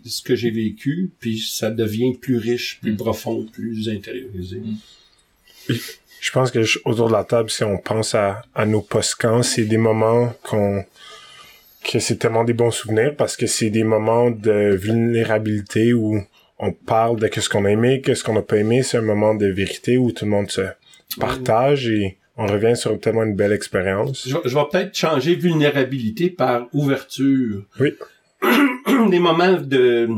ce 0.07 0.23
que 0.23 0.37
j'ai 0.37 0.52
vécu, 0.52 1.11
puis 1.19 1.40
ça 1.40 1.69
devient 1.73 2.17
plus 2.17 2.37
riche, 2.38 2.78
plus 2.81 2.93
Mm. 2.93 2.97
profond, 2.97 3.45
plus 3.52 3.88
intériorisé. 3.88 4.62
Je 5.68 6.31
pense 6.33 6.53
que 6.53 6.62
je- 6.62 6.79
autour 6.85 7.09
de 7.09 7.12
la 7.12 7.25
table, 7.25 7.51
si 7.51 7.64
on 7.64 7.77
pense 7.77 8.14
à, 8.14 8.42
à 8.55 8.66
nos 8.66 8.81
post-camps, 8.83 9.42
c'est 9.42 9.64
des 9.64 9.79
moments 9.79 10.33
qu'on 10.44 10.85
que 11.90 11.99
c'est 11.99 12.16
tellement 12.18 12.44
des 12.44 12.53
bons 12.53 12.70
souvenirs 12.70 13.16
parce 13.16 13.37
que 13.37 13.46
c'est 13.49 13.70
des 13.70 13.83
moments 13.85 14.31
de 14.31 14.77
vulnérabilité 14.77 15.92
où 15.92 16.20
on 16.61 16.72
parle 16.72 17.18
de 17.18 17.27
qu'est-ce 17.27 17.49
qu'on 17.49 17.64
a 17.64 17.70
aimé, 17.70 18.01
qu'est-ce 18.01 18.22
qu'on 18.22 18.35
n'a 18.35 18.42
pas 18.42 18.59
aimé. 18.59 18.83
C'est 18.85 18.99
un 18.99 19.03
moment 19.03 19.35
de 19.35 19.46
vérité 19.46 19.96
où 19.96 20.12
tout 20.12 20.25
le 20.25 20.31
monde 20.31 20.51
se 20.51 20.61
partage 21.18 21.88
et 21.88 22.16
on 22.38 22.46
revient 22.46 22.77
sur 22.77 22.98
tellement 23.01 23.24
une 23.24 23.35
belle 23.35 23.53
expérience. 23.53 24.27
Je, 24.27 24.35
vais- 24.35 24.42
je 24.44 24.55
vais 24.55 24.64
peut-être 24.70 24.94
changer 24.96 25.35
vulnérabilité 25.35 26.31
par 26.31 26.68
ouverture. 26.72 27.64
Oui. 27.81 27.90
des 29.11 29.18
moments 29.18 29.61
de, 29.61 30.09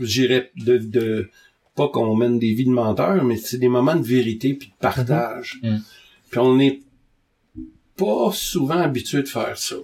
je 0.00 0.04
dirais, 0.06 0.50
de, 0.56 0.76
de, 0.78 1.28
pas 1.74 1.88
qu'on 1.88 2.14
mène 2.14 2.38
des 2.38 2.52
vies 2.52 2.66
de 2.66 2.70
menteurs, 2.70 3.24
mais 3.24 3.36
c'est 3.36 3.58
des 3.58 3.68
moments 3.68 3.96
de 3.96 4.04
vérité 4.06 4.54
puis 4.54 4.68
de 4.68 4.74
partage. 4.80 5.58
Mhm. 5.62 5.82
Puis 6.30 6.38
on 6.40 6.56
n'est 6.56 6.80
pas 7.96 8.30
souvent 8.32 8.78
habitué 8.78 9.22
de 9.22 9.28
faire 9.28 9.56
ça. 9.56 9.76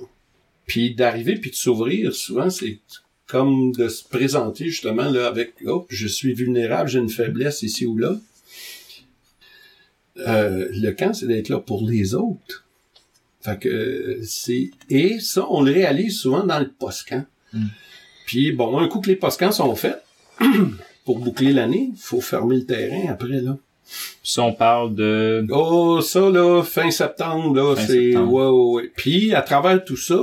Puis 0.66 0.94
d'arriver 0.94 1.36
puis 1.36 1.50
de 1.50 1.56
s'ouvrir, 1.56 2.14
souvent 2.14 2.50
c'est 2.50 2.78
comme 3.26 3.72
de 3.72 3.88
se 3.88 4.04
présenter 4.06 4.66
justement 4.66 5.10
là 5.10 5.26
avec, 5.26 5.54
oh, 5.66 5.86
je 5.88 6.06
suis 6.06 6.34
vulnérable, 6.34 6.88
j'ai 6.90 6.98
une 6.98 7.08
faiblesse 7.08 7.62
ici 7.62 7.86
ou 7.86 7.96
là. 7.96 8.16
Euh, 10.18 10.68
le 10.72 10.90
camp, 10.92 11.12
c'est 11.12 11.26
d'être 11.26 11.48
là 11.48 11.58
pour 11.58 11.86
les 11.88 12.14
autres. 12.14 12.64
Fait 13.40 13.58
que 13.58 13.68
euh, 13.68 14.20
c'est 14.22 14.70
et 14.88 15.20
ça 15.20 15.46
on 15.50 15.60
le 15.60 15.70
réalise 15.72 16.18
souvent 16.18 16.44
dans 16.44 16.58
le 16.58 16.68
post-camp. 16.68 17.26
Mm. 17.52 17.66
Puis 18.26 18.52
bon, 18.52 18.78
un 18.78 18.88
coup 18.88 19.00
que 19.00 19.08
les 19.08 19.16
post-camps 19.16 19.52
sont 19.52 19.74
faits 19.74 20.02
pour 21.04 21.18
boucler 21.18 21.52
l'année, 21.52 21.90
faut 21.98 22.22
fermer 22.22 22.56
le 22.56 22.64
terrain 22.64 23.10
après 23.10 23.40
là. 23.40 23.56
Puis 23.86 24.30
ça, 24.32 24.42
on 24.42 24.54
parle 24.54 24.94
de... 24.94 25.46
Oh, 25.50 26.00
ça 26.00 26.30
là, 26.30 26.62
fin 26.62 26.90
septembre 26.90 27.54
là, 27.54 27.74
c'est 27.76 27.82
ouais, 27.82 28.12
septembre. 28.12 28.32
ouais, 28.32 28.82
ouais. 28.82 28.92
Puis 28.96 29.34
à 29.34 29.42
travers 29.42 29.84
tout 29.84 29.98
ça, 29.98 30.18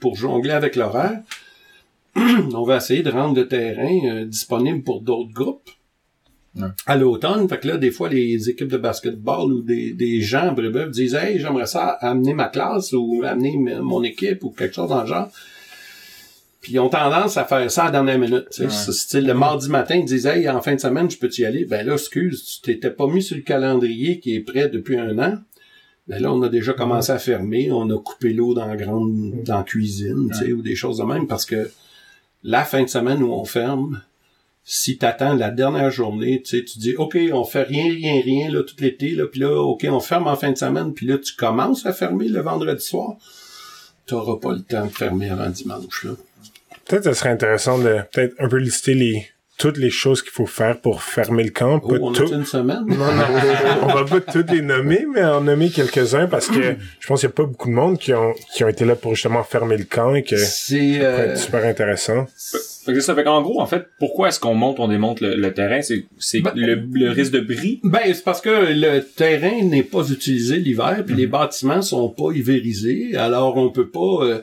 pour 0.00 0.16
jongler 0.16 0.50
avec 0.50 0.76
l'horaire, 0.76 1.22
on 2.16 2.62
va 2.62 2.76
essayer 2.76 3.02
de 3.02 3.10
rendre 3.10 3.36
le 3.36 3.48
terrain 3.48 3.98
euh, 4.04 4.24
disponible 4.26 4.82
pour 4.82 5.00
d'autres 5.00 5.32
groupes. 5.32 5.70
Ouais. 6.56 6.68
À 6.86 6.96
l'automne, 6.96 7.48
fait 7.48 7.58
que 7.58 7.68
là, 7.68 7.76
des 7.76 7.90
fois, 7.90 8.08
les 8.08 8.48
équipes 8.48 8.68
de 8.68 8.78
basketball 8.78 9.52
ou 9.52 9.62
des, 9.62 9.92
des 9.92 10.20
gens 10.20 10.54
à 10.54 10.86
disent 10.86 11.14
Hey, 11.14 11.38
j'aimerais 11.38 11.66
ça 11.66 11.90
amener 12.00 12.34
ma 12.34 12.48
classe 12.48 12.92
ou 12.92 13.22
amener 13.24 13.56
mon 13.56 14.02
équipe 14.02 14.42
ou 14.44 14.50
quelque 14.50 14.74
chose 14.74 14.88
dans 14.88 15.02
le 15.02 15.06
genre. 15.06 15.28
Puis 16.60 16.72
ils 16.72 16.80
ont 16.80 16.88
tendance 16.88 17.36
à 17.36 17.44
faire 17.44 17.70
ça 17.70 17.82
à 17.82 17.84
la 17.86 17.90
dernière 17.92 18.18
minute. 18.18 18.46
Ouais. 18.58 18.68
Style 18.68 19.26
le 19.26 19.34
mardi 19.34 19.68
matin, 19.68 19.96
ils 19.96 20.04
disent 20.04 20.26
Hey, 20.26 20.48
en 20.48 20.60
fin 20.60 20.74
de 20.74 20.80
semaine, 20.80 21.10
je 21.10 21.18
peux 21.18 21.30
y 21.38 21.44
aller. 21.44 21.64
Ben 21.64 21.86
là, 21.86 21.94
excuse, 21.94 22.44
tu 22.44 22.60
t'étais 22.62 22.90
pas 22.90 23.06
mis 23.06 23.22
sur 23.22 23.36
le 23.36 23.42
calendrier 23.42 24.18
qui 24.18 24.34
est 24.34 24.40
prêt 24.40 24.68
depuis 24.68 24.98
un 24.98 25.18
an. 25.18 25.38
Ben 26.08 26.22
là, 26.22 26.32
on 26.32 26.40
a 26.42 26.48
déjà 26.48 26.72
commencé 26.72 27.10
à 27.10 27.18
fermer, 27.18 27.70
on 27.72 27.90
a 27.90 27.98
coupé 27.98 28.32
l'eau 28.32 28.54
dans 28.54 28.66
la 28.66 28.76
grande, 28.76 29.42
dans 29.44 29.58
la 29.58 29.62
cuisine, 29.64 30.30
tu 30.30 30.38
sais, 30.38 30.52
ou 30.52 30.62
des 30.62 30.76
choses 30.76 30.98
de 30.98 31.04
même, 31.04 31.26
parce 31.26 31.44
que 31.44 31.68
la 32.44 32.64
fin 32.64 32.84
de 32.84 32.88
semaine 32.88 33.22
où 33.24 33.32
on 33.32 33.44
ferme, 33.44 34.00
si 34.68 34.98
t'attends 34.98 35.34
la 35.34 35.52
dernière 35.52 35.92
journée, 35.92 36.42
tu 36.42 36.58
sais, 36.58 36.64
tu 36.64 36.80
dis, 36.80 36.96
OK, 36.96 37.16
on 37.32 37.44
fait 37.44 37.62
rien, 37.62 37.84
rien, 37.84 38.20
rien, 38.20 38.50
là, 38.50 38.64
tout 38.64 38.74
l'été, 38.80 39.12
là, 39.12 39.26
puis 39.26 39.38
là, 39.38 39.62
OK, 39.62 39.86
on 39.88 40.00
ferme 40.00 40.26
en 40.26 40.34
fin 40.34 40.50
de 40.50 40.58
semaine, 40.58 40.92
puis 40.92 41.06
là, 41.06 41.18
tu 41.18 41.36
commences 41.36 41.86
à 41.86 41.92
fermer 41.92 42.26
le 42.26 42.40
vendredi 42.40 42.84
soir, 42.84 43.14
t'auras 44.06 44.40
pas 44.40 44.52
le 44.52 44.62
temps 44.62 44.86
de 44.86 44.90
fermer 44.90 45.30
avant 45.30 45.48
dimanche, 45.48 46.04
là. 46.04 46.10
Peut-être 46.84 47.04
que 47.04 47.14
ce 47.14 47.18
serait 47.18 47.30
intéressant 47.30 47.78
de 47.78 48.00
peut-être 48.12 48.34
un 48.40 48.48
peu 48.48 48.56
lister 48.56 48.94
les 48.94 49.28
toutes 49.58 49.78
les 49.78 49.90
choses 49.90 50.20
qu'il 50.22 50.32
faut 50.32 50.46
faire 50.46 50.78
pour 50.80 51.02
fermer 51.02 51.42
le 51.44 51.50
camp. 51.50 51.80
Oh, 51.82 51.88
Pas 51.88 51.96
on 52.00 52.12
tout- 52.12 52.24
a 52.32 52.36
une 52.36 52.44
semaine? 52.44 52.84
Non, 52.86 52.96
non, 52.96 53.24
on 53.82 53.86
va 53.86 54.04
pas 54.04 54.20
toutes 54.20 54.50
les 54.50 54.60
nommer, 54.60 55.06
mais 55.14 55.24
en 55.24 55.40
nommer 55.40 55.70
quelques-uns 55.70 56.26
parce 56.26 56.48
que 56.48 56.76
je 57.00 57.06
pense 57.06 57.20
qu'il 57.20 57.28
n'y 57.28 57.32
a 57.32 57.36
pas 57.36 57.44
beaucoup 57.44 57.68
de 57.68 57.74
monde 57.74 57.98
qui 57.98 58.12
ont, 58.12 58.34
qui 58.54 58.64
ont 58.64 58.68
été 58.68 58.84
là 58.84 58.96
pour 58.96 59.14
justement 59.14 59.42
fermer 59.44 59.76
le 59.78 59.84
camp 59.84 60.14
et 60.14 60.22
que 60.22 60.36
ça 60.36 60.44
C'est, 60.46 61.00
euh, 61.00 61.32
être 61.32 61.38
super 61.38 61.64
intéressant. 61.64 62.26
Fait 62.84 62.92
que 62.92 63.00
ça 63.00 63.14
fait 63.14 63.24
qu'en 63.24 63.42
gros, 63.42 63.60
en 63.60 63.66
fait, 63.66 63.86
pourquoi 63.98 64.28
est-ce 64.28 64.38
qu'on 64.38 64.54
monte, 64.54 64.78
on 64.78 64.88
démonte 64.88 65.20
le, 65.20 65.34
le 65.34 65.52
terrain? 65.54 65.80
C'est, 65.82 66.04
c'est 66.18 66.40
Ben- 66.40 66.52
le, 66.54 66.74
le 66.92 67.10
risque 67.10 67.32
de 67.32 67.40
bris? 67.40 67.80
Ben, 67.82 68.00
c'est 68.14 68.22
parce 68.24 68.40
que 68.40 68.50
le 68.50 69.00
terrain 69.00 69.62
n'est 69.64 69.82
pas 69.82 70.08
utilisé 70.08 70.56
l'hiver, 70.58 71.02
puis 71.04 71.14
les 71.16 71.26
bâtiments 71.26 71.82
sont 71.82 72.08
pas 72.10 72.30
hivérisés, 72.32 73.16
alors 73.16 73.56
on 73.56 73.70
peut 73.70 73.88
pas... 73.88 74.18
euh, 74.24 74.40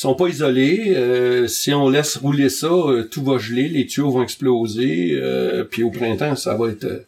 sont 0.00 0.14
pas 0.14 0.28
isolés. 0.28 0.94
euh, 0.96 1.46
si 1.46 1.72
on 1.74 1.88
laisse 1.90 2.16
rouler 2.16 2.48
ça, 2.48 2.68
euh, 2.72 3.04
tout 3.04 3.22
va 3.22 3.38
geler, 3.38 3.68
les 3.68 3.86
tuyaux 3.86 4.10
vont 4.10 4.22
exploser, 4.22 5.10
euh, 5.12 5.64
puis 5.64 5.82
au 5.82 5.90
printemps, 5.90 6.36
ça 6.36 6.56
va 6.56 6.70
être... 6.70 6.84
euh, 6.84 7.00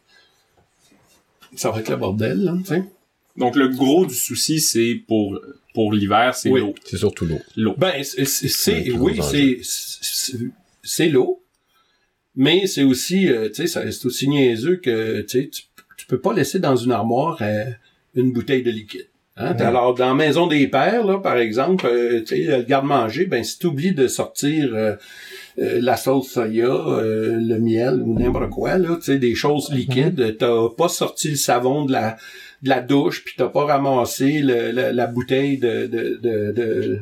ça 1.55 1.71
va 1.71 1.81
être 1.81 1.89
le 1.91 1.97
bordel, 1.97 2.39
là, 2.45 2.55
tu 2.59 2.65
sais. 2.67 2.85
Donc, 3.37 3.57
le 3.57 3.69
gros 3.69 4.05
du 4.05 4.15
souci, 4.15 4.61
c'est 4.61 5.03
pour, 5.09 5.41
pour 5.75 5.93
l'hiver, 5.93 6.35
c'est 6.35 6.51
Oui. 6.51 6.61
l'eau. 6.61 6.75
C'est 6.85 6.99
surtout 6.99 7.25
l'eau. 7.25 7.41
L'eau. 7.57 7.75
Ben, 7.79 8.03
c'est, 8.05 8.91
oui, 8.93 9.19
c'est, 9.23 9.61
c'est, 10.83 11.09
l'eau, 11.09 11.43
mais 12.37 12.67
c'est 12.67 12.83
aussi, 12.83 13.29
euh, 13.29 13.49
tu 13.49 13.67
sais, 13.67 13.91
c'est 13.91 14.05
aussi 14.07 14.29
niaiseux 14.29 14.77
que, 14.77 15.23
tu 15.23 15.29
sais, 15.29 15.49
tu, 15.49 15.63
tu 15.97 16.07
peux 16.07 16.21
pas 16.21 16.35
laisser 16.35 16.59
dans 16.59 16.77
une 16.77 16.93
armoire 16.93 17.39
euh, 17.41 17.65
une 18.15 18.33
bouteille 18.33 18.63
de 18.63 18.71
liquide. 18.71 19.07
Hein? 19.43 19.57
Alors, 19.61 19.95
dans 19.95 20.09
la 20.09 20.15
Maison 20.15 20.47
des 20.47 20.67
Pères, 20.69 21.05
là, 21.05 21.19
par 21.19 21.37
exemple, 21.39 21.87
euh, 21.87 22.21
tu 22.21 22.27
sais, 22.45 22.57
le 22.59 22.63
garde-manger, 22.63 23.27
ben, 23.27 23.43
si 23.45 23.59
tu 23.59 23.67
oublies 23.67 23.93
de 23.95 24.07
sortir 24.07 24.71
euh, 24.75 24.95
euh, 25.59 25.79
la 25.83 25.97
sauce 25.97 26.31
soya, 26.31 26.67
euh, 26.67 27.37
le 27.41 27.59
miel 27.59 28.03
ou 28.05 28.19
n'importe 28.19 28.51
quoi, 28.51 28.79
là, 28.79 28.97
tu 28.97 29.03
sais, 29.03 29.19
des 29.19 29.35
choses 29.35 29.71
liquides, 29.73 30.37
t'as 30.39 30.69
pas 30.77 30.89
sorti 30.89 31.31
le 31.31 31.37
savon 31.37 31.85
de 31.85 31.93
la 31.93 32.17
de 32.63 32.69
la 32.69 32.81
douche, 32.81 33.25
puis 33.25 33.35
t'as 33.37 33.49
pas 33.49 33.65
ramassé 33.65 34.39
le- 34.39 34.71
le- 34.71 34.93
la 34.93 35.09
bouteille 35.09 35.59
de, 35.59 35.87
de, 35.89 36.21
de, 36.23 36.53
de, 36.53 37.01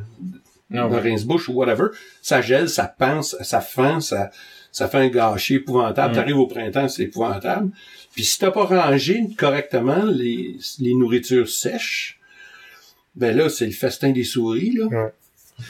Ah 0.72 0.88
de 0.88 0.94
ouais. 0.94 1.00
rince-bouche 1.00 1.50
ou 1.50 1.52
whatever, 1.52 1.88
ça 2.22 2.40
gèle, 2.40 2.70
ça 2.70 2.84
pince, 2.84 3.36
ça 3.42 3.60
fend, 3.60 4.00
ça, 4.00 4.30
ça 4.72 4.88
fait 4.88 4.96
un 4.96 5.08
gâchis 5.08 5.56
épouvantable. 5.56 6.12
Mm. 6.12 6.16
T'arrives 6.16 6.38
au 6.38 6.46
printemps, 6.46 6.88
c'est 6.88 7.02
épouvantable. 7.02 7.72
Puis 8.14 8.24
si 8.24 8.38
t'as 8.38 8.50
pas 8.52 8.64
rangé 8.64 9.22
correctement 9.36 10.04
les, 10.06 10.56
les 10.78 10.94
nourritures 10.94 11.48
sèches, 11.50 12.18
ben 13.14 13.36
là, 13.36 13.48
c'est 13.48 13.66
le 13.66 13.72
festin 13.72 14.10
des 14.10 14.24
souris, 14.24 14.76
là. 14.76 15.10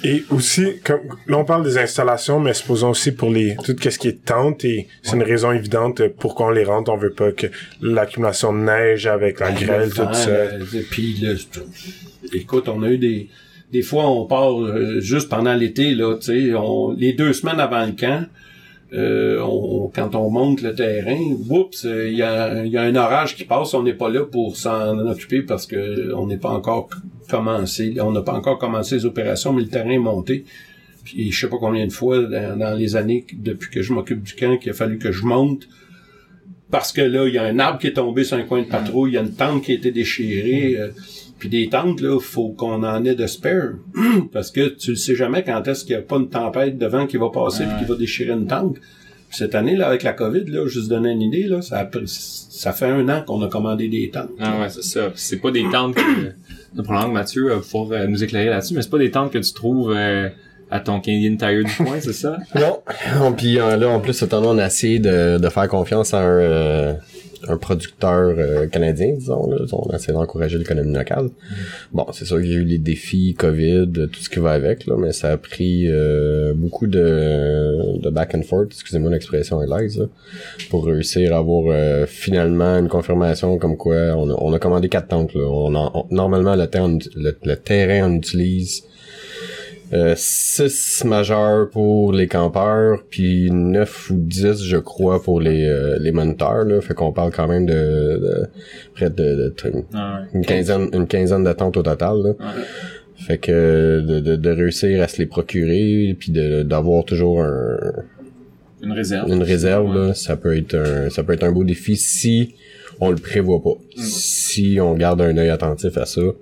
Et 0.05 0.23
aussi, 0.31 0.79
comme, 0.85 1.01
là, 1.27 1.39
on 1.39 1.45
parle 1.45 1.65
des 1.65 1.77
installations, 1.77 2.39
mais 2.39 2.55
supposons 2.55 2.91
aussi 2.91 3.11
pour 3.11 3.31
les, 3.31 3.57
tout 3.65 3.75
ce 3.81 3.99
qui 3.99 4.07
est 4.07 4.25
tente, 4.25 4.65
et 4.65 4.87
c'est 5.03 5.17
une 5.17 5.25
raison 5.25 5.51
évidente 5.51 6.07
pourquoi 6.19 6.47
on 6.47 6.51
les 6.51 6.63
rentre. 6.63 6.93
On 6.93 6.97
veut 6.97 7.13
pas 7.13 7.33
que 7.33 7.49
l'accumulation 7.83 8.53
de 8.53 8.61
neige 8.61 9.09
avec 9.09 9.41
la 9.41 9.51
grêle, 9.51 9.89
Le 9.89 9.91
tout 9.91 10.15
ça. 10.15 10.29
euh, 10.29 10.65
Puis 10.93 11.15
là, 11.21 11.33
écoute, 12.33 12.69
on 12.69 12.83
a 12.85 12.89
eu 12.91 12.99
des 12.99 13.29
des 13.73 13.83
fois 13.83 14.09
on 14.09 14.27
part 14.27 14.61
euh, 14.61 15.01
juste 15.01 15.29
pendant 15.29 15.55
l'été 15.55 15.95
là, 15.95 16.17
tu 16.17 16.27
sais, 16.27 16.53
les 16.97 17.13
deux 17.13 17.33
semaines 17.33 17.61
avant 17.61 17.85
le 17.87 17.93
camp, 17.93 18.27
euh, 18.93 19.41
on, 19.41 19.89
quand 19.95 20.15
on 20.15 20.31
monte 20.31 20.63
le 20.63 20.75
terrain, 20.75 21.21
oups, 21.49 21.85
euh, 21.85 22.09
il 22.09 22.17
y 22.17 22.23
a 22.23 22.65
y 22.65 22.77
a 22.77 22.83
un 22.83 22.97
orage 22.97 23.37
qui 23.37 23.45
passe, 23.45 23.73
on 23.75 23.83
n'est 23.83 23.95
pas 23.95 24.09
là 24.09 24.25
pour 24.25 24.57
s'en 24.57 24.99
occuper 24.99 25.43
parce 25.43 25.67
que 25.67 26.13
on 26.15 26.27
n'est 26.27 26.39
pas 26.39 26.51
encore 26.51 26.91
commencé, 27.29 27.95
on 28.01 28.11
n'a 28.11 28.23
pas 28.23 28.35
encore 28.35 28.59
commencé 28.59 28.97
les 28.97 29.07
opérations, 29.07 29.53
mais 29.53 29.63
le 29.63 29.69
terrain 29.69 29.91
est 29.91 29.99
monté. 29.99 30.45
Puis 31.05 31.31
je 31.31 31.41
sais 31.41 31.49
pas 31.49 31.59
combien 31.59 31.87
de 31.87 31.93
fois 31.93 32.19
dans, 32.23 32.77
les 32.77 32.97
années 32.97 33.27
depuis 33.33 33.71
que 33.71 33.83
je 33.83 33.93
m'occupe 33.93 34.23
du 34.23 34.35
camp 34.35 34.59
qu'il 34.59 34.71
a 34.71 34.75
fallu 34.75 34.99
que 34.99 35.13
je 35.13 35.25
monte 35.25 35.69
parce 36.71 36.93
que 36.93 37.01
là, 37.01 37.27
il 37.27 37.35
y 37.35 37.39
a 37.39 37.45
un 37.45 37.59
arbre 37.59 37.81
qui 37.81 37.89
est 37.89 37.95
tombé 37.95 38.23
sur 38.23 38.37
un 38.37 38.43
coin 38.43 38.63
de 38.63 38.69
patrouille, 38.69 39.13
il 39.13 39.15
y 39.15 39.19
a 39.19 39.23
une 39.23 39.33
tente 39.33 39.65
qui 39.65 39.73
a 39.73 39.75
été 39.75 39.91
déchirée, 39.91 40.77
euh, 40.79 40.91
puis 41.41 41.49
des 41.49 41.69
tentes, 41.69 42.01
là, 42.01 42.21
faut 42.21 42.51
qu'on 42.51 42.85
en 42.85 43.05
ait 43.05 43.17
de 43.17 43.27
spare. 43.27 43.73
parce 44.33 44.53
que 44.53 44.69
tu 44.69 44.91
ne 44.91 44.95
sais 44.95 45.17
jamais 45.17 45.43
quand 45.43 45.67
est-ce 45.67 45.85
qu'il 45.85 45.97
n'y 45.97 46.03
a 46.03 46.05
pas 46.05 46.17
une 46.19 46.29
tempête 46.29 46.79
de 46.79 46.87
vent 46.87 47.07
qui 47.09 47.17
va 47.17 47.31
passer 47.31 47.65
puis 47.65 47.79
qui 47.85 47.91
va 47.91 47.97
déchirer 47.97 48.33
une 48.33 48.47
tente. 48.47 48.75
Puis 48.75 49.39
cette 49.39 49.55
année, 49.55 49.77
là, 49.77 49.87
avec 49.89 50.03
la 50.03 50.13
COVID, 50.13 50.45
là, 50.47 50.67
juste 50.67 50.89
donner 50.89 51.11
une 51.13 51.23
idée, 51.23 51.45
là, 51.45 51.63
ça, 51.63 51.79
a 51.79 51.85
pris- 51.85 52.03
ça 52.07 52.73
fait 52.73 52.87
un 52.87 53.09
an 53.09 53.23
qu'on 53.27 53.41
a 53.43 53.49
commandé 53.49 53.89
des 53.89 54.11
tentes. 54.11 54.31
Ah 54.41 54.61
ouais, 54.61 54.69
c'est 54.69 54.83
ça. 54.85 55.11
C'est 55.15 55.39
pas 55.39 55.51
des 55.51 55.65
tentes 55.71 55.95
que... 55.95 56.01
Le 56.77 56.83
problème, 56.85 57.13
Mathieu 57.13 57.49
va 57.49 57.57
pouvoir 57.57 57.93
euh, 57.93 58.07
nous 58.07 58.23
éclairer 58.23 58.49
là-dessus, 58.51 58.75
mais 58.75 58.83
c'est 58.83 58.91
pas 58.91 58.99
des 58.99 59.11
tentes 59.11 59.33
que 59.33 59.39
tu 59.39 59.53
trouves 59.53 59.93
euh, 59.97 60.29
à 60.71 60.79
ton 60.79 61.01
Canadian 61.01 61.37
Tire 61.37 61.65
du 61.65 61.75
coin, 61.85 61.99
c'est 62.01 62.13
ça? 62.13 62.39
Non. 63.19 63.33
Puis 63.33 63.59
euh, 63.59 63.77
là, 63.77 63.89
en 63.89 63.99
plus, 64.01 64.13
cette 64.13 64.33
année, 64.35 64.47
on 64.49 64.59
a 64.59 64.67
essayé 64.67 64.99
de, 64.99 65.39
de 65.39 65.49
faire 65.49 65.67
confiance 65.69 66.13
à 66.15 66.21
un, 66.21 66.25
euh, 66.27 66.95
un 67.49 67.57
producteur 67.57 68.35
euh, 68.39 68.67
canadien, 68.67 69.15
disons. 69.15 69.49
Là. 69.51 69.57
On 69.73 69.91
a 69.91 69.97
essayé 69.97 70.13
d'encourager 70.13 70.59
l'économie 70.59 70.95
locale. 70.95 71.29
Bon, 71.93 72.07
c'est 72.13 72.25
sûr 72.25 72.39
qu'il 72.41 72.51
y 72.51 72.55
a 72.55 72.59
eu 72.59 72.65
les 72.65 72.79
défis 72.79 73.35
COVID, 73.39 73.89
tout 74.13 74.21
ce 74.21 74.29
qui 74.29 74.39
va 74.41 74.53
avec, 74.53 74.87
là, 74.87 74.97
mais 74.99 75.13
ça 75.13 75.31
a 75.33 75.37
pris 75.37 75.87
euh, 75.89 76.53
beaucoup 76.55 76.87
de, 76.87 77.99
de 78.01 78.11
back 78.11 78.35
and 78.35 78.43
forth, 78.43 78.69
excusez-moi 78.73 79.11
l'expression 79.11 79.57
anglaise, 79.57 80.07
pour 80.71 80.87
réussir 80.87 81.35
à 81.35 81.39
avoir 81.39 81.65
euh, 81.75 82.07
finalement 82.07 82.79
une 82.79 82.89
confirmation 82.89 83.59
comme 83.59 83.77
quoi 83.77 83.97
on 84.17 84.31
a, 84.31 84.35
on 84.39 84.53
a 84.53 84.59
commandé 84.59 84.89
quatre 84.89 85.09
tentes. 85.09 85.35
Là. 85.35 85.43
On 85.49 85.75
en- 85.75 85.91
on- 85.95 86.15
normalement, 86.15 86.57
le, 86.57 86.67
terrain, 86.67 86.99
le, 87.17 87.37
le 87.45 87.57
terrain, 87.57 88.11
on 88.11 88.15
utilise 88.17 88.85
6 90.17 91.05
majeurs 91.05 91.69
pour 91.71 92.13
les 92.13 92.27
campeurs, 92.29 93.03
puis 93.11 93.51
9 93.51 94.11
ou 94.11 94.15
10, 94.17 94.63
je 94.65 94.77
crois, 94.77 95.23
pour 95.23 95.41
les, 95.41 95.65
euh, 95.67 95.99
les 96.01 96.13
moniteurs. 96.13 96.65
Là. 96.65 96.81
Fait 96.81 96.95
qu'on 96.95 97.13
parle 97.13 97.33
quand 97.33 97.49
même 97.49 97.67
de, 97.67 97.73
de 97.75 98.47
près 98.95 99.11
de, 99.11 99.17
de- 99.17 99.55
Ah 99.95 100.21
ouais. 100.23 100.29
une 100.35 100.45
quinzaine 100.47 100.89
une 100.93 101.07
quinzaine 101.07 101.45
de 101.45 101.53
tentes 101.53 101.77
au 101.77 101.83
total. 101.83 102.17
Là. 102.23 102.29
Ouais. 102.31 102.63
Fait 103.17 103.39
que 103.39 104.01
de, 104.01 104.21
de, 104.21 104.37
de 104.37 104.51
réussir 104.51 105.03
à 105.03 105.09
se 105.09 105.19
les 105.19 105.27
procurer, 105.27 106.17
puis 106.19 106.33
de 106.33 106.63
d'avoir 106.63 107.05
toujours 107.05 107.43
un, 107.43 107.77
Une 108.83 108.93
réserve. 108.93 109.29
une 109.31 109.43
réserve, 109.43 109.95
là, 109.95 110.15
ça 110.15 110.37
peut 110.37 110.57
être 110.57 110.75
un 110.75 111.11
ça 111.11 111.23
peut 111.23 111.35
être 111.35 111.45
un 111.45 111.53
beau 111.53 111.65
défi 111.65 111.97
si 111.97 112.55
on 113.01 113.11
le 113.11 113.17
prévoit 113.17 113.63
pas. 113.63 113.75
Si 114.51 114.79
on 114.81 114.95
garde 114.95 115.21
un 115.21 115.37
œil 115.37 115.51
attentif 115.51 115.97
à 115.97 116.07
ça, 116.07 116.21
euh, 116.21 116.35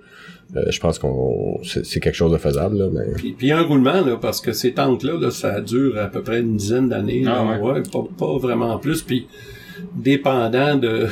je 0.71 0.81
pense 0.81 0.99
qu'on 0.99 1.61
c'est 1.63 2.01
quelque 2.01 2.15
chose 2.15 2.33
de 2.33 2.39
faisable. 2.39 2.79
Là, 2.79 2.89
mais... 2.93 3.33
Puis, 3.37 3.53
un 3.53 3.63
roulement, 3.63 4.01
là, 4.01 4.17
parce 4.17 4.41
que 4.41 4.53
ces 4.53 4.73
tentes-là, 4.73 5.19
là, 5.21 5.31
ça 5.31 5.61
dure 5.61 5.99
à 5.99 6.07
peu 6.07 6.23
près 6.23 6.41
une 6.41 6.57
dizaine 6.57 6.89
d'années. 6.89 7.25
Ah 7.27 7.45
ouais. 7.45 7.83
pas, 7.93 8.05
pas 8.19 8.39
vraiment 8.39 8.79
plus. 8.79 9.03
Puis 9.03 9.27
dépendant 9.95 10.77
de... 10.77 11.07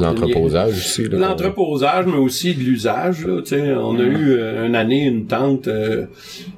L'entreposage 0.00 0.72
aussi. 0.72 1.04
L'entreposage, 1.08 2.06
mais 2.06 2.18
aussi 2.18 2.54
de 2.54 2.60
l'usage. 2.60 3.26
On 3.26 3.98
a 3.98 4.02
eu 4.02 4.32
euh, 4.32 4.66
une 4.66 4.74
année 4.74 5.04
une 5.04 5.26
tente 5.26 5.68
euh, 5.68 6.06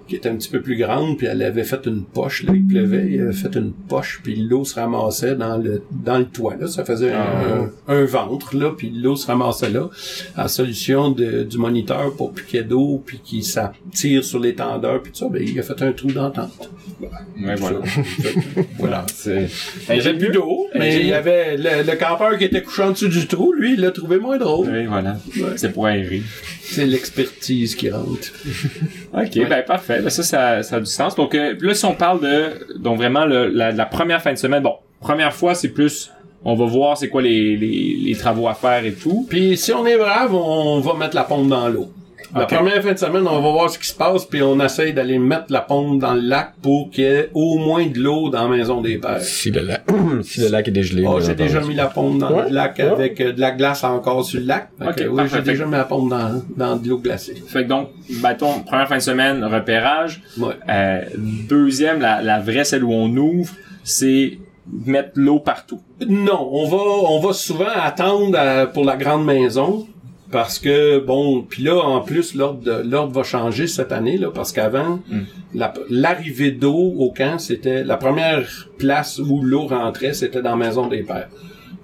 qui 0.09 0.17
était 0.17 0.29
un 0.29 0.37
petit 0.37 0.49
peu 0.49 0.61
plus 0.61 0.77
grande, 0.77 1.19
puis 1.19 1.27
elle 1.27 1.43
avait 1.43 1.65
fait 1.65 1.85
une 1.87 2.03
poche. 2.05 2.43
Là, 2.45 2.53
il 2.55 2.67
pleuvait, 2.67 3.09
il 3.11 3.21
avait 3.21 3.33
fait 3.33 3.55
une 3.55 3.73
poche, 3.73 4.21
puis 4.23 4.37
l'eau 4.37 4.65
se 4.65 4.75
ramassait 4.75 5.35
dans 5.37 5.59
le 5.59 5.83
dans 5.91 6.19
le 6.19 6.25
toit. 6.25 6.57
Là, 6.59 6.67
ça 6.67 6.85
faisait 6.85 7.13
un, 7.13 7.71
un 7.87 8.05
ventre, 8.05 8.57
là, 8.57 8.73
puis 8.77 8.91
l'eau 8.91 9.17
se 9.17 9.27
ramassait 9.27 9.71
là. 9.71 9.89
La 10.37 10.49
solution 10.49 11.11
de, 11.11 11.43
du 11.45 11.59
moniteur 11.59 12.15
pour 12.17 12.33
piquer 12.33 12.63
d'eau, 12.63 13.03
puis 13.05 13.21
qui 13.23 13.43
ça 13.43 13.73
tire 13.93 14.25
sur 14.25 14.41
l'étendeur, 14.41 15.03
puis 15.03 15.13
tout 15.13 15.19
ça, 15.19 15.29
ben 15.29 15.43
il 15.47 15.59
a 15.59 15.63
fait 15.63 15.81
un 15.83 15.93
trou 15.93 16.11
dans 16.11 16.25
la 16.25 16.31
tente. 16.31 16.71
Ouais, 17.01 17.55
voilà. 17.57 17.79
Voilà. 18.79 19.07
Il 19.27 19.97
y 19.97 20.01
avait 20.01 20.17
plus 20.17 20.31
d'eau, 20.31 20.67
mais 20.75 21.01
il 21.01 21.07
y 21.07 21.13
avait 21.13 21.57
le, 21.57 21.83
le 21.91 21.97
campeur 21.97 22.37
qui 22.39 22.45
était 22.45 22.63
couché 22.63 22.83
en 22.83 22.91
dessous 22.93 23.09
du 23.09 23.27
trou, 23.27 23.53
lui, 23.53 23.75
il 23.75 23.81
l'a 23.81 23.91
trouvé 23.91 24.19
moins 24.19 24.39
drôle. 24.39 24.69
Oui, 24.71 24.87
voilà. 24.87 25.19
Ouais. 25.37 25.51
C'est 25.57 25.73
pour 25.73 25.87
aérer. 25.87 26.23
C'est 26.71 26.87
l'expertise 26.87 27.75
qui 27.75 27.91
rentre. 27.91 28.29
OK, 29.15 29.49
ben 29.49 29.63
parfait. 29.67 30.01
Ben, 30.03 30.11
ça, 30.11 30.23
ça, 30.23 30.63
ça 30.63 30.77
a 30.77 30.81
du 30.81 30.87
sens. 30.87 31.15
Donc 31.15 31.35
euh, 31.35 31.55
là, 31.61 31.75
si 31.75 31.85
on 31.85 31.95
parle 31.95 32.21
de 32.21 32.79
donc 32.79 32.99
vraiment 32.99 33.25
le- 33.25 33.49
la, 33.49 33.73
la 33.73 33.87
première 33.87 34.23
fin 34.23 34.33
de 34.33 34.39
semaine, 34.39 34.63
bon, 34.63 34.75
première 35.01 35.33
fois, 35.35 35.55
c'est 35.55 35.69
plus 35.69 36.11
on 36.45 36.55
va 36.55 36.67
voir 36.67 36.97
c'est 36.97 37.09
quoi 37.09 37.21
les, 37.23 37.57
les, 37.57 37.97
les 38.01 38.15
travaux 38.15 38.47
à 38.49 38.55
faire 38.55 38.85
et 38.85 38.93
tout. 38.93 39.27
Puis 39.29 39.57
si 39.57 39.73
on 39.73 39.85
est 39.87 39.97
brave, 39.99 40.33
on 40.35 40.81
va 40.81 40.95
mettre 40.95 41.17
la 41.17 41.25
pompe 41.25 41.49
dans 41.49 41.69
l'eau. 41.69 41.91
La 42.35 42.45
première 42.47 42.83
fin 42.83 42.93
de 42.93 42.99
semaine, 42.99 43.27
on 43.27 43.41
va 43.41 43.51
voir 43.51 43.71
ce 43.71 43.79
qui 43.79 43.87
se 43.87 43.95
passe, 43.95 44.25
puis 44.27 44.43
on 44.43 44.61
essaye 44.61 44.93
d'aller 44.93 45.19
mettre 45.19 45.47
la 45.49 45.63
pompe 45.63 45.99
dans 46.01 46.13
le 46.15 46.21
lac 46.21 46.53
pour 46.61 46.91
qu'il 46.91 47.05
y 47.05 47.07
ait 47.07 47.31
au 47.33 47.57
moins 47.59 47.87
de 47.87 47.99
l'eau 47.99 48.29
dans 48.29 48.49
la 48.49 48.57
maison 48.57 48.81
des 48.83 48.99
pères. 48.99 49.21
Si 49.23 49.51
le 49.51 49.63
lac, 49.63 49.83
si 50.23 50.41
le 50.41 50.49
lac 50.49 50.69
est 50.69 50.73
dégelé. 50.73 51.05
Oh, 51.09 51.21
j'ai 51.21 51.35
déjà 51.35 51.61
mis 51.61 51.75
la 51.75 51.87
pompe 51.87 52.19
dans 52.19 52.31
Ouais, 52.31 52.49
le 52.51 52.55
lac 52.55 52.77
ouais. 52.79 52.85
avec 52.85 53.21
euh, 53.21 53.33
de 53.33 53.41
la 53.41 53.53
glace 53.53 53.83
encore 53.83 54.25
sur 54.25 54.41
le 54.41 54.47
lac. 54.47 54.69
Fait 54.79 54.89
Ok, 54.89 54.95
que, 54.97 55.05
oui, 55.09 55.17
parfait. 55.17 55.37
j'ai 55.37 55.43
déjà 55.53 55.65
mis 55.65 55.73
la 55.73 55.85
pompe 55.85 56.11
dans, 56.11 56.43
dans 56.57 56.77
de 56.77 56.89
l'eau 56.89 56.99
glacée. 56.99 57.43
Fait 57.47 57.65
que 57.65 57.69
donc, 57.69 57.89
bâton, 58.21 58.61
première 58.67 58.89
fin 58.89 58.97
de 58.99 59.03
semaine, 59.03 59.43
repérage. 59.45 60.21
Ouais. 60.39 60.55
Euh, 60.69 61.01
deuxième, 61.17 62.01
la, 62.01 62.21
la 62.21 62.41
vraie, 62.41 62.65
celle 62.65 62.85
où 62.85 62.93
on 62.93 63.09
ouvre, 63.17 63.53
c'est 63.85 64.39
mettre 64.85 65.13
l'eau 65.15 65.39
partout. 65.39 65.81
Non, 66.07 66.47
on 66.53 66.69
va 66.69 66.77
on 66.77 67.21
va 67.21 67.33
souvent 67.33 67.65
attendre 67.75 68.39
à- 68.39 68.67
pour 68.67 68.85
la 68.85 68.97
grande 68.99 69.25
maison 69.25 69.87
parce 70.31 70.59
que 70.59 70.99
bon, 70.99 71.43
puis 71.43 71.63
là 71.63 71.77
en 71.79 72.01
plus 72.03 72.35
l'ordre 72.35 72.83
l'ordre 72.85 73.13
va 73.13 73.23
changer 73.23 73.67
cette 73.67 73.93
année 73.93 74.19
là 74.19 74.31
parce 74.31 74.53
qu'avant 74.53 75.01
Mm. 75.09 75.21
la- 75.55 75.73
l'arrivée 75.91 76.51
d'eau 76.51 76.75
au 76.77 77.11
camp 77.13 77.39
c'était 77.39 77.83
la 77.85 77.97
première 77.97 78.69
place 78.79 79.19
où 79.19 79.43
l'eau 79.43 79.67
rentrait 79.67 80.13
c'était 80.13 80.43
dans 80.43 80.57
la 80.57 80.67
maison 80.67 80.87
des 80.87 81.03
pères. 81.03 81.29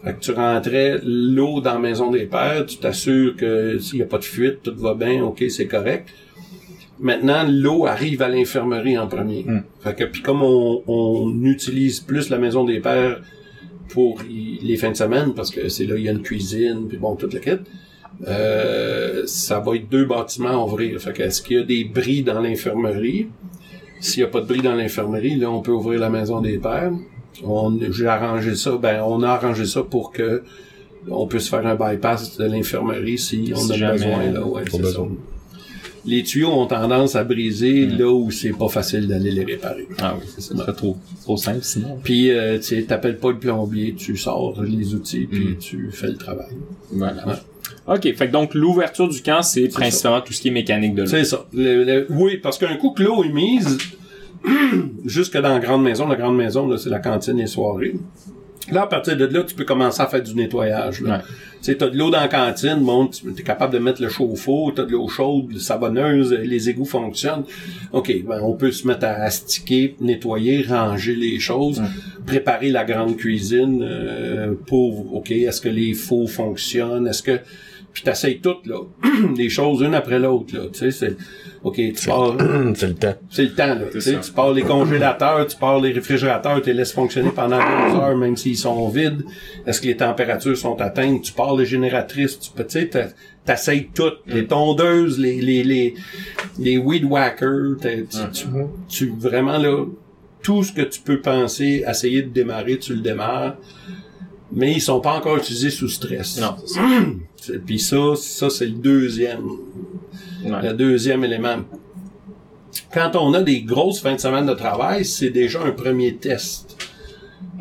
Fait 0.05 0.13
que 0.13 0.21
tu 0.21 0.33
rentrais 0.33 1.01
l'eau 1.05 1.63
dans 1.63 1.73
la 1.75 1.79
maison 1.79 2.11
des 2.11 2.27
pères, 2.27 2.67
tu 2.67 2.77
t'assures 2.77 3.35
que 3.37 3.79
s'il 3.79 4.01
y 4.01 4.03
a 4.03 4.07
pas 4.07 4.19
de 4.19 4.25
fuite, 4.25 4.59
tout 4.63 4.75
va 4.77 4.93
bien, 4.95 5.25
OK, 5.25 5.43
c'est 5.49 5.67
correct. 5.67 6.11
Maintenant, 7.01 7.45
l'eau 7.49 7.87
arrive 7.87 8.21
à 8.23 8.29
l'infirmerie 8.29 8.99
en 8.99 9.07
premier. 9.09 9.45
Mm. 9.45 9.63
Fait 9.81 9.95
que 9.95 10.05
puis 10.05 10.21
comme 10.23 10.43
on, 10.43 10.83
on 10.87 11.43
utilise 11.45 12.01
plus 12.01 12.29
la 12.29 12.37
maison 12.39 12.65
des 12.65 12.81
pères 12.81 13.21
pour 13.89 14.23
y- 14.31 14.59
les 14.63 14.77
fins 14.77 14.91
de 14.91 14.97
semaine 14.97 15.33
parce 15.35 15.51
que 15.51 15.69
c'est 15.69 15.87
là 15.87 15.97
il 15.97 16.05
y 16.05 16.09
a 16.09 16.13
une 16.13 16.23
cuisine 16.23 16.87
puis 16.89 16.99
bon 16.99 17.17
toute 17.17 17.33
la 17.33 17.41
quête. 17.41 17.63
Euh, 18.27 19.23
ça 19.27 19.59
va 19.61 19.77
être 19.77 19.89
deux 19.89 20.05
bâtiments 20.05 20.63
à 20.63 20.65
ouvrir. 20.65 21.01
Fait 21.01 21.13
que 21.13 21.23
est-ce 21.23 21.43
qu'il 21.43 21.57
y 21.57 21.61
a 21.61 21.65
des 21.65 21.85
bris 21.85 22.23
dans 22.23 22.41
l'infirmerie? 22.41 23.27
S'il 24.01 24.21
y 24.21 24.25
a 24.25 24.29
pas 24.29 24.41
de 24.41 24.47
bris 24.47 24.61
dans 24.63 24.75
l'infirmerie, 24.75 25.37
là 25.37 25.51
on 25.51 25.61
peut 25.63 25.73
ouvrir 25.73 25.99
la 26.01 26.11
maison 26.11 26.41
des 26.41 26.59
pères. 26.59 26.93
On 27.45 27.77
j'ai 27.91 28.07
arrangé 28.07 28.55
ça, 28.55 28.77
ben 28.81 29.03
on 29.07 29.23
a 29.23 29.29
arrangé 29.31 29.65
ça 29.67 29.83
pour 29.83 30.13
que 30.13 30.43
on 31.11 31.27
puisse 31.27 31.49
faire 31.49 31.67
un 31.67 31.75
bypass 31.75 32.37
de 32.39 32.45
l'infirmerie 32.47 33.19
si 33.19 33.53
on 33.55 33.69
a 33.71 33.93
besoin 33.93 34.31
là, 34.31 34.47
ouais, 34.47 34.63
ça. 34.71 35.01
Les 36.07 36.23
tuyaux 36.23 36.51
ont 36.51 36.67
tendance 36.67 37.17
à 37.17 37.25
briser 37.25 37.87
là 37.87 38.11
où 38.13 38.31
c'est 38.31 38.51
pas 38.53 38.69
facile 38.69 39.09
d'aller 39.09 39.31
les 39.31 39.45
réparer. 39.45 39.89
Ah 39.99 40.15
oui, 40.19 40.27
c'est 40.37 40.43
ça. 40.55 40.73
Trop, 40.75 40.99
trop 41.23 41.37
simple 41.39 41.63
sinon. 41.63 41.99
Puis, 42.05 42.31
euh, 42.31 42.59
tu 42.59 42.85
t'appelles 42.85 43.17
pas 43.19 43.31
le 43.31 43.39
plombier, 43.39 43.95
tu 43.95 44.15
sors 44.19 44.63
les 44.63 44.95
outils, 44.95 45.27
puis 45.27 45.45
Mm. 45.53 45.57
tu 45.59 45.89
fais 45.93 46.09
le 46.09 46.17
travail. 46.17 46.53
Voilà. 46.93 47.27
Ouais. 47.27 47.35
OK, 47.87 48.03
fait 48.15 48.27
que 48.29 48.33
donc 48.33 48.55
l'ouverture 48.55 49.09
du 49.09 49.21
camp, 49.23 49.43
c'est 49.43 49.69
principalement 49.69 50.21
tout 50.23 50.33
ce 50.33 50.41
qui 50.41 50.49
est 50.49 50.53
mécanique 50.53 50.95
de 50.95 51.03
l'eau. 51.03 51.09
C'est 51.09 51.25
ça. 51.25 51.45
Le- 51.53 51.85
le- 51.85 52.07
oui, 52.11 52.39
parce 52.43 52.57
qu'un 52.59 52.77
coup 52.77 52.91
que 52.93 53.03
l'eau 53.03 53.23
est 53.25 53.29
mise, 53.33 53.77
jusque 55.05 55.35
dans 55.39 55.49
la 55.55 55.59
grande 55.59 55.83
maison, 55.83 56.07
la 56.09 56.17
grande 56.17 56.37
maison, 56.37 56.67
là, 56.69 56.77
c'est 56.79 56.91
la 56.91 56.99
cantine 57.01 57.39
et 57.41 57.47
soirée. 57.47 57.95
Là, 58.73 58.83
à 58.83 58.87
partir 58.87 59.17
de 59.19 59.27
là, 59.27 59.43
tu 59.43 59.55
peux 59.55 59.65
commencer 59.65 60.01
à 60.01 60.07
faire 60.07 60.23
du 60.23 60.35
nettoyage. 60.35 61.03
Là. 61.03 61.17
Ouais. 61.19 61.23
Tu 61.63 61.71
sais, 61.73 61.75
t'as 61.77 61.89
de 61.91 61.97
l'eau 61.99 62.11
dans 62.11 62.21
la 62.21 62.29
cantine, 62.29 62.79
bon, 62.81 63.07
tu 63.09 63.29
es 63.39 63.43
capable 63.43 63.75
de 63.75 63.79
mettre 63.79 64.01
le 64.01 64.09
chauffe-eau, 64.09 64.73
t'as 64.75 64.85
de 64.85 64.93
l'eau 64.93 65.07
chaude, 65.09 65.59
savonneuse, 65.59 66.33
les 66.33 66.71
égouts 66.71 66.87
fonctionnent. 66.87 67.45
OK, 67.93 68.11
ben, 68.27 68.41
on 68.43 68.55
peut 68.55 68.73
se 68.73 68.87
mettre 68.87 69.05
à 69.05 69.11
astiquer, 69.23 69.97
nettoyer, 70.01 70.63
ranger 70.67 71.15
les 71.15 71.39
choses, 71.39 71.83
préparer 72.27 72.71
la 72.71 72.85
grande 72.85 73.17
cuisine 73.19 73.83
euh, 73.87 74.55
pour, 74.67 75.15
OK, 75.15 75.31
est-ce 75.31 75.61
que 75.61 75.69
les 75.69 75.93
faux 75.93 76.27
fonctionnent, 76.27 77.07
est-ce 77.07 77.23
que... 77.23 77.39
Puis 77.95 78.03
t'essayes 78.03 78.41
toutes, 78.41 78.67
là, 78.67 78.81
les 79.37 79.49
choses 79.49 79.81
une 79.81 79.95
après 79.95 80.19
l'autre, 80.19 80.53
là, 80.55 80.65
tu 80.73 80.79
sais, 80.81 80.91
c'est... 80.91 81.17
OK, 81.63 81.77
tu 81.77 82.07
pars... 82.09 82.35
c'est 82.75 82.89
le 82.89 82.95
temps. 82.95 83.15
C'est 83.31 83.45
le 83.45 83.55
temps, 83.55 83.67
là. 83.75 83.83
Tu 83.91 84.01
sais, 84.01 84.19
tu 84.21 84.33
pars 84.33 84.53
les 84.53 84.63
congélateurs, 84.63 85.47
tu 85.47 85.57
pars 85.57 85.81
les 85.81 85.93
réfrigérateurs, 85.93 86.61
tu 86.61 86.71
les 86.71 86.75
laisses 86.75 86.93
fonctionner 86.93 87.31
pendant 87.31 87.59
deux 87.59 87.97
heures, 88.01 88.17
même 88.17 88.37
s'ils 88.37 88.59
sont 88.59 88.89
vides. 88.89 89.23
Est-ce 89.65 89.81
que 89.81 89.87
les 89.87 89.97
températures 89.97 90.57
sont 90.57 90.79
atteintes? 90.81 91.23
Tu 91.23 91.33
pars 91.33 91.55
les 91.57 91.65
génératrices, 91.67 92.39
tu 92.41 92.51
peux, 92.51 92.67
tu 92.67 92.81
sais, 92.81 92.91
t'essayes 93.45 93.89
tout. 93.95 94.13
Les 94.27 94.47
tondeuses, 94.47 95.19
les, 95.21 95.41
les, 95.41 95.63
les, 95.63 95.95
les 96.59 96.77
weed 96.77 97.05
whackers, 97.05 97.77
tu, 97.81 98.07
tu, 98.33 98.47
tu- 98.89 99.15
vraiment, 99.17 99.57
là, 99.59 99.85
tout 100.43 100.65
ce 100.65 100.73
que 100.73 100.83
tu 100.83 101.01
peux 101.01 101.21
penser, 101.21 101.85
essayer 101.89 102.23
de 102.23 102.29
démarrer, 102.31 102.77
tu 102.79 102.93
le 102.95 103.01
démarres. 103.01 103.55
Mais 104.55 104.73
ils 104.73 104.81
sont 104.81 105.01
pas 105.01 105.15
encore 105.17 105.37
utilisés 105.39 105.71
sous 105.71 105.89
stress. 105.89 106.39
Non, 106.41 106.55
c'est 106.65 106.75
ça. 107.53 107.53
Puis 107.67 107.79
ça, 107.79 108.15
ça, 108.17 108.51
c'est 108.51 108.67
le 108.67 108.73
deuxième. 108.73 109.45
Ouais. 110.45 110.63
Le 110.63 110.73
deuxième 110.73 111.25
élément. 111.25 111.57
Quand 112.93 113.13
on 113.17 113.35
a 113.35 113.43
des 113.43 113.63
grosses 113.63 114.01
fins 114.01 114.15
de 114.15 114.21
semaine 114.21 114.47
de 114.47 114.55
travail, 114.55 115.05
c'est 115.05 115.31
déjà 115.31 115.63
un 115.63 115.73
premier 115.73 116.17
test. 116.17 116.77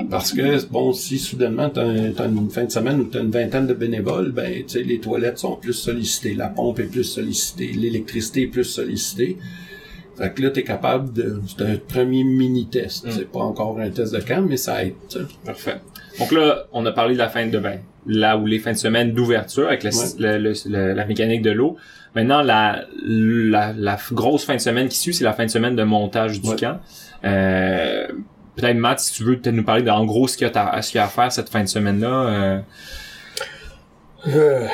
Parce 0.10 0.32
que, 0.32 0.64
bon, 0.72 0.92
si 0.94 1.20
soudainement 1.20 1.70
t'as 1.70 1.84
un- 1.86 2.12
t'as 2.12 2.28
une 2.28 2.50
fin 2.50 2.64
de 2.64 2.72
semaine 2.72 3.00
où 3.02 3.04
t'as 3.06 3.22
une 3.22 3.30
vingtaine 3.30 3.68
de 3.68 3.74
bénévoles, 3.76 4.32
ben, 4.32 4.52
tu 4.64 4.70
sais, 4.70 4.84
les 4.84 5.00
toilettes 5.00 5.38
sont 5.38 5.56
plus 5.56 5.74
sollicitées, 5.74 6.34
la 6.34 6.48
pompe 6.48 6.80
est 6.80 6.86
plus 6.86 7.04
sollicitée, 7.04 7.72
l'électricité 7.74 8.44
est 8.44 8.48
plus 8.48 8.64
sollicitée. 8.64 9.38
Fait 10.18 10.34
que 10.34 10.42
là, 10.42 10.50
t'es 10.52 10.64
capable 10.64 11.14
de, 11.14 11.40
c'est 11.48 11.64
un 11.66 11.76
premier 11.76 12.24
mini-test. 12.24 13.06
C'est 13.10 13.32
pas 13.32 13.40
encore 13.42 13.80
un 13.80 13.90
test 13.90 14.14
de 14.14 14.20
camp, 14.20 14.46
mais 14.48 14.58
ça 14.58 14.84
aide, 14.84 14.94
tu 15.10 15.20
sais. 15.20 15.26
Parfait. 15.46 15.82
Donc 16.20 16.32
là, 16.32 16.66
on 16.74 16.86
a 16.86 16.92
parlé 16.92 17.14
de 17.14 17.20
la 17.20 17.30
fin 17.30 17.48
de 17.48 17.58
ben, 17.60 17.80
là 18.06 18.38
où 18.38 18.46
les 18.46 18.60
fins 18.60 18.74
de 18.74 18.78
semaine 18.78 19.14
d'ouverture 19.14 19.68
avec 19.68 19.84
le- 19.84 19.90
le- 20.20 20.38
le- 20.38 20.54
le- 20.70 20.94
la 20.94 21.06
mécanique 21.06 21.42
de 21.42 21.52
l'eau. 21.52 21.78
Maintenant, 22.16 22.42
la, 22.44 22.84
la, 23.04 23.98
grosse 24.12 24.46
fin 24.46 24.54
de 24.56 24.60
semaine 24.62 24.88
qui 24.88 24.98
suit, 24.98 25.14
c'est 25.16 25.24
la 25.24 25.34
fin 25.34 25.46
de 25.46 25.50
semaine 25.50 25.76
de 25.76 25.84
montage 25.84 26.40
du 26.42 26.50
Ouais. 26.50 26.56
camp. 26.56 26.80
Euh, 27.26 28.08
peut-être 28.56 28.78
Matt, 28.78 29.00
si 29.00 29.14
tu 29.14 29.24
veux 29.24 29.38
peut-être 29.40 29.56
nous 29.56 29.64
parler 29.64 29.82
de 29.82 29.90
en 29.90 30.06
gros 30.06 30.28
ce 30.28 30.38
qu'il 30.38 30.48
y 30.48 30.52
a, 30.52 30.70
à- 30.70 30.82
ce 30.84 30.92
qu'il 30.92 31.00
y 31.00 31.02
a 31.02 31.06
à 31.06 31.08
faire 31.10 31.32
cette 31.32 31.50
fin 31.50 31.62
de 31.64 31.68
semaine-là. 31.70 32.08
euh, 32.28 32.60
Euh, 34.28 34.66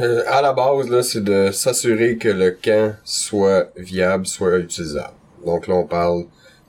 euh, 0.00 0.22
à 0.28 0.42
la 0.42 0.52
base, 0.52 0.88
là, 0.88 1.02
c'est 1.02 1.24
de 1.24 1.50
s'assurer 1.50 2.18
que 2.18 2.28
le 2.28 2.52
camp 2.52 2.94
soit 3.04 3.70
viable, 3.76 4.26
soit 4.26 4.58
utilisable. 4.58 5.14
Donc 5.44 5.66
là, 5.66 5.74
on 5.74 5.84
parle 5.86 6.24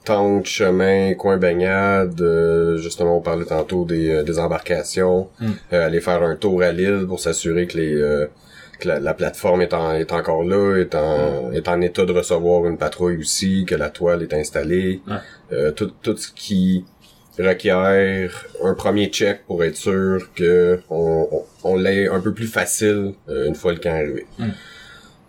tente, 0.06 0.46
chemin, 0.46 1.14
coin 1.16 1.38
baignade. 1.38 2.20
euh, 2.22 2.78
justement, 2.78 3.18
on 3.18 3.22
parlait 3.22 3.46
tantôt 3.46 3.86
des, 3.86 4.10
euh, 4.10 4.24
des 4.24 4.40
embarcations. 4.40 5.30
Mm. 5.40 5.46
Euh, 5.74 5.86
aller 5.86 6.02
faire 6.02 6.22
un 6.24 6.36
tour 6.36 6.62
à 6.64 6.72
l'île 6.72 7.06
pour 7.08 7.20
s'assurer 7.20 7.68
que 7.68 7.78
les 7.78 7.96
euh, 7.96 8.28
que 8.80 8.88
la, 8.88 9.00
la 9.00 9.14
plateforme 9.14 9.62
est, 9.62 9.74
en, 9.74 9.94
est 9.94 10.12
encore 10.12 10.44
là, 10.44 10.76
est 10.78 10.96
en, 10.96 11.52
est 11.54 11.68
en 11.68 11.80
état 11.82 12.06
de 12.06 12.12
recevoir 12.12 12.66
une 12.68 12.78
patrouille 12.78 13.18
aussi, 13.20 13.66
que 13.66 13.76
la 13.76 13.90
toile 13.90 14.24
est 14.24 14.34
installée. 14.34 15.00
Euh, 15.54 15.72
tout, 15.72 15.92
tout 16.02 16.18
ce 16.18 16.30
qui 16.34 16.84
requiert 17.40 18.30
un 18.64 18.74
premier 18.74 19.08
check 19.08 19.46
pour 19.48 19.64
être 19.64 19.76
sûr 19.76 20.30
que 20.36 20.80
on, 20.90 21.28
on, 21.32 21.44
on 21.72 21.76
l'ait 21.78 22.08
un 22.08 22.20
peu 22.20 22.34
plus 22.34 22.48
facile 22.48 23.14
euh, 23.30 23.48
une 23.48 23.56
fois 23.56 23.72
le 23.74 23.80
camp 23.80 23.92
arrivé. 23.96 24.26
Mm. 24.40 24.50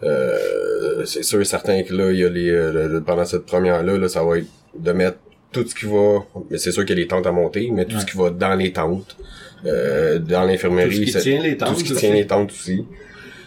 Euh, 0.03 1.05
c'est 1.07 1.23
sûr 1.23 1.41
et 1.41 1.45
certain 1.45 1.83
que 1.83 1.95
là, 1.95 2.11
il 2.11 2.19
y 2.19 2.25
a 2.25 2.29
les 2.29 2.51
euh, 2.51 2.73
le- 2.73 2.89
le- 2.89 3.01
pendant 3.03 3.25
cette 3.25 3.47
première-là, 3.47 3.97
là, 3.97 4.09
ça 4.09 4.23
va 4.23 4.39
être 4.39 4.47
de 4.79 4.93
mettre 4.93 5.19
tout 5.53 5.67
ce 5.67 5.75
qui 5.75 5.87
va, 5.87 6.25
mais 6.51 6.59
c'est 6.59 6.73
sûr 6.73 6.85
qu'il 6.85 6.97
y 6.97 7.01
a 7.01 7.03
les 7.03 7.09
tentes 7.09 7.27
à 7.27 7.33
monter, 7.33 7.71
mais 7.73 7.85
tout 7.85 7.95
Ouais. 7.95 8.01
ce 8.01 8.07
qui 8.07 8.17
va 8.17 8.31
dans 8.31 8.55
les 8.55 8.73
tentes, 8.73 9.17
euh, 9.67 10.19
dans 10.19 10.43
l'infirmerie, 10.45 11.05
Tout 11.07 11.13
ce 11.13 11.19
qui 11.19 11.23
tient 11.31 11.43
les 11.43 11.57
tentes 11.57 11.69
tout 11.69 11.75
ce 11.77 11.85
qui 11.85 11.93
aussi. 11.93 12.01
tient 12.07 12.15
les 12.15 12.27
tentes 12.27 12.51
aussi. 12.51 12.85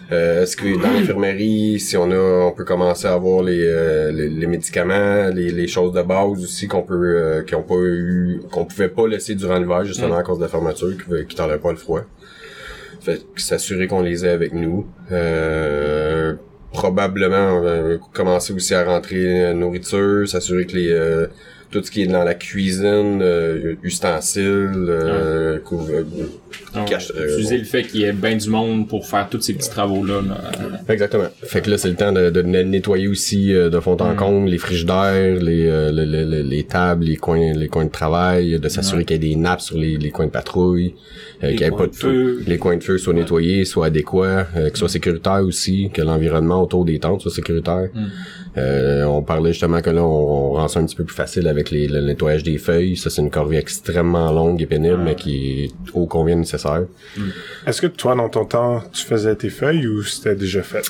Euh, 0.09 0.43
est-ce 0.43 0.55
que 0.55 0.81
dans 0.81 0.89
l'infirmerie, 0.89 1.81
si 1.81 1.97
on 1.97 2.09
a, 2.11 2.45
on 2.47 2.53
peut 2.53 2.63
commencer 2.63 3.07
à 3.07 3.13
avoir 3.13 3.43
les, 3.43 3.59
euh, 3.61 4.09
les, 4.13 4.29
les 4.29 4.47
médicaments, 4.47 5.27
les, 5.33 5.51
les 5.51 5.67
choses 5.67 5.91
de 5.91 6.01
base 6.01 6.41
aussi 6.41 6.65
qu'on 6.69 6.83
peut, 6.83 6.95
euh, 7.17 7.43
qu'on 7.43 7.61
pas 7.63 7.75
eu, 7.75 8.39
qu'on 8.49 8.63
pouvait 8.63 8.87
pas 8.87 9.05
laisser 9.05 9.35
durant 9.35 9.59
l'hiver 9.59 9.83
justement 9.83 10.15
à 10.15 10.23
cause 10.23 10.37
de 10.37 10.43
la 10.43 10.47
fermeture, 10.49 10.93
qui, 10.95 11.25
qui 11.27 11.35
tolère 11.35 11.59
pas 11.59 11.71
le 11.71 11.77
froid. 11.77 12.03
Fait 13.01 13.19
que 13.35 13.41
s'assurer 13.41 13.87
qu'on 13.87 14.01
les 14.01 14.25
ait 14.25 14.29
avec 14.29 14.53
nous. 14.53 14.87
Euh, 16.73 16.77
probablement 16.77 17.61
euh, 17.63 17.97
commencer 18.13 18.53
aussi 18.53 18.73
à 18.73 18.83
rentrer 18.85 19.41
la 19.43 19.53
nourriture, 19.53 20.27
s'assurer 20.27 20.65
que 20.65 20.73
les 20.73 20.91
euh, 20.91 21.27
tout 21.71 21.83
ce 21.83 21.91
qui 21.91 22.03
est 22.03 22.07
dans 22.07 22.23
la 22.23 22.33
cuisine, 22.33 23.19
euh, 23.21 23.75
ustensiles, 23.83 24.71
euh, 24.87 25.59
euh, 25.71 26.03
donc, 26.73 26.87
Cache- 26.89 27.11
euh, 27.17 27.27
utiliser 27.33 27.57
le 27.57 27.63
fait 27.65 27.83
qu'il 27.83 28.01
y 28.01 28.03
ait 28.05 28.13
bien 28.13 28.35
du 28.35 28.49
monde 28.49 28.87
pour 28.87 29.05
faire 29.05 29.27
tous 29.29 29.41
ces 29.41 29.53
petits 29.53 29.69
travaux-là. 29.69 30.21
là. 30.27 30.37
Exactement. 30.89 31.25
Fait 31.43 31.61
que 31.61 31.69
là, 31.69 31.77
c'est 31.77 31.89
le 31.89 31.95
temps 31.95 32.11
de, 32.13 32.29
de 32.29 32.41
nettoyer 32.41 33.07
aussi 33.07 33.53
euh, 33.53 33.69
de 33.69 33.79
fond 33.79 33.97
en 33.99 34.15
comble 34.15 34.49
les 34.49 34.57
frigidaires, 34.57 35.35
les, 35.41 35.67
euh, 35.67 35.91
le- 35.91 36.05
le- 36.05 36.23
le- 36.25 36.41
les 36.41 36.63
tables, 36.63 37.03
les 37.05 37.15
coins, 37.17 37.53
les 37.53 37.67
coins 37.67 37.85
de 37.85 37.91
travail, 37.91 38.59
de 38.59 38.69
s'assurer 38.69 39.03
qu'il 39.05 39.21
y 39.23 39.25
ait 39.25 39.29
des 39.29 39.35
nappes 39.35 39.61
sur 39.61 39.77
les, 39.77 39.97
les 39.97 40.09
coins 40.11 40.27
de 40.27 40.31
patrouille, 40.31 40.93
qu'il 41.41 41.59
y 41.59 41.63
ait 41.63 41.71
pas 41.71 41.87
de 41.87 41.95
feu. 41.95 42.43
les 42.47 42.57
coins 42.57 42.77
de 42.77 42.83
feu 42.83 42.97
soient 42.97 43.13
nettoyés, 43.13 43.65
soient 43.65 43.87
adéquats, 43.87 44.47
euh, 44.55 44.69
qu'ils 44.69 44.77
soient 44.77 44.89
sécuritaires 44.89 45.43
aussi, 45.43 45.89
que 45.93 46.01
l'environnement 46.01 46.61
autour 46.63 46.85
des 46.85 46.99
tentes 46.99 47.21
soit 47.21 47.31
sécuritaire. 47.31 47.89
Euh, 48.57 49.03
on 49.05 49.21
parlait 49.21 49.51
justement 49.53 49.81
que 49.81 49.89
là, 49.89 50.03
on, 50.03 50.51
on 50.51 50.53
rend 50.53 50.67
ça 50.67 50.79
un 50.79 50.85
petit 50.85 50.95
peu 50.95 51.03
plus 51.03 51.15
facile 51.15 51.47
avec 51.47 51.71
les, 51.71 51.87
le 51.87 52.01
nettoyage 52.01 52.43
des 52.43 52.57
feuilles. 52.57 52.97
Ça, 52.97 53.09
c'est 53.09 53.21
une 53.21 53.29
corvée 53.29 53.57
extrêmement 53.57 54.31
longue 54.31 54.61
et 54.61 54.65
pénible, 54.65 54.99
mais 55.03 55.15
qui 55.15 55.63
est 55.65 55.71
ô 55.93 56.05
combien 56.07 56.35
nécessaire. 56.35 56.83
Est-ce 57.65 57.81
que 57.81 57.87
toi, 57.87 58.15
dans 58.15 58.29
ton 58.29 58.45
temps, 58.45 58.81
tu 58.91 59.05
faisais 59.05 59.35
tes 59.35 59.49
feuilles 59.49 59.87
ou 59.87 60.03
c'était 60.03 60.35
déjà 60.35 60.63
fait? 60.63 60.89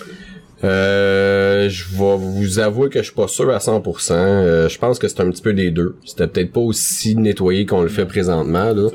Euh, 0.63 1.69
je 1.69 1.85
vais 1.91 2.17
vous 2.17 2.59
avouer 2.59 2.89
que 2.89 2.99
je 2.99 3.05
suis 3.05 3.13
pas 3.13 3.27
sûr 3.27 3.49
à 3.51 3.59
100%. 3.59 4.11
Euh, 4.13 4.69
je 4.69 4.79
pense 4.79 4.97
que 4.97 5.07
c'est 5.07 5.19
un 5.21 5.29
petit 5.29 5.41
peu 5.41 5.53
des 5.53 5.69
deux. 5.69 5.95
C'était 6.03 6.27
peut-être 6.27 6.51
pas 6.51 6.61
aussi 6.61 7.15
nettoyé 7.15 7.65
qu'on 7.65 7.81
le 7.81 7.89
fait 7.89 8.05
présentement. 8.05 8.73
Là. 8.73 8.89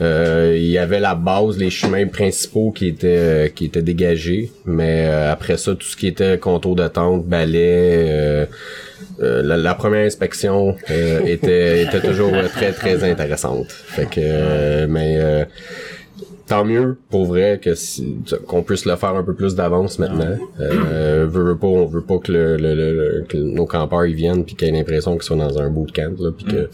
Euh, 0.00 0.54
il 0.56 0.66
y 0.66 0.78
avait 0.78 0.98
la 1.00 1.14
base, 1.14 1.56
les 1.56 1.70
chemins 1.70 2.06
principaux 2.08 2.72
qui 2.72 2.88
étaient 2.88 3.06
euh, 3.16 3.48
qui 3.48 3.66
étaient 3.66 3.82
dégagés, 3.82 4.50
mais 4.66 5.06
euh, 5.06 5.30
après 5.32 5.56
ça, 5.56 5.72
tout 5.74 5.86
ce 5.86 5.96
qui 5.96 6.08
était 6.08 6.36
contour 6.38 6.74
de 6.74 6.88
tente, 6.88 7.24
balai, 7.26 7.58
euh, 8.08 8.46
euh, 9.22 9.42
la, 9.42 9.56
la 9.56 9.74
première 9.74 10.04
inspection 10.04 10.74
euh, 10.90 11.20
était 11.26 11.82
était 11.84 12.00
toujours 12.00 12.32
très 12.54 12.72
très 12.72 13.04
intéressante. 13.08 13.66
Fait 13.70 14.06
que, 14.10 14.86
mais 14.86 15.46
tant 16.46 16.64
mieux 16.64 16.98
pour 17.08 17.24
vrai 17.26 17.58
que 17.62 17.74
si, 17.74 18.16
qu'on 18.46 18.62
puisse 18.62 18.84
le 18.84 18.96
faire 18.96 19.14
un 19.14 19.22
peu 19.22 19.34
plus 19.34 19.54
d'avance 19.54 19.98
maintenant. 19.98 20.36
Euh, 20.60 21.26
veut, 21.26 21.44
veut 21.44 21.56
pas, 21.56 21.66
on 21.68 21.86
veut 21.86 22.02
pas 22.02 22.18
que, 22.18 22.32
le- 22.32 22.56
le- 22.58 22.74
le- 22.74 23.24
que 23.28 23.36
nos 23.38 23.64
campeurs 23.64 24.04
ils 24.04 24.14
viennent 24.14 24.44
puis 24.44 24.54
qu'ils 24.56 24.68
aient 24.68 24.72
l'impression 24.72 25.12
qu'ils 25.14 25.22
sont 25.22 25.36
dans 25.36 25.58
un 25.58 25.70
bootcamp 25.70 26.12
là 26.18 26.30
puis 26.36 26.44
que 26.44 26.68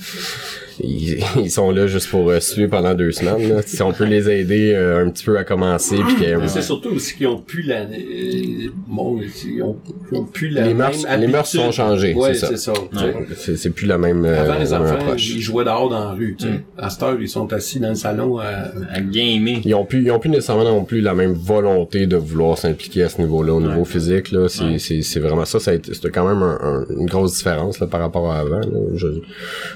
ils, 0.83 1.19
ils 1.45 1.51
sont 1.51 1.71
là 1.71 1.87
juste 1.87 2.09
pour 2.11 2.29
euh, 2.31 2.41
suer 2.41 2.69
pendant 2.69 2.95
deux 2.95 3.13
semaines. 3.13 3.49
Là. 3.49 3.63
Si 3.65 3.83
on 3.83 3.93
peut 3.93 4.05
les 4.05 4.29
aider 4.31 4.73
euh, 4.75 5.05
un 5.05 5.11
petit 5.11 5.25
peu 5.25 5.37
à 5.39 5.45
commencer 5.45 5.97
puis 5.97 6.17
Mais 6.39 6.49
c'est 6.49 6.63
surtout 6.63 6.91
aussi 6.91 7.17
qu'ils 7.17 7.27
ont 7.29 7.39
plus 7.39 7.63
la, 7.63 7.81
euh, 7.83 8.69
bon, 8.87 9.21
ils 9.45 9.63
ont, 9.63 9.77
ils 10.13 10.19
ont 10.19 10.29
la 10.53 10.67
Les 10.67 10.75
mœurs- 10.75 11.07
les 11.19 11.27
mœurs 11.27 11.47
sont 11.47 11.71
changées, 11.73 12.15
Ouais, 12.15 12.35
c'est 12.35 12.41
ça. 12.41 12.47
c'est 12.49 12.57
ça. 12.57 12.73
tu 12.93 12.99
sais. 12.99 13.15
c'est, 13.37 13.57
c'est 13.57 13.71
plus 13.71 13.87
la 13.87 13.99
même, 13.99 14.25
euh, 14.25 14.41
Avant, 14.43 14.59
les 14.59 14.73
enfants, 14.73 14.95
approche. 14.95 15.29
ils 15.31 15.41
jouaient 15.41 15.65
dehors 15.65 15.89
dans 15.89 15.99
la 16.05 16.11
rue, 16.13 16.37
tu 16.39 16.47
sais. 16.47 16.61
À 16.79 16.91
cette 16.91 17.03
heure, 17.03 17.17
ils 17.21 17.29
sont 17.29 17.53
assis 17.53 17.81
dans 17.81 17.91
le 17.91 17.95
salon 17.95 18.39
à, 18.39 18.47
À 18.93 19.01
gamer. 19.01 19.61
Ils 19.65 19.75
ont 19.75 19.85
plus, 19.85 20.03
ils 20.03 20.11
ont 20.11 20.19
plus 20.19 20.31
nécessairement 20.31 20.65
non 20.65 20.85
plus 20.85 21.01
la 21.01 21.15
même 21.15 21.33
volonté 21.33 22.07
de 22.07 22.17
vouloir 22.17 22.59
s'impliquer 22.59 23.03
à 23.05 23.09
ce 23.09 23.21
niveau-là, 23.21 23.55
au 23.55 23.61
niveau 23.61 23.85
physique, 23.85 24.33
là. 24.33 24.49
C'est, 24.49 24.79
c'est, 24.79 25.03
c'est 25.03 25.21
vraiment 25.21 25.45
ça, 25.45 25.59
ça 25.61 25.73
c'était 25.93 26.11
quand 26.11 26.27
même 26.27 26.43
un- 26.43 26.59
un- 26.63 26.87
une 26.99 27.07
grosse 27.07 27.37
différence, 27.37 27.79
là, 27.81 27.87
par 27.87 28.01
rapport 28.01 28.31
à 28.33 28.39
avant, 28.39 28.61
là. 28.61 28.67
Je, 28.95 29.07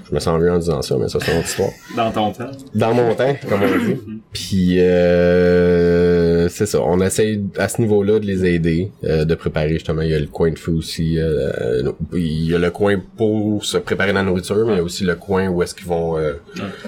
je 0.09 0.15
me 0.15 0.21
sens 0.21 0.41
vieux 0.41 0.51
en 0.53 0.59
disant 0.59 0.83
ça, 0.83 0.94
mais 0.99 1.09
ça, 1.09 1.19
c'est 1.21 1.33
une 1.33 1.39
autre 1.39 1.49
histoire. 1.49 1.71
Dans 1.97 2.11
ton 2.11 2.33
temps. 2.33 2.51
Dans 2.75 2.95
mon 2.95 3.15
temps, 3.15 3.35
comme 3.49 3.61
on 3.63 3.85
dit. 3.85 3.97
Puis, 4.33 4.81
euh, 4.81 6.49
c'est 6.49 6.67
ça. 6.67 6.81
On 6.83 7.01
essaye 7.01 7.43
à 7.59 7.69
ce 7.69 7.81
niveau-là 7.81 8.19
de 8.19 8.27
les 8.27 8.45
aider, 8.45 8.91
euh, 9.05 9.25
de 9.25 9.35
préparer 9.35 9.75
justement. 9.75 10.03
Il 10.03 10.11
y 10.11 10.15
a 10.15 10.19
le 10.19 10.27
coin 10.27 10.51
de 10.51 10.59
feu 10.59 10.73
aussi. 10.73 11.19
euh, 11.19 11.93
il 12.13 12.51
y 12.51 12.55
a 12.55 12.59
le 12.59 12.71
coin 12.71 12.97
pour 13.17 13.65
se 13.65 13.79
préparer 13.79 14.13
la 14.13 14.23
nourriture, 14.23 14.67
mais 14.67 14.75
il 14.75 14.77
y 14.77 14.81
a 14.81 14.83
aussi 14.83 15.05
le 15.05 15.15
coin 15.15 15.49
où 15.49 15.63
est-ce 15.63 15.75
qu'ils 15.75 15.87
vont 15.87 16.19
euh, 16.19 16.35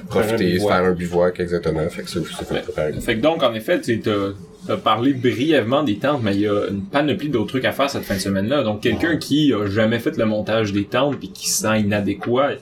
profiter, 0.09 0.53
bivouac. 0.53 0.73
faire 0.75 0.85
un 0.85 0.92
bivouac, 0.92 1.40
exactement. 1.40 1.88
Fait 1.88 2.03
que 2.03 2.11
ça, 2.11 2.21
c'est 2.38 2.45
fait 2.47 2.62
préparer. 2.62 2.92
Fait 3.01 3.16
que 3.16 3.21
donc, 3.21 3.42
en 3.42 3.55
effet, 3.55 3.81
tu 3.81 4.01
as, 4.07 4.73
as 4.73 4.77
parlé 4.77 5.12
brièvement 5.12 5.83
des 5.83 5.97
tentes, 5.99 6.21
mais 6.23 6.35
il 6.35 6.40
y 6.40 6.49
a 6.49 6.69
une 6.69 6.83
panoplie 6.83 7.29
d'autres 7.29 7.49
trucs 7.49 7.64
à 7.64 7.73
faire 7.73 7.88
cette 7.90 8.05
fin 8.05 8.14
de 8.14 8.21
semaine-là. 8.21 8.62
Donc, 8.62 8.81
quelqu'un 8.83 9.16
qui 9.16 9.53
a 9.53 9.66
jamais 9.66 9.99
fait 9.99 10.16
le 10.16 10.27
montage 10.27 10.73
des 10.73 10.85
tentes 10.85 11.19
puis 11.19 11.31
qui 11.31 11.49
se 11.49 11.62
sent 11.62 11.81
inadéquat, 11.81 12.53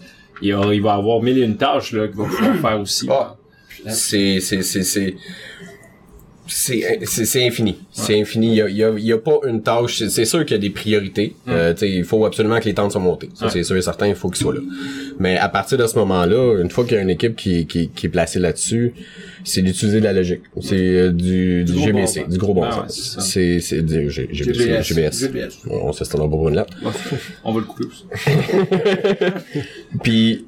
il, 0.44 0.82
va 0.82 0.94
avoir 0.94 1.22
mille 1.22 1.38
et 1.38 1.42
une 1.42 1.56
tâches 1.56 1.92
là, 1.92 2.06
qu'il 2.08 2.16
va 2.16 2.24
pouvoir 2.24 2.56
faire 2.56 2.80
aussi. 2.80 3.06
Ah. 3.10 3.36
C'est, 3.88 4.40
c'est, 4.40 4.62
c'est, 4.62 4.82
c'est, 4.82 5.14
c'est, 6.46 7.04
c'est, 7.04 7.46
infini. 7.46 7.78
C'est 7.90 8.20
infini. 8.20 8.48
Il 8.48 8.54
y 8.54 8.62
a, 8.62 8.68
il 8.68 8.76
y, 8.76 8.84
a, 8.84 8.90
il 8.90 9.04
y 9.04 9.12
a 9.12 9.18
pas 9.18 9.40
une 9.46 9.62
tâche. 9.62 9.98
C'est, 9.98 10.08
c'est 10.08 10.24
sûr 10.24 10.44
qu'il 10.44 10.52
y 10.52 10.58
a 10.58 10.60
des 10.60 10.70
priorités. 10.70 11.34
Euh, 11.48 11.74
il 11.82 12.04
faut 12.04 12.24
absolument 12.24 12.58
que 12.60 12.64
les 12.64 12.74
tentes 12.74 12.92
soient 12.92 13.00
montées. 13.00 13.30
Ça, 13.34 13.48
c'est 13.48 13.62
sûr 13.62 13.76
et 13.76 13.82
certain, 13.82 14.08
il 14.08 14.14
faut 14.14 14.28
qu'ils 14.28 14.42
soient 14.42 14.54
là. 14.54 14.60
Mais 15.18 15.36
à 15.36 15.48
partir 15.48 15.78
de 15.78 15.86
ce 15.86 15.98
moment-là, 15.98 16.60
une 16.60 16.70
fois 16.70 16.84
qu'il 16.84 16.94
y 16.94 16.98
a 16.98 17.02
une 17.02 17.10
équipe 17.10 17.36
qui, 17.36 17.66
qui, 17.66 17.88
qui 17.88 18.06
est 18.06 18.10
placée 18.10 18.38
là-dessus, 18.38 18.94
c'est 19.44 19.62
d'utiliser 19.62 20.00
de 20.00 20.04
la 20.04 20.12
logique. 20.14 20.40
C'est 20.60 20.74
euh, 20.76 21.10
du, 21.12 21.64
du, 21.64 21.72
bon 21.74 21.84
GBC, 21.84 22.20
sens. 22.20 22.28
du 22.30 22.38
gros 22.38 22.54
bon 22.54 22.62
Ah 22.64 22.80
ouais, 22.82 22.88
sens. 22.88 22.94
c'est 22.96 23.14
ça. 23.14 23.20
c'est, 23.20 23.60
c'est 23.60 23.82
du 23.82 24.10
G- 24.10 24.28
GBC, 24.32 24.82
GBS. 24.82 25.18
GBS. 25.20 25.58
On 25.70 25.92
s'estendra 25.92 26.26
pas 26.26 26.36
pour 26.36 26.48
une. 26.48 26.64
On 27.44 27.52
va 27.52 27.60
le 27.60 27.66
couper 27.66 27.84
aussi. 27.86 28.04
Puis 30.02 30.44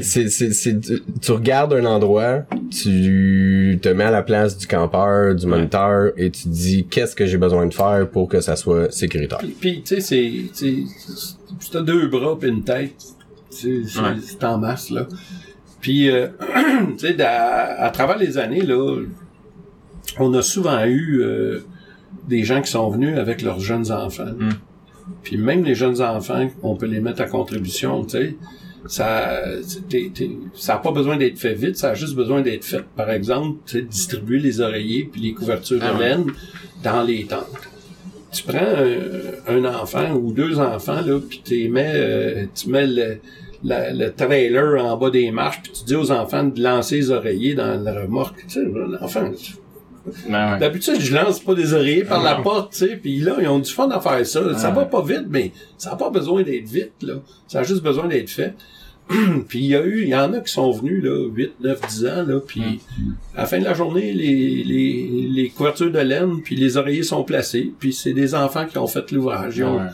c'est 0.00 0.28
c'est 0.28 0.52
c'est 0.52 0.78
tu, 1.20 1.32
regardes 1.32 1.72
un 1.74 1.84
endroit, 1.84 2.44
tu 2.70 3.78
te 3.82 3.88
mets 3.88 4.04
à 4.04 4.10
la 4.10 4.22
place 4.22 4.56
du 4.56 4.66
campeur, 4.66 5.34
du 5.34 5.46
moniteur 5.46 6.12
et 6.16 6.30
tu 6.30 6.44
te 6.44 6.48
dis 6.48 6.86
qu'est-ce 6.88 7.14
que 7.16 7.26
j'ai 7.26 7.38
besoin 7.38 7.66
de 7.66 7.74
faire 7.74 8.08
pour 8.10 8.28
que 8.28 8.40
ça 8.40 8.56
soit 8.56 8.90
sécuritaire? 8.92 9.38
Puis, 9.38 9.56
puis, 9.60 9.82
tu 9.84 10.00
sais, 10.00 10.48
c'est, 10.52 10.84
tu 11.60 11.70
t'as 11.72 11.82
deux 11.82 12.08
bras 12.08 12.38
pis 12.38 12.46
une 12.48 12.62
tête, 12.64 12.94
c'est, 13.50 13.68
Ouais. 13.68 14.16
c'est 14.24 14.44
en 14.44 14.58
masse, 14.58 14.90
là. 14.90 15.06
Puis, 15.80 16.10
euh, 16.10 16.28
tu 16.98 17.06
sais, 17.06 17.20
à, 17.22 17.82
à 17.84 17.90
travers 17.90 18.18
les 18.18 18.38
années, 18.38 18.62
là, 18.62 18.96
on 20.18 20.32
a 20.34 20.42
souvent 20.42 20.84
eu 20.84 21.20
euh, 21.22 21.60
des 22.28 22.44
gens 22.44 22.60
qui 22.62 22.70
sont 22.70 22.88
venus 22.90 23.16
avec 23.18 23.42
leurs 23.42 23.60
jeunes 23.60 23.90
enfants. 23.92 24.32
Mm. 24.38 24.50
Puis 25.22 25.36
même 25.36 25.64
les 25.64 25.74
jeunes 25.74 26.00
enfants, 26.02 26.48
on 26.62 26.74
peut 26.76 26.86
les 26.86 27.00
mettre 27.00 27.22
à 27.22 27.26
contribution, 27.26 28.04
tu 28.04 28.10
sais. 28.10 28.36
Ça, 28.86 29.40
t'es- 29.88 30.10
t'es- 30.14 30.30
ça 30.54 30.76
a 30.76 30.78
pas 30.78 30.92
besoin 30.92 31.16
d'être 31.16 31.38
fait 31.38 31.54
vite, 31.54 31.76
ça 31.76 31.90
a 31.90 31.94
juste 31.94 32.14
besoin 32.14 32.42
d'être 32.42 32.64
fait. 32.64 32.84
Par 32.96 33.10
exemple, 33.10 33.58
tu 33.66 33.78
sais, 33.78 33.82
distribuer 33.84 34.38
les 34.38 34.60
oreillers 34.60 35.08
puis 35.10 35.20
les 35.20 35.32
couvertures 35.34 35.80
Ah 35.82 35.92
de 35.92 35.98
ouais. 35.98 36.08
laine 36.10 36.26
dans 36.82 37.02
les 37.02 37.24
tentes 37.26 37.46
tu 38.30 38.42
prends 38.42 38.58
un, 38.58 39.56
un 39.56 39.64
enfant 39.64 40.12
ou 40.14 40.32
deux 40.34 40.58
enfants 40.60 41.00
là 41.00 41.18
puis 41.18 41.40
tu 41.42 41.68
mets 41.70 41.92
euh, 41.94 42.44
tu 42.54 42.68
mets 42.68 42.86
le, 42.86 43.18
la- 43.64 43.92
le 43.92 44.12
trailer 44.12 44.82
en 44.84 44.96
bas 44.96 45.10
des 45.10 45.30
marches 45.30 45.60
puis 45.62 45.72
tu 45.72 45.84
dis 45.84 45.94
aux 45.96 46.10
enfants 46.12 46.44
de 46.44 46.60
lancer 46.62 46.96
les 46.96 47.10
oreillers 47.10 47.54
dans 47.54 47.80
la 47.82 47.92
remorque 48.02 48.44
tu 48.48 48.54
sais 48.54 48.64
l'enfant 49.00 49.30
Ben 50.28 50.52
ouais. 50.54 50.58
d'habitude 50.60 51.00
je 51.00 51.14
lance 51.14 51.40
pas 51.40 51.54
des 51.54 51.74
oreillers 51.74 52.04
par 52.04 52.22
la 52.22 52.36
porte 52.36 52.72
tu 52.72 52.78
sais 52.78 52.96
puis 52.96 53.18
là 53.20 53.36
ils 53.40 53.48
ont 53.48 53.58
du 53.58 53.70
fun 53.70 53.90
à 53.90 54.00
faire 54.00 54.24
ça 54.26 54.56
ça 54.56 54.70
va 54.70 54.84
pas 54.86 55.02
vite 55.02 55.26
mais 55.28 55.52
ça 55.76 55.92
a 55.92 55.96
pas 55.96 56.08
besoin 56.10 56.42
d'être 56.42 56.68
vite 56.68 56.92
là 57.02 57.14
ça 57.46 57.60
a 57.60 57.62
juste 57.62 57.82
besoin 57.82 58.06
d'être 58.06 58.30
fait 58.30 58.54
puis 59.48 59.60
il 59.60 59.66
y 59.66 59.74
a 59.74 59.82
eu, 59.82 60.02
il 60.02 60.08
y 60.10 60.14
en 60.14 60.34
a 60.34 60.40
qui 60.40 60.52
sont 60.52 60.70
venus, 60.70 61.02
là, 61.02 61.26
8, 61.34 61.52
9, 61.62 61.80
10 61.88 62.06
ans, 62.08 62.24
là, 62.26 62.40
puis 62.46 62.60
Mm. 62.60 63.12
à 63.36 63.40
la 63.40 63.46
fin 63.46 63.58
de 63.58 63.64
la 63.64 63.72
journée, 63.72 64.12
les, 64.12 64.62
les, 64.64 65.28
les 65.30 65.48
couvertures 65.48 65.90
de 65.90 65.98
laine, 65.98 66.42
puis 66.44 66.56
les 66.56 66.76
oreillers 66.76 67.02
sont 67.04 67.24
placés, 67.24 67.72
puis 67.78 67.94
c'est 67.94 68.12
des 68.12 68.34
enfants 68.34 68.66
qui 68.66 68.76
ont 68.76 68.86
fait 68.86 69.10
l'ouvrage. 69.10 69.56
Ils 69.56 69.64
ont, 69.64 69.78
Ouais. 69.78 69.84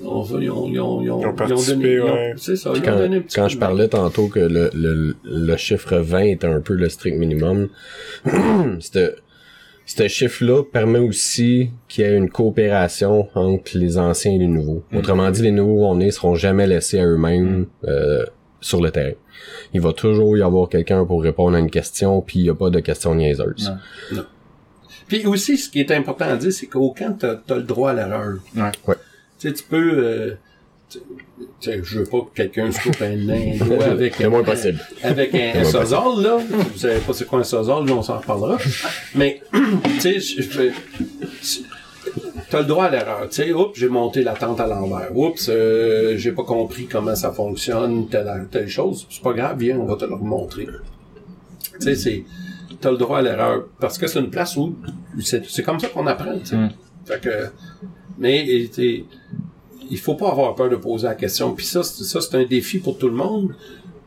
Ils 0.00 0.06
ont, 0.06 0.24
ils 0.40 0.50
ont, 0.50 0.68
ils 0.68 0.80
ont, 0.80 1.02
ils 1.02 1.10
ont, 1.10 1.20
Ils 1.20 1.26
ont 1.26 1.34
participé, 1.34 1.74
donné, 1.76 1.92
ils 1.94 2.00
ont- 2.00 2.12
ouais. 2.12 2.32
c'est 2.36 2.56
ça, 2.56 2.70
Puis 2.72 2.80
ils 2.84 2.88
ont 2.88 2.92
quand, 2.92 2.98
donné 2.98 3.16
un 3.16 3.20
petit 3.20 3.36
quand 3.36 3.42
coup 3.44 3.48
je 3.50 3.58
parlais 3.58 3.88
tantôt 3.88 4.28
que 4.28 4.40
le, 4.40 4.70
le, 4.74 5.16
le 5.24 5.56
chiffre 5.56 5.96
20 5.96 6.20
était 6.20 6.46
un 6.46 6.60
peu 6.60 6.74
le 6.74 6.88
strict 6.88 7.16
minimum, 7.18 7.68
ce 8.80 9.14
ce 9.86 10.06
chiffre-là 10.06 10.62
permet 10.62 11.00
aussi 11.00 11.70
qu'il 11.88 12.04
y 12.04 12.06
ait 12.06 12.14
une 12.16 12.30
coopération 12.30 13.28
entre 13.34 13.76
les 13.76 13.98
anciens 13.98 14.32
et 14.32 14.38
les 14.38 14.46
nouveaux. 14.46 14.84
Autrement 14.94 15.28
dit, 15.32 15.42
les 15.42 15.50
nouveaux 15.50 15.84
on 15.86 15.98
est 15.98 16.12
seront 16.12 16.36
jamais 16.36 16.68
laissés 16.68 17.00
à 17.00 17.06
eux-mêmes 17.06 17.66
euh, 17.88 18.24
sur 18.60 18.80
le 18.80 18.92
terrain. 18.92 19.14
Il 19.74 19.80
va 19.80 19.92
toujours 19.92 20.36
y 20.38 20.42
avoir 20.42 20.68
quelqu'un 20.68 21.04
pour 21.04 21.20
répondre 21.24 21.56
à 21.56 21.58
une 21.58 21.70
question, 21.70 22.20
puis 22.20 22.38
il 22.38 22.42
n'y 22.44 22.50
a 22.50 22.54
pas 22.54 22.70
de 22.70 22.78
questions 22.78 23.16
niaiseuses. 23.16 23.72
Non. 24.12 24.22
Puis 25.08 25.26
aussi, 25.26 25.56
ce 25.58 25.68
qui 25.68 25.80
est 25.80 25.90
important 25.90 26.26
à 26.26 26.36
dire, 26.36 26.52
c'est 26.52 26.66
qu'au 26.66 26.92
camp, 26.92 27.16
t'as 27.18 27.40
as 27.52 27.56
le 27.56 27.62
droit 27.64 27.90
à 27.90 27.94
l'erreur. 27.94 28.34
Ouais. 28.56 28.62
Ouais. 28.86 28.94
Tu 29.40 29.48
sais, 29.48 29.54
tu 29.54 29.64
peux... 29.64 29.98
Euh, 29.98 30.34
je 31.62 31.98
veux 31.98 32.04
pas 32.04 32.20
que 32.20 32.34
quelqu'un 32.34 32.70
se 32.70 32.80
coupe 32.82 33.00
un 33.00 33.16
nain 33.16 33.56
doigt 33.64 33.84
avec... 33.84 34.20
Moins 34.20 34.44
possible. 34.44 34.78
avec 35.02 35.34
un, 35.34 35.60
un 35.60 35.64
sozol, 35.64 36.22
là. 36.22 36.36
Vous 36.36 36.78
savez 36.78 37.00
pas 37.00 37.12
c'est 37.14 37.26
quoi 37.26 37.40
un 37.40 37.44
sozol, 37.44 37.86
là, 37.86 37.94
on 37.94 38.02
s'en 38.02 38.18
reparlera. 38.18 38.58
Mais, 39.14 39.40
tu 40.00 40.20
sais, 40.20 40.72
t'as 42.50 42.58
le 42.60 42.66
droit 42.66 42.86
à 42.86 42.90
l'erreur. 42.90 43.28
Tu 43.30 43.36
sais, 43.36 43.52
oups, 43.52 43.78
j'ai 43.78 43.88
monté 43.88 44.22
la 44.22 44.34
tente 44.34 44.60
à 44.60 44.66
l'envers. 44.66 45.16
Oups, 45.16 45.48
euh, 45.48 46.16
j'ai 46.18 46.32
pas 46.32 46.44
compris 46.44 46.86
comment 46.86 47.14
ça 47.14 47.32
fonctionne, 47.32 48.08
telle, 48.08 48.48
telle 48.50 48.68
chose. 48.68 49.06
C'est 49.08 49.22
pas 49.22 49.32
grave, 49.32 49.58
viens, 49.58 49.78
on 49.78 49.86
va 49.86 49.96
te 49.96 50.04
le 50.04 50.14
remontrer. 50.14 50.66
Tu 50.66 51.80
sais, 51.80 51.94
c'est, 51.94 52.24
t'as 52.78 52.90
le 52.90 52.98
droit 52.98 53.18
à 53.18 53.22
l'erreur. 53.22 53.68
Parce 53.78 53.96
que 53.96 54.06
c'est 54.06 54.18
une 54.18 54.30
place 54.30 54.56
où, 54.56 54.76
c'est, 55.20 55.46
c'est 55.46 55.62
comme 55.62 55.80
ça 55.80 55.88
qu'on 55.88 56.06
apprend, 56.06 56.38
tu 56.38 56.46
sais. 56.46 56.56
Mm. 56.56 56.70
Fait 57.06 57.20
que, 57.20 57.30
mais, 58.18 58.44
il 59.90 59.98
faut 59.98 60.14
pas 60.14 60.30
avoir 60.30 60.54
peur 60.54 60.68
de 60.70 60.76
poser 60.76 61.06
la 61.06 61.14
question. 61.14 61.52
Puis 61.54 61.66
ça, 61.66 61.82
c'est- 61.82 62.04
ça, 62.04 62.20
c'est 62.20 62.36
un 62.36 62.44
défi 62.44 62.78
pour 62.78 62.96
tout 62.98 63.08
le 63.08 63.14
monde. 63.14 63.54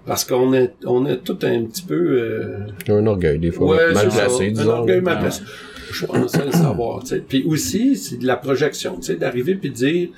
Parce 0.06 0.26
qu'on 0.26 0.54
est, 0.54 0.74
on 0.86 1.06
est 1.06 1.20
tout 1.24 1.38
un 1.44 1.64
petit 1.64 1.82
peu, 1.84 1.96
euh, 1.96 2.68
Un 2.90 3.08
orgueil, 3.08 3.40
des 3.40 3.52
fois, 3.52 3.68
Ouais, 3.68 3.94
mal 3.94 4.10
placé, 4.10 4.48
Un 4.48 4.52
disons. 4.52 4.70
orgueil 4.72 5.00
mal 5.00 5.20
placé. 5.20 5.44
Je 5.92 6.06
pense 6.06 6.36
le 6.38 6.52
savoir. 6.52 7.04
Puis 7.30 7.44
aussi, 7.48 7.96
c'est 7.96 8.18
de 8.18 8.28
la 8.28 8.36
projection, 8.36 8.96
tu 8.98 9.04
sais, 9.04 9.16
d'arriver 9.16 9.56
puis 9.56 9.70
de 9.70 9.76
dire, 9.76 10.10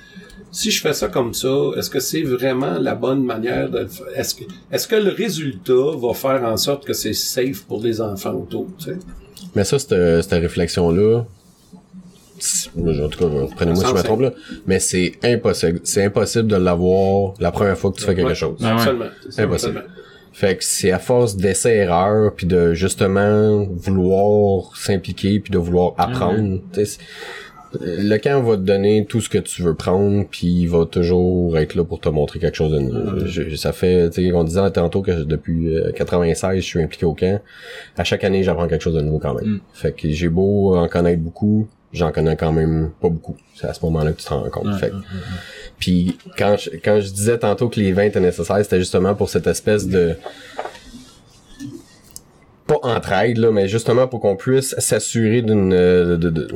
si 0.50 0.72
je 0.72 0.80
fais 0.80 0.92
ça 0.92 1.06
comme 1.06 1.34
ça, 1.34 1.70
est-ce 1.76 1.88
que 1.90 2.00
c'est 2.00 2.22
vraiment 2.22 2.78
la 2.80 2.96
bonne 2.96 3.22
manière 3.22 3.70
de? 3.70 3.86
Est-ce 4.16 4.34
que, 4.34 4.44
est-ce 4.72 4.88
que 4.88 4.96
le 4.96 5.10
résultat 5.10 5.96
va 5.96 6.14
faire 6.14 6.42
en 6.44 6.56
sorte 6.56 6.84
que 6.84 6.92
c'est 6.92 7.12
safe 7.12 7.62
pour 7.64 7.80
les 7.80 8.00
enfants 8.00 8.34
autour, 8.34 8.66
tu 8.78 8.86
sais? 8.86 8.96
Mais 9.54 9.62
ça, 9.62 9.78
cette, 9.78 10.22
cette 10.22 10.40
réflexion-là, 10.40 11.26
en 12.78 13.08
tout 13.08 13.18
cas, 13.18 13.26
prenez-moi 13.56 13.84
si 13.84 13.90
je 13.90 13.94
me 13.94 14.02
trompe 14.02 14.20
là, 14.20 14.32
mais 14.66 14.78
c'est 14.78 15.12
impossible. 15.24 15.80
C'est 15.84 16.04
impossible 16.04 16.48
de 16.48 16.56
l'avoir 16.56 17.34
la 17.40 17.50
première 17.52 17.76
fois 17.78 17.90
que 17.92 17.96
tu 17.98 18.04
fais 18.04 18.14
quelque 18.14 18.28
Ouais. 18.28 18.34
chose. 18.34 18.60
Ouais. 18.60 18.68
Absolument. 18.68 19.04
Impossible. 19.38 19.52
absolument. 19.54 19.80
Fait 20.32 20.56
que 20.58 20.64
c'est 20.64 20.90
à 20.90 20.98
force 20.98 21.36
d'essais-erreurs, 21.36 22.34
puis 22.34 22.46
de 22.46 22.74
justement 22.74 23.64
vouloir 23.70 24.76
s'impliquer, 24.76 25.40
puis 25.40 25.50
de 25.50 25.56
vouloir 25.58 25.94
apprendre. 25.96 26.60
Le 27.80 28.16
camp 28.18 28.42
va 28.42 28.56
te 28.56 28.62
donner 28.62 29.04
tout 29.06 29.20
ce 29.20 29.28
que 29.28 29.38
tu 29.38 29.60
veux 29.62 29.74
prendre, 29.74 30.24
puis 30.30 30.46
il 30.46 30.66
va 30.66 30.86
toujours 30.86 31.58
être 31.58 31.74
là 31.74 31.84
pour 31.84 32.00
te 32.00 32.08
montrer 32.08 32.38
quelque 32.38 32.54
chose 32.54 32.72
de 32.72 32.78
nouveau. 32.78 33.26
Je- 33.26 33.54
ça 33.56 33.72
fait, 33.72 34.08
tu 34.10 34.24
sais, 34.28 34.32
on 34.32 34.44
disait 34.44 34.70
tantôt 34.70 35.02
que 35.02 35.24
depuis 35.24 35.74
euh, 35.76 35.90
96, 35.92 36.56
je 36.56 36.60
suis 36.64 36.82
impliqué 36.82 37.04
au 37.04 37.12
camp. 37.14 37.40
À 37.98 38.04
chaque 38.04 38.24
année, 38.24 38.42
j'apprends 38.42 38.68
quelque 38.68 38.82
chose 38.82 38.94
de 38.94 39.00
nouveau 39.02 39.18
quand 39.18 39.34
même. 39.34 39.46
Mm. 39.54 39.60
Fait 39.74 39.92
que 39.92 40.08
j'ai 40.08 40.28
beau 40.28 40.76
en 40.76 40.86
connaître 40.88 41.20
beaucoup, 41.20 41.66
j'en 41.96 42.12
connais 42.12 42.36
quand 42.36 42.52
même 42.52 42.90
pas 43.00 43.08
beaucoup. 43.08 43.36
C'est 43.54 43.66
à 43.66 43.74
ce 43.74 43.84
moment-là 43.86 44.12
que 44.12 44.18
tu 44.18 44.24
te 44.24 44.30
rends 44.32 44.48
compte. 44.50 44.66
Ouais, 44.66 44.78
Fait 44.78 44.92
puis 45.78 46.16
quand 46.38 46.56
je, 46.58 46.70
quand 46.82 47.00
je 47.00 47.10
disais 47.10 47.38
tantôt 47.38 47.68
que 47.68 47.78
les 47.80 47.92
20 47.92 48.02
étaient 48.04 48.20
nécessaires, 48.20 48.58
c'était 48.62 48.78
justement 48.78 49.14
pour 49.14 49.28
cette 49.28 49.46
espèce 49.46 49.86
de 49.86 50.16
pas 52.66 52.78
entraide 52.82 53.38
là, 53.38 53.50
mais 53.52 53.68
justement 53.68 54.08
pour 54.08 54.20
qu'on 54.20 54.36
puisse 54.36 54.74
s'assurer 54.78 55.42
d'une 55.42 55.72
euh, 55.72 56.16
de- 56.16 56.30
de- 56.30 56.48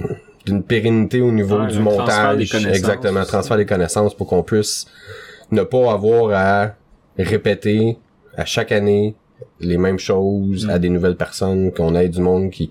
d'une 0.47 0.63
pérennité 0.63 1.21
au 1.21 1.31
niveau 1.31 1.59
du 1.67 1.79
transfert 1.79 1.83
montage, 1.83 2.55
exactement, 2.67 3.25
transfert 3.25 3.57
des 3.59 3.67
connaissances 3.67 4.15
pour 4.15 4.27
qu'on 4.27 4.43
puisse 4.43 4.87
ne 5.51 5.63
pas 5.63 5.93
avoir 5.93 6.31
à 6.33 6.75
répéter 7.19 7.99
à 8.37 8.45
chaque 8.47 8.73
année 8.73 9.15
les 9.61 9.77
mêmes 9.77 9.99
choses 9.99 10.67
Mm. 10.67 10.71
à 10.71 10.79
des 10.79 10.89
nouvelles 10.89 11.17
personnes, 11.17 11.73
qu'on 11.73 11.95
ait 11.95 12.09
du 12.09 12.21
monde 12.21 12.51
qui 12.51 12.71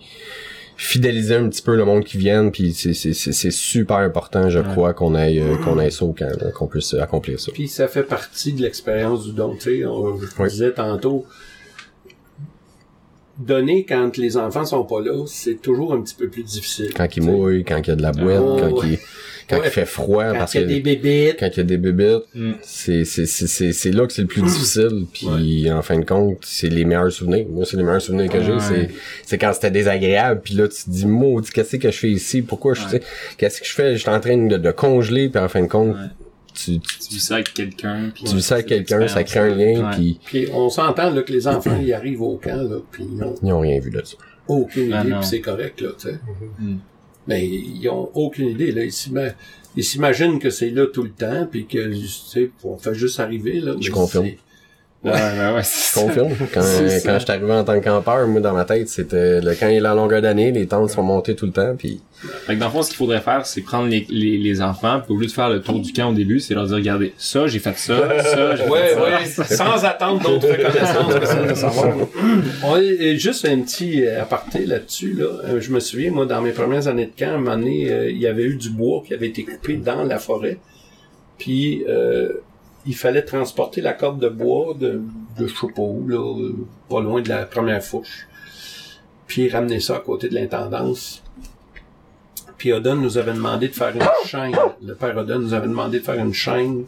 fidéliser 0.82 1.36
un 1.36 1.50
petit 1.50 1.62
peu 1.62 1.76
le 1.76 1.84
monde 1.84 2.06
qui 2.06 2.18
vienne 2.18 2.52
puis 2.54 2.74
c'est 2.74 2.94
c'est 2.94 3.12
c'est 3.12 3.34
c'est 3.34 3.52
super 3.52 3.98
important 3.98 4.50
je 4.50 4.60
crois 4.60 4.93
qu'on 4.93 5.14
aille 5.14 5.39
euh, 5.39 5.58
qu'on 5.58 5.78
aille 5.78 5.91
ça 5.91 6.06
au 6.06 6.14
camp 6.14 6.32
là, 6.41 6.51
qu'on 6.51 6.68
puisse 6.68 6.93
accomplir 6.93 7.38
ça 7.38 7.51
Puis 7.51 7.68
ça 7.68 7.89
fait 7.89 8.03
partie 8.03 8.53
de 8.53 8.62
l'expérience 8.62 9.26
du 9.26 9.34
don. 9.34 9.56
Tu 9.56 9.80
sais, 9.82 9.86
on, 9.86 10.18
je 10.18 10.26
Oui. 10.39 10.49
disais 10.49 10.72
tantôt, 10.72 11.26
donner 13.38 13.86
quand 13.86 14.16
les 14.18 14.38
enfants 14.38 14.66
sont 14.66 14.84
pas 14.86 15.01
là, 15.01 15.26
c'est 15.28 15.62
toujours 15.62 15.93
un 15.93 16.01
petit 16.01 16.16
peu 16.16 16.30
plus 16.30 16.43
difficile. 16.43 16.93
quand 16.95 17.06
il 17.06 17.10
Tu 17.10 17.22
sais. 17.24 17.28
mouille 17.28 17.64
quand 17.66 17.78
il 17.80 17.88
y 17.88 17.91
a 17.91 17.95
de 17.95 18.01
la 18.01 18.12
boîte 18.12 18.41
Oh, 18.41 18.58
quand 18.60 18.72
ouais. 18.82 18.88
il 18.93 18.99
quand 19.50 19.58
Ouais. 19.60 19.68
il 19.68 19.72
fait 19.72 19.86
froid, 19.86 20.26
Quand 20.32 20.38
parce 20.39 20.54
il 20.54 20.62
y 20.62 20.64
a 20.64 20.68
que 20.68 20.72
des 20.74 20.80
bébites. 20.82 21.38
quand 21.39 21.47
il 21.47 21.58
y 21.58 21.60
a 21.60 21.64
des 21.64 21.78
bébites, 21.78 22.24
Mm. 22.36 22.52
c'est, 22.62 23.04
c'est, 23.06 23.26
c'est, 23.26 23.47
c'est, 23.47 23.74
c'est 23.74 23.91
là 23.91 24.06
que 24.06 24.14
c'est 24.14 24.22
le 24.22 24.28
plus 24.28 24.41
difficile. 24.43 25.06
Puis 25.14 25.72
en 25.72 25.82
fin 25.82 25.97
de 26.00 26.06
compte, 26.06 26.38
c'est 26.41 26.70
les 26.70 26.86
meilleurs 26.86 27.12
souvenirs. 27.12 27.45
Moi, 27.50 27.66
c'est 27.66 27.78
les 27.78 27.84
meilleurs 27.84 28.02
souvenirs 28.02 28.30
que 28.32 28.41
j'ai. 28.43 28.52
Ouais. 28.54 28.60
C'est, 28.60 28.89
c'est 29.26 29.38
quand 29.38 29.52
c'était 29.54 29.72
désagréable. 29.72 30.41
Puis 30.43 30.54
là, 30.54 30.68
tu 30.68 30.84
te 30.84 30.89
dis, 30.89 31.06
maudit, 31.06 31.50
qu'est-ce 31.52 31.78
que 31.78 31.91
je 31.91 31.97
fais 31.97 32.12
ici? 32.12 32.41
Pourquoi 32.41 32.74
je 32.74 32.88
sais, 32.88 33.02
qu'est-ce 33.38 33.60
que 33.62 33.68
je 33.68 33.74
fais? 33.74 33.95
J'étais 33.97 34.10
en 34.12 34.20
train 34.20 34.38
de, 34.38 34.58
de 34.58 34.72
congeler. 34.72 35.30
Puis 35.30 35.41
en 35.41 35.50
fin 35.50 35.62
de 35.62 35.68
compte, 35.68 35.95
Ouais. 35.95 36.08
tu, 36.54 36.80
tu, 36.80 37.00
Tu 37.00 37.14
vis 37.16 37.20
ça 37.20 37.36
avec 37.36 37.54
quelqu'un. 37.54 38.12
tu 38.14 38.36
vis 38.36 38.41
ça 38.41 38.56
avec 38.56 38.68
quelqu'un, 38.68 39.08
ça 39.08 39.24
crée 39.24 39.39
un 39.39 39.56
lien. 39.56 39.89
Ouais. 39.89 39.95
Puis 39.95 40.20
Puis 40.26 40.47
on 40.54 40.70
s'entend 40.70 41.10
là, 41.12 41.22
que 41.24 41.32
les 41.32 41.47
enfants 41.47 41.80
ils 41.82 41.93
arrivent 41.93 42.22
au 42.22 42.38
camp 42.38 42.56
là, 42.56 42.78
puis 42.91 43.06
ils 43.12 43.24
ont 43.24 43.36
ils 43.41 43.52
ont 43.54 43.60
rien 43.62 43.80
vu 43.80 43.89
de 43.91 44.02
ça. 44.04 44.16
aucune 44.47 44.91
Ah, 44.93 45.02
idée, 45.04 45.12
puis 45.20 45.26
c'est 45.28 45.41
correct 45.41 45.80
là, 45.82 45.89
tu 45.97 46.10
sais. 46.10 46.20
Mm. 46.60 46.78
Mais 47.30 47.47
ils 47.47 47.88
ont 47.89 48.09
aucune 48.15 48.47
idée 48.49 48.71
là. 48.71 48.84
Ils 48.84 48.91
s'ima- 48.91 49.34
ils 49.77 49.84
s'imaginent 49.84 50.39
que 50.39 50.49
c'est 50.49 50.71
là 50.71 50.88
tout 50.88 51.03
le 51.03 51.11
temps, 51.11 51.47
puis 51.49 51.65
que 51.67 51.88
tu 51.93 52.07
sais, 52.07 52.49
on 52.63 52.75
fait 52.77 52.95
juste 52.95 53.19
arriver 53.19 53.59
là. 53.61 53.75
Je 53.80 53.91
confirme. 53.91 54.25
Ouais, 55.02 55.12
ouais, 55.12 55.54
ouais. 55.56 55.62
C'est 55.64 55.97
confirme. 56.02 56.34
Quand, 56.54 56.62
C'est 56.62 57.00
ça. 57.00 57.08
quand 57.10 57.20
je 57.20 57.24
suis 57.24 57.32
arrivé 57.32 57.54
en 57.54 57.64
tant 57.64 57.80
que 57.80 57.86
campeur, 57.86 58.28
moi, 58.28 58.41
dans 58.41 58.52
ma 58.54 58.66
tête, 58.66 58.89
c'était 58.89 59.39
le, 59.39 59.54
quand 59.56 59.70
il 59.70 59.78
est 59.78 59.80
la 59.80 59.93
longueur 59.93 60.22
d'année, 60.22 60.52
les 60.52 60.68
tentes 60.68 60.89
sont 60.89 61.04
montées 61.04 61.36
tout 61.36 61.45
le 61.45 61.54
temps, 61.54 61.74
puis 61.78 62.02
Fait 62.45 62.56
que 62.56 62.60
dans 62.60 62.66
le 62.66 62.72
fond, 62.74 62.82
ce 62.82 62.89
qu'il 62.89 62.97
faudrait 62.97 63.22
faire, 63.22 63.45
c'est 63.45 63.62
prendre 63.62 63.88
les, 63.88 64.06
les, 64.10 64.38
les 64.38 64.62
enfants, 64.62 65.00
puis 65.06 65.14
au 65.16 65.18
lieu 65.18 65.28
de 65.28 65.32
faire 65.32 65.47
le 65.50 65.62
tour 65.62 65.80
du 65.80 65.93
camp 65.93 66.10
au 66.10 66.14
début, 66.14 66.41
c'est 66.41 66.54
leur 66.54 66.66
dire, 66.66 66.76
regardez, 66.76 67.14
ça, 67.18 67.47
j'ai 67.47 67.60
fait 67.60 67.78
ça, 67.78 67.95
ça, 68.24 68.56
j'ai 68.58 68.68
Ouais, 68.68 68.88
fait 68.89 69.26
ça. 69.26 69.41
ouais, 69.43 69.56
sans 69.56 69.86
attendre 69.86 70.22
d'autres 70.22 70.50
reconnaissances 70.50 71.16
que 71.16 71.26
ça 71.26 71.43
de 71.45 71.54
savoir. 71.54 71.95
Ouais, 72.74 72.84
et 72.86 73.18
juste 73.18 73.45
un 73.45 73.62
petit 73.62 74.06
euh, 74.06 74.22
aparté 74.22 74.66
là-dessus, 74.66 75.14
là. 75.14 75.28
Euh, 75.45 75.62
Je 75.62 75.72
me 75.72 75.80
souviens, 75.80 76.12
moi, 76.12 76.26
dans 76.26 76.41
mes 76.41 76.52
premières 76.52 76.89
années 76.89 77.06
de 77.06 77.18
camp, 77.18 77.32
à 77.32 77.36
un 77.36 77.38
moment 77.38 77.56
donné, 77.58 77.89
euh, 77.89 78.12
il 78.12 78.20
y 78.20 78.28
avait 78.28 78.43
eu 78.43 78.56
du 78.58 78.70
bois 78.70 79.02
qui 79.08 79.14
avait 79.14 79.28
été 79.28 79.45
coupé 79.45 79.78
dans 79.78 80.04
la 80.04 80.20
forêt. 80.20 80.58
Puis, 81.38 81.86
euh, 81.88 82.34
il 82.86 82.95
fallait 82.95 83.23
transporter 83.23 83.82
la 83.82 83.93
corde 83.93 84.19
de 84.19 84.30
bois 84.30 84.73
de, 84.73 85.01
de 85.38 85.47
je 85.47 85.53
sais 85.53 85.67
pas 85.67 85.82
où, 85.82 86.07
là, 86.07 86.17
euh, 86.17 86.55
pas 86.89 87.01
loin 87.01 87.21
de 87.21 87.30
la 87.30 87.45
première 87.45 87.84
fourche. 87.84 88.27
Puis, 89.27 89.49
ramener 89.49 89.80
ça 89.80 89.97
à 89.97 89.99
côté 89.99 90.27
de 90.30 90.36
l'intendance. 90.36 91.21
Puis, 92.57 92.73
Odon 92.73 92.95
nous 92.95 93.17
avait 93.17 93.34
demandé 93.34 93.67
de 93.67 93.73
faire 93.73 93.93
une 93.95 94.01
chaîne. 94.27 94.55
Le 94.84 94.95
père 94.95 95.15
Odon 95.17 95.39
nous 95.39 95.53
avait 95.53 95.67
demandé 95.67 95.99
de 95.99 96.03
faire 96.05 96.15
une 96.19 96.34
chaîne 96.34 96.86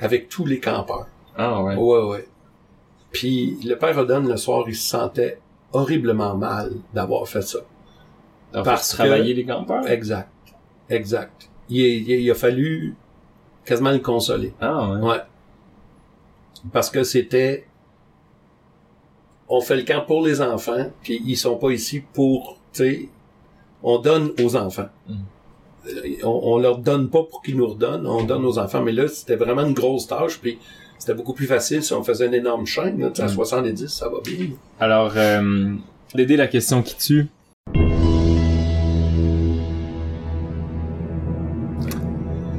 avec 0.00 0.28
tous 0.28 0.44
les 0.44 0.60
campeurs. 0.60 1.06
Ah, 1.36 1.62
ouais. 1.62 1.74
Ouais, 1.76 2.02
ouais. 2.04 2.28
Puis 3.10 3.58
le 3.64 3.74
père 3.76 3.96
Odon, 3.96 4.20
le 4.20 4.36
soir, 4.36 4.64
il 4.68 4.74
se 4.76 4.86
sentait 4.88 5.38
horriblement 5.72 6.36
mal 6.36 6.72
d'avoir 6.92 7.26
fait 7.26 7.42
ça. 7.42 7.60
Que 8.52 8.62
que- 8.62 8.96
travailler 8.96 9.34
les 9.34 9.44
campeurs? 9.46 9.88
Exact. 9.88 10.28
Exact. 10.90 11.48
Il, 11.70 11.80
il- 11.80 12.10
il 12.20 12.30
a 12.30 12.34
fallu 12.34 12.94
quasiment 13.68 13.92
le 13.92 13.98
consoler. 13.98 14.52
Ah, 14.60 14.90
ouais. 14.90 15.00
Ouais. 15.10 15.20
Parce 16.72 16.90
que 16.90 17.02
c'était... 17.04 17.66
On 19.48 19.60
fait 19.60 19.76
le 19.76 19.82
camp 19.82 20.04
pour 20.06 20.24
les 20.26 20.40
enfants, 20.42 20.90
puis 21.02 21.22
ils 21.24 21.36
sont 21.36 21.56
pas 21.56 21.70
ici 21.70 22.02
pour... 22.12 22.58
Tu 22.72 22.78
sais, 22.82 23.08
on 23.82 23.98
donne 23.98 24.32
aux 24.42 24.56
enfants. 24.56 24.88
Mm. 25.08 25.14
On, 26.24 26.40
on 26.54 26.58
leur 26.58 26.78
donne 26.78 27.08
pas 27.08 27.22
pour 27.22 27.40
qu'ils 27.42 27.56
nous 27.56 27.66
redonnent, 27.66 28.06
on 28.06 28.24
donne 28.24 28.44
aux 28.44 28.58
enfants. 28.58 28.82
Mais 28.82 28.92
là, 28.92 29.08
c'était 29.08 29.36
vraiment 29.36 29.62
une 29.64 29.72
grosse 29.72 30.06
tâche, 30.06 30.38
puis 30.38 30.58
c'était 30.98 31.14
beaucoup 31.14 31.32
plus 31.32 31.46
facile 31.46 31.82
si 31.82 31.92
on 31.94 32.02
faisait 32.02 32.26
une 32.26 32.34
énorme 32.34 32.66
chaîne. 32.66 33.00
Là, 33.00 33.08
Tu 33.10 33.16
sais, 33.16 33.22
à 33.22 33.26
Mm. 33.26 33.28
70, 33.28 33.86
ça 33.88 34.08
va 34.08 34.18
bien. 34.22 34.48
Alors, 34.80 35.12
euh, 35.16 35.74
d'aider 36.14 36.36
la 36.36 36.46
question 36.48 36.82
qui 36.82 36.96
tue. 36.96 37.26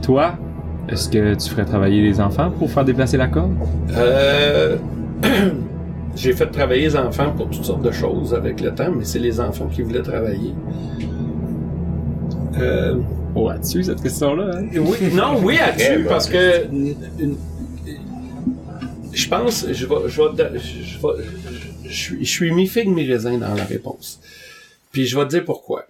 Toi, 0.01 0.37
est-ce 0.91 1.09
que 1.09 1.33
tu 1.35 1.49
ferais 1.49 1.65
travailler 1.65 2.01
les 2.01 2.19
enfants 2.19 2.51
pour 2.51 2.69
faire 2.71 2.85
déplacer 2.85 3.17
la 3.17 3.27
corde? 3.27 3.53
Euh, 3.91 4.77
j'ai 6.15 6.33
fait 6.33 6.47
travailler 6.47 6.81
les 6.83 6.95
enfants 6.95 7.31
pour 7.35 7.49
toutes 7.49 7.65
sortes 7.65 7.81
de 7.81 7.91
choses 7.91 8.33
avec 8.33 8.61
le 8.61 8.73
temps, 8.73 8.91
mais 8.91 9.05
c'est 9.05 9.19
les 9.19 9.39
enfants 9.39 9.67
qui 9.67 9.81
voulaient 9.81 10.01
travailler. 10.01 10.53
Euh, 12.57 12.95
Oh, 13.35 13.47
as-tu 13.47 13.83
cette 13.83 14.01
question-là? 14.01 14.55
Hein? 14.57 14.65
oui, 14.73 14.97
non, 15.13 15.35
oui, 15.43 15.57
bonne 15.77 16.05
parce 16.05 16.27
que 16.27 16.65
une- 16.71 16.95
une- 17.19 17.37
je 19.13 19.27
pense, 19.29 19.67
je 19.71 19.85
vais, 19.85 19.95
je 20.07 20.21
vais, 20.21 20.59
je 20.59 20.97
vais- 20.97 21.23
je 21.85 21.93
suis, 21.93 22.25
je 22.25 22.29
suis 22.29 22.51
mi-figue, 22.51 22.89
mi-raisin 22.89 23.37
dans 23.37 23.53
la 23.53 23.63
réponse. 23.65 24.19
Puis 24.91 25.05
je 25.05 25.15
vais 25.17 25.25
te 25.25 25.29
dire 25.29 25.45
pourquoi. 25.45 25.85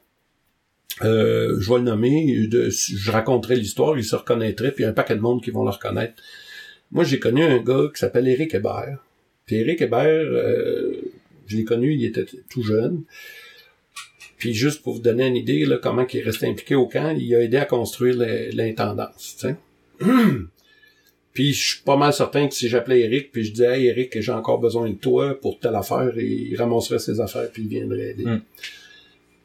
Euh, 1.04 1.60
je 1.60 1.70
vais 1.72 1.78
le 1.78 1.84
nommer, 1.84 2.48
de- 2.48 2.70
je 2.70 3.12
raconterai 3.12 3.56
l'histoire, 3.56 3.98
il 3.98 4.04
se 4.04 4.16
reconnaîtrait, 4.16 4.72
puis 4.72 4.84
il 4.84 4.86
y 4.86 4.88
a 4.88 4.90
un 4.90 4.94
paquet 4.94 5.16
de 5.16 5.22
monde 5.22 5.42
qui 5.42 5.52
vont 5.52 5.64
le 5.64 5.70
reconnaître. 5.70 6.22
Moi, 6.92 7.04
j'ai 7.04 7.20
connu 7.20 7.44
un 7.44 7.60
gars 7.60 7.90
qui 7.94 8.00
s'appelle 8.00 8.28
Éric 8.28 8.54
Hébert. 8.56 8.98
Puis 9.46 9.58
Éric 9.58 9.82
Hébert, 9.82 10.06
euh, 10.06 11.02
je 11.48 11.58
l'ai 11.58 11.64
connu, 11.64 11.94
il 11.94 12.06
était 12.06 12.26
tout 12.50 12.64
jeune. 12.64 13.04
Puis 14.38 14.54
juste 14.54 14.82
pour 14.84 14.94
vous 14.94 15.02
donner 15.02 15.28
une 15.28 15.36
idée, 15.36 15.66
là, 15.66 15.78
comment 15.82 16.06
il 16.12 16.20
est 16.20 16.24
resté 16.24 16.48
impliqué 16.48 16.76
au 16.76 16.88
camp, 16.88 17.16
il 17.18 17.34
a 17.36 17.42
aidé 17.42 17.58
à 17.58 17.66
construire 17.66 18.16
l'intendance. 18.54 19.46
puis 21.34 21.54
je 21.54 21.68
suis 21.76 21.84
pas 21.84 21.98
mal 21.98 22.14
certain 22.14 22.48
que 22.48 22.54
si 22.54 22.70
j'appelais 22.70 23.02
Eric, 23.02 23.32
puis 23.32 23.44
je 23.44 23.52
disais 23.52 23.80
Hey 23.80 23.88
Eric, 23.88 24.20
j'ai 24.22 24.32
encore 24.32 24.60
besoin 24.60 24.90
de 24.90 24.96
toi 24.96 25.40
pour 25.40 25.60
telle 25.60 25.76
affaire, 25.76 26.14
et 26.18 26.26
il 26.26 26.56
ramasserait 26.56 27.00
ses 27.00 27.20
affaires, 27.20 27.50
puis 27.52 27.64
il 27.64 27.70
viendrait 27.70 28.12
aider. 28.12 28.26
Mm. 28.26 28.42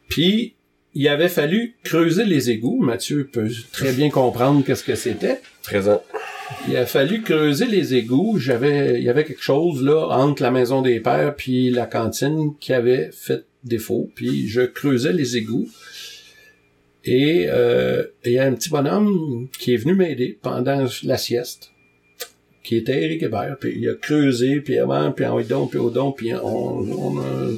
Puis 0.08 0.54
il 0.94 1.08
avait 1.08 1.28
fallu 1.28 1.74
creuser 1.82 2.24
les 2.24 2.50
égouts. 2.50 2.80
Mathieu 2.80 3.28
peut 3.30 3.50
très 3.72 3.92
bien 3.92 4.10
comprendre 4.10 4.64
qu'est-ce 4.64 4.84
que 4.84 4.94
c'était. 4.94 5.40
Présent. 5.62 6.02
Il 6.68 6.76
a 6.76 6.86
fallu 6.86 7.22
creuser 7.22 7.66
les 7.66 7.94
égouts. 7.94 8.38
J'avais, 8.38 9.00
il 9.00 9.04
y 9.04 9.08
avait 9.08 9.24
quelque 9.24 9.42
chose 9.42 9.82
là 9.82 10.06
entre 10.10 10.42
la 10.42 10.50
maison 10.50 10.82
des 10.82 11.00
pères 11.00 11.34
puis 11.34 11.70
la 11.70 11.86
cantine 11.86 12.54
qui 12.60 12.72
avait 12.72 13.10
fait 13.12 13.44
défaut. 13.64 14.10
Puis 14.14 14.46
je 14.46 14.60
creusais 14.60 15.12
les 15.12 15.36
égouts. 15.36 15.68
Et 17.04 17.46
euh, 17.48 18.04
il 18.24 18.32
y 18.32 18.38
a 18.38 18.44
un 18.44 18.54
petit 18.54 18.70
bonhomme 18.70 19.48
qui 19.58 19.74
est 19.74 19.76
venu 19.76 19.94
m'aider 19.94 20.38
pendant 20.40 20.86
la 21.02 21.18
sieste, 21.18 21.70
qui 22.62 22.76
était 22.76 23.02
Eric 23.02 23.22
Hébert. 23.24 23.56
Puis 23.60 23.74
il 23.76 23.88
a 23.88 23.94
creusé, 23.94 24.60
puis 24.60 24.78
avant, 24.78 25.12
puis 25.12 25.26
en 25.26 25.38
don, 25.40 25.66
puis 25.66 25.78
au 25.78 25.90
don, 25.90 26.12
puis 26.12 26.32
on, 26.34 26.38
on 26.42 27.18
a... 27.18 27.50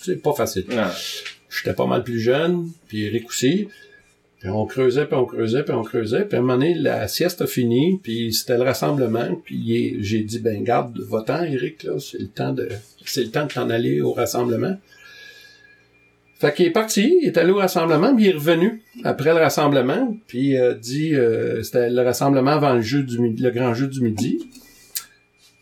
c'est 0.00 0.22
pas 0.22 0.32
facile. 0.32 0.66
Ah. 0.76 0.94
J'étais 1.56 1.74
pas 1.74 1.86
mal 1.86 2.02
plus 2.02 2.20
jeune, 2.20 2.68
puis 2.88 3.04
Eric 3.04 3.28
aussi. 3.28 3.68
Puis 4.40 4.50
on 4.50 4.66
creusait, 4.66 5.06
puis 5.06 5.16
on 5.16 5.24
creusait, 5.24 5.62
puis 5.62 5.74
on 5.74 5.82
creusait. 5.82 6.24
Puis 6.24 6.36
à 6.36 6.40
un 6.40 6.42
moment 6.42 6.54
donné, 6.54 6.74
la 6.74 7.08
sieste 7.08 7.42
a 7.42 7.46
fini, 7.46 7.98
puis 8.02 8.32
c'était 8.32 8.56
le 8.56 8.64
rassemblement. 8.64 9.40
Puis 9.44 9.96
j'ai 10.00 10.20
dit, 10.20 10.38
ben 10.40 10.62
garde, 10.62 10.98
va-t'en, 10.98 11.44
Eric, 11.44 11.84
là, 11.84 11.98
c'est 11.98 12.20
le 12.20 12.28
temps 12.28 12.52
de 12.52 12.68
c'est 13.06 13.22
le 13.22 13.30
temps 13.30 13.46
de 13.46 13.52
t'en 13.52 13.70
aller 13.70 14.00
au 14.00 14.12
rassemblement. 14.12 14.76
Fait 16.38 16.52
qu'il 16.52 16.66
est 16.66 16.72
parti, 16.72 17.18
il 17.22 17.28
est 17.28 17.38
allé 17.38 17.52
au 17.52 17.56
rassemblement, 17.56 18.14
puis 18.14 18.24
il 18.24 18.30
est 18.30 18.34
revenu 18.34 18.82
après 19.04 19.32
le 19.32 19.38
rassemblement, 19.38 20.16
puis 20.26 20.48
il 20.48 20.56
a 20.58 20.74
dit, 20.74 21.14
euh, 21.14 21.62
c'était 21.62 21.88
le 21.88 22.02
rassemblement 22.02 22.50
avant 22.50 22.74
le 22.74 22.82
jeu 22.82 23.02
du 23.02 23.16
le 23.16 23.50
grand 23.50 23.72
jeu 23.72 23.86
du 23.86 24.00
midi. 24.02 24.46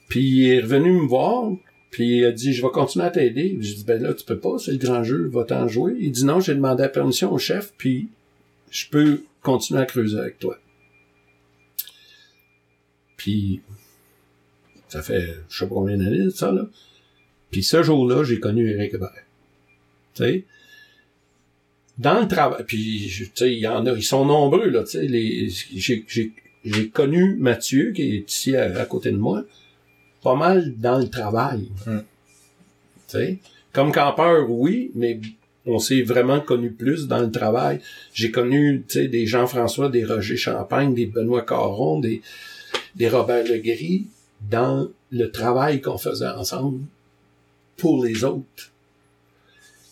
Puis 0.08 0.20
il 0.20 0.50
est 0.50 0.60
revenu 0.60 0.92
me 0.92 1.06
voir, 1.06 1.52
puis 1.92 2.16
il 2.16 2.24
a 2.24 2.32
dit, 2.32 2.54
je 2.54 2.62
vais 2.62 2.70
continuer 2.72 3.04
à 3.04 3.10
t'aider. 3.10 3.58
J'ai 3.60 3.74
dit, 3.74 3.84
ben 3.84 4.02
là, 4.02 4.14
tu 4.14 4.24
peux 4.24 4.38
pas, 4.38 4.56
c'est 4.58 4.72
le 4.72 4.78
grand 4.78 5.04
jeu, 5.04 5.28
va-t'en 5.28 5.68
jouer. 5.68 5.94
Il 6.00 6.10
dit, 6.10 6.24
non, 6.24 6.40
j'ai 6.40 6.54
demandé 6.54 6.82
la 6.82 6.88
permission 6.88 7.30
au 7.30 7.38
chef, 7.38 7.74
puis 7.76 8.08
je 8.70 8.88
peux 8.88 9.22
continuer 9.42 9.82
à 9.82 9.84
creuser 9.84 10.18
avec 10.18 10.38
toi. 10.38 10.58
Puis, 13.18 13.60
ça 14.88 15.02
fait, 15.02 15.36
je 15.50 15.58
sais 15.58 15.66
pas 15.66 15.74
combien 15.74 15.98
d'années 15.98 16.24
de 16.24 16.30
ça, 16.30 16.50
là. 16.50 16.66
Puis 17.50 17.62
ce 17.62 17.82
jour-là, 17.82 18.24
j'ai 18.24 18.40
connu 18.40 18.70
Eric 18.70 18.94
Hébert. 18.94 19.12
Tu 20.14 20.24
sais? 20.24 20.44
Dans 21.98 22.22
le 22.22 22.26
travail, 22.26 22.64
puis, 22.66 23.12
tu 23.12 23.30
sais, 23.34 23.52
il 23.52 23.58
y 23.58 23.66
en 23.66 23.84
a, 23.84 23.92
ils 23.92 24.02
sont 24.02 24.24
nombreux, 24.24 24.70
là, 24.70 24.82
tu 24.84 25.06
sais, 25.06 26.04
j'ai 26.64 26.88
connu 26.88 27.36
Mathieu, 27.36 27.92
qui 27.92 28.16
est 28.16 28.30
ici 28.30 28.56
à, 28.56 28.80
à 28.80 28.86
côté 28.86 29.12
de 29.12 29.18
moi, 29.18 29.44
pas 30.22 30.34
mal 30.34 30.74
dans 30.76 30.98
le 30.98 31.08
travail. 31.08 31.68
Mm. 31.86 31.98
Tu 31.98 32.04
sais? 33.08 33.38
Comme 33.72 33.92
campeur, 33.92 34.50
oui, 34.50 34.90
mais 34.94 35.20
on 35.66 35.78
s'est 35.78 36.02
vraiment 36.02 36.40
connu 36.40 36.70
plus 36.70 37.06
dans 37.06 37.20
le 37.20 37.30
travail. 37.30 37.80
J'ai 38.12 38.30
connu, 38.30 38.84
tu 38.86 38.94
sais, 38.94 39.08
des 39.08 39.26
Jean-François, 39.26 39.88
des 39.88 40.04
Roger 40.04 40.36
Champagne, 40.36 40.94
des 40.94 41.06
Benoît 41.06 41.42
Caron, 41.42 42.00
des, 42.00 42.22
des 42.96 43.08
Robert 43.08 43.44
Legris, 43.44 44.06
dans 44.50 44.88
le 45.10 45.30
travail 45.30 45.80
qu'on 45.80 45.98
faisait 45.98 46.28
ensemble 46.28 46.80
pour 47.76 48.04
les 48.04 48.24
autres. 48.24 48.72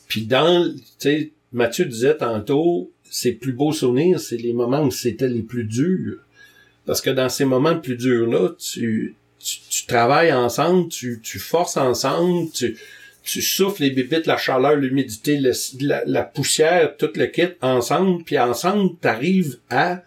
Puis 0.08 0.26
dans, 0.26 0.72
tu 0.74 0.80
sais, 0.98 1.30
Mathieu 1.52 1.84
disait 1.84 2.16
tantôt, 2.16 2.90
ses 3.08 3.32
plus 3.32 3.52
beaux 3.52 3.72
souvenirs, 3.72 4.20
c'est 4.20 4.36
les 4.36 4.52
moments 4.52 4.82
où 4.82 4.90
c'était 4.90 5.28
les 5.28 5.42
plus 5.42 5.64
durs. 5.64 6.18
Parce 6.86 7.00
que 7.00 7.10
dans 7.10 7.28
ces 7.28 7.44
moments 7.44 7.78
plus 7.78 7.96
durs-là, 7.96 8.50
tu, 8.58 9.14
tu, 9.40 9.58
tu 9.68 9.86
travailles 9.86 10.32
ensemble, 10.32 10.88
tu, 10.88 11.20
tu 11.22 11.38
forces 11.38 11.76
ensemble, 11.76 12.50
tu, 12.52 12.76
tu 13.22 13.42
souffles 13.42 13.82
les 13.82 13.90
bébites, 13.90 14.26
la 14.26 14.36
chaleur, 14.36 14.76
l'humidité, 14.76 15.38
le- 15.38 15.52
la, 15.80 16.04
la 16.04 16.22
poussière, 16.22 16.96
tout 16.96 17.10
le 17.14 17.26
kit 17.26 17.48
ensemble, 17.60 18.22
puis 18.24 18.38
ensemble, 18.38 18.96
t'arrives 19.00 19.58
à 19.68 20.02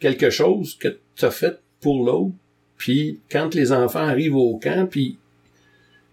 quelque 0.00 0.30
chose 0.30 0.76
que 0.78 0.98
tu 1.16 1.24
as 1.24 1.30
fait 1.30 1.58
pour 1.80 2.04
l'autre. 2.04 2.32
Puis 2.76 3.20
quand 3.30 3.54
les 3.54 3.72
enfants 3.72 4.00
arrivent 4.06 4.36
au 4.36 4.56
camp, 4.58 4.88
puis 4.90 5.16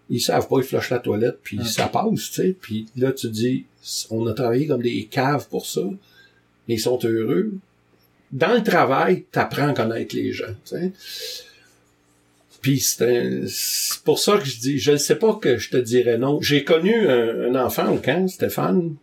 ils 0.08 0.20
savent 0.20 0.48
pas, 0.48 0.58
ils 0.58 0.64
flushent 0.64 0.90
la 0.90 0.98
toilette, 0.98 1.38
puis 1.42 1.58
ça 1.64 1.86
passe, 1.88 2.30
tu 2.30 2.42
sais. 2.42 2.56
Puis 2.60 2.86
là, 2.96 3.12
tu 3.12 3.28
dis, 3.28 3.64
on 4.10 4.26
a 4.26 4.32
travaillé 4.34 4.66
comme 4.66 4.82
des 4.82 5.04
caves 5.06 5.48
pour 5.48 5.66
ça, 5.66 5.82
mais 6.68 6.74
ils 6.74 6.80
sont 6.80 6.98
heureux. 7.04 7.52
Dans 8.32 8.54
le 8.54 8.62
travail, 8.62 9.24
t'apprends 9.32 9.68
à 9.68 9.74
connaître 9.74 10.14
les 10.14 10.32
gens, 10.32 10.54
tu 10.64 10.76
sais. 10.76 10.92
Puis 12.60 12.80
c'est 12.80 13.46
pour 14.04 14.18
ça 14.18 14.36
que 14.38 14.44
je 14.44 14.58
dis, 14.58 14.78
je 14.78 14.92
ne 14.92 14.96
sais 14.96 15.16
pas 15.16 15.34
que 15.34 15.56
je 15.56 15.70
te 15.70 15.78
dirais 15.78 16.18
non. 16.18 16.40
J'ai 16.42 16.62
connu 16.64 17.08
un, 17.08 17.54
enfant 17.54 17.90
au 17.92 17.96
camp, 17.96 18.28
Stéphane. 18.28 18.96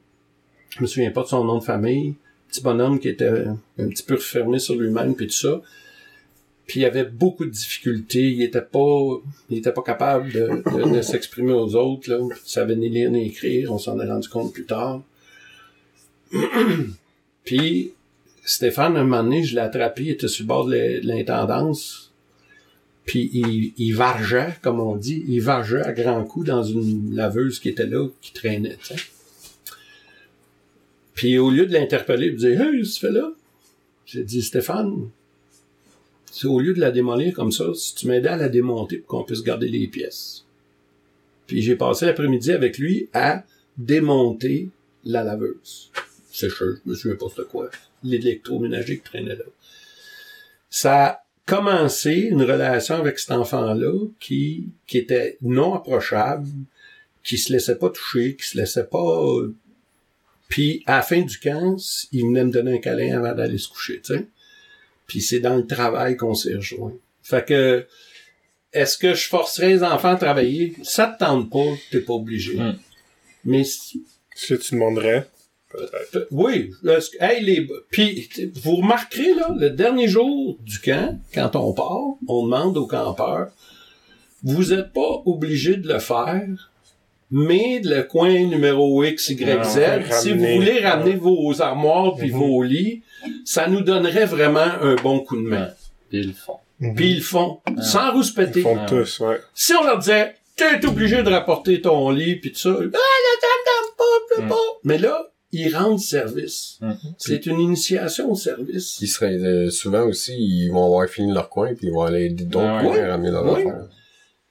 Je 0.76 0.82
me 0.82 0.88
souviens 0.88 1.12
pas 1.12 1.24
de 1.24 1.28
son 1.28 1.44
nom 1.44 1.58
de 1.58 1.64
famille. 1.64 2.16
Petit 2.50 2.62
bonhomme 2.62 3.00
qui 3.00 3.10
était 3.10 3.46
un 3.80 3.88
petit 3.88 4.04
peu 4.04 4.16
refermé 4.16 4.60
sur 4.60 4.76
lui-même 4.76 5.16
puis 5.16 5.28
tout 5.28 5.34
ça. 5.34 5.62
Puis 6.68 6.82
il 6.82 6.86
avait 6.86 7.06
beaucoup 7.06 7.46
de 7.46 7.50
difficultés. 7.50 8.30
Il 8.30 8.44
était 8.44 8.62
pas, 8.62 9.22
il 9.50 9.58
était 9.58 9.72
pas 9.72 9.82
capable 9.82 10.32
de, 10.32 11.02
s'exprimer 11.02 11.54
aux 11.54 11.76
autres. 11.76 12.12
Là. 12.12 12.20
Il 12.22 12.50
savait 12.50 12.76
ni 12.76 12.90
lire 12.90 13.10
ni 13.10 13.26
écrire. 13.26 13.72
On 13.72 13.80
s'en 13.80 14.00
est 14.00 14.08
rendu 14.08 14.30
compte 14.30 14.54
plus 14.54 14.66
tard. 14.66 15.02
puis 17.44 17.94
Stéphane, 18.44 18.98
un 18.98 19.04
moment 19.04 19.24
donné, 19.24 19.44
je 19.44 19.56
l'ai 19.56 19.62
attrapé. 19.62 20.04
Il 20.04 20.10
était 20.12 20.28
sur 20.28 20.44
le 20.44 20.48
bord 20.48 20.66
de 20.68 21.00
l'intendance. 21.04 22.07
Puis 23.08 23.32
il, 23.34 23.74
il 23.78 23.94
vargeait, 23.94 24.58
comme 24.62 24.82
on 24.82 24.98
dit, 24.98 25.24
il 25.28 25.42
vargeait 25.42 25.82
à 25.82 25.94
grands 25.94 26.26
coups 26.26 26.46
dans 26.46 26.62
une 26.62 27.16
laveuse 27.16 27.60
qui 27.60 27.70
était 27.70 27.88
là, 27.88 28.08
qui 28.22 28.34
traînait. 28.34 28.78
tu 28.84 28.96
sais. 28.96 29.04
Puis 31.16 31.40
au 31.40 31.50
lieu 31.50 31.66
de 31.66 31.74
l'interpeller, 31.74 32.30
de 32.32 32.36
dire 32.36 32.62
Hey, 32.62 32.78
qu'est-ce 32.80 32.90
que 32.90 32.94
tu 32.94 33.00
fais 33.00 33.12
là? 33.14 33.32
J'ai 34.06 34.24
dit 34.24 34.44
Stéphane, 34.44 35.10
c'est 36.32 36.48
au 36.48 36.60
lieu 36.60 36.74
de 36.74 36.82
la 36.82 36.92
démolir 36.92 37.34
comme 37.34 37.52
ça, 37.52 37.74
si 37.74 37.96
tu 37.96 38.08
m'aidais 38.08 38.30
à 38.30 38.38
la 38.38 38.50
démonter 38.50 38.98
pour 38.98 39.08
qu'on 39.08 39.24
puisse 39.24 39.42
garder 39.42 39.70
les 39.70 39.88
pièces. 39.88 40.46
Puis 41.48 41.62
j'ai 41.62 41.78
passé 41.78 42.06
l'après-midi 42.06 42.52
avec 42.52 42.78
lui 42.78 43.08
à 43.14 43.44
démonter 43.78 44.70
la 45.06 45.24
laveuse. 45.24 45.92
Sécheuse, 46.30 46.82
je 46.86 46.90
me 46.90 46.96
souviens 46.96 47.18
pas 47.18 47.44
quoi. 47.46 47.70
L'électroménager 48.04 48.98
qui 48.98 49.04
traînait 49.04 49.36
là. 49.38 49.46
Ça 50.70 51.24
a 51.48 51.56
commencé 51.56 52.12
une 52.14 52.42
relation 52.44 52.96
avec 52.96 53.20
cet 53.20 53.32
enfant-là 53.32 53.94
qui, 54.20 54.70
qui 54.86 54.98
était 54.98 55.38
non 55.42 55.74
approchable, 55.76 56.48
qui 57.24 57.38
se 57.38 57.52
laissait 57.54 57.78
pas 57.78 57.90
toucher, 57.90 58.36
qui 58.36 58.46
se 58.48 58.58
laissait 58.58 58.86
pas 58.86 59.32
puis 60.50 60.82
à 60.86 60.98
la 60.98 61.02
fin 61.02 61.22
du 61.22 61.38
camp, 61.40 61.76
il 62.14 62.22
venait 62.26 62.46
me 62.46 62.52
donner 62.52 62.76
un 62.76 62.78
câlin 62.80 63.18
avant 63.18 63.36
d'aller 63.36 63.58
se 63.58 63.68
coucher, 63.68 64.00
tu 64.00 64.14
sais. 64.16 64.26
Puis 65.06 65.20
c'est 65.22 65.42
dans 65.42 65.58
le 65.58 65.68
travail 65.68 66.16
qu'on 66.16 66.36
s'est 66.36 66.56
rejoint. 66.56 66.94
Fait 67.22 67.46
que 67.46 67.86
est-ce 68.72 68.98
que 68.98 69.14
je 69.14 69.28
forcerais 69.28 69.68
les 69.70 69.84
enfants 69.84 70.14
à 70.14 70.16
travailler? 70.16 70.74
Ça 70.84 71.08
te 71.08 71.20
tente 71.24 71.50
pas, 71.50 71.66
t'es 71.92 72.00
pas 72.00 72.14
obligé. 72.14 72.56
Mm. 72.58 72.80
Mais 73.44 73.64
si- 73.66 74.04
Si 74.36 74.58
tu 74.60 74.76
demanderais, 74.76 75.28
Oui, 76.32 76.72
hey, 77.20 77.44
les, 77.44 77.68
puis 77.92 78.30
vous 78.64 78.76
remarquerez 78.78 79.34
là, 79.36 79.54
le 79.58 79.70
dernier 79.70 80.08
jour 80.08 80.58
du 80.62 80.80
camp, 80.80 81.20
quand 81.34 81.56
on 81.56 81.74
part, 81.74 82.02
on 82.28 82.44
demande 82.46 82.78
aux 82.78 82.88
campeurs, 82.88 83.50
vous 84.44 84.74
êtes 84.74 84.94
pas 84.94 85.22
obligé 85.26 85.76
de 85.78 85.88
le 85.88 86.00
faire, 86.00 86.42
mais 87.32 87.82
le 87.84 88.04
coin 88.04 88.32
numéro 88.46 89.04
X, 89.04 89.30
Y, 89.30 89.64
Z, 89.66 89.80
Ah, 89.86 90.12
si 90.12 90.32
vous 90.32 90.46
voulez 90.46 90.80
ramener 90.80 91.16
vos 91.16 91.62
armoires 91.62 92.16
puis 92.16 92.32
Mhm. 92.32 92.38
vos 92.40 92.64
lits, 92.64 93.02
ça 93.44 93.68
nous 93.68 93.82
donnerait 93.82 94.26
vraiment 94.26 94.60
un 94.82 94.96
bon 94.96 95.20
coup 95.20 95.36
de 95.36 95.42
main. 95.48 95.70
Puis 96.10 96.20
ils 96.20 96.28
le 96.28 96.34
font. 96.34 96.58
Puis 96.96 97.10
ils 97.12 97.16
le 97.18 97.22
font, 97.24 97.60
sans 97.82 98.14
rouspéter. 98.14 98.60
ils 98.60 98.64
font 98.64 98.78
Ah. 98.80 98.86
tous, 98.88 99.20
ouais. 99.22 99.40
Si 99.54 99.74
on 99.74 99.84
leur 99.84 99.98
disait, 100.00 100.36
t'es 100.56 100.86
obligé 100.86 101.22
de 101.24 101.30
rapporter 101.30 101.82
ton 101.82 102.10
lit 102.12 102.36
puis 102.38 102.52
tout 102.54 102.60
ça, 102.60 102.70
ah, 102.80 102.98
pas, 103.98 104.44
Mm. 104.44 104.48
pas. 104.50 104.56
Mais 104.84 104.98
là, 105.00 105.28
ils 105.62 105.76
rendent 105.76 106.00
service. 106.00 106.78
Mm. 106.82 106.92
C'est 107.18 107.46
une 107.46 107.60
initiation 107.60 108.32
au 108.32 108.36
service. 108.36 108.98
Ils 109.02 109.08
seraient, 109.08 109.38
euh, 109.38 109.70
souvent 109.70 110.04
aussi, 110.06 110.34
ils 110.38 110.70
vont 110.70 110.86
avoir 110.86 111.08
fini 111.08 111.34
leur 111.34 111.50
coin, 111.50 111.74
puis 111.74 111.88
ils 111.88 111.94
vont 111.94 112.04
aller 112.04 112.26
aider 112.26 112.44
d'autres 112.46 112.82
coins 112.82 112.92
ouais. 112.92 113.10
ramener 113.10 113.32
leur 113.32 113.46
Ouais. 113.46 113.62
affaire. 113.62 113.88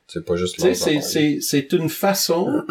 C'est 0.09 0.25
pas 0.25 0.37
juste 0.37 0.57
c'est 1.41 1.73
une 1.73 1.89
façon, 1.89 2.63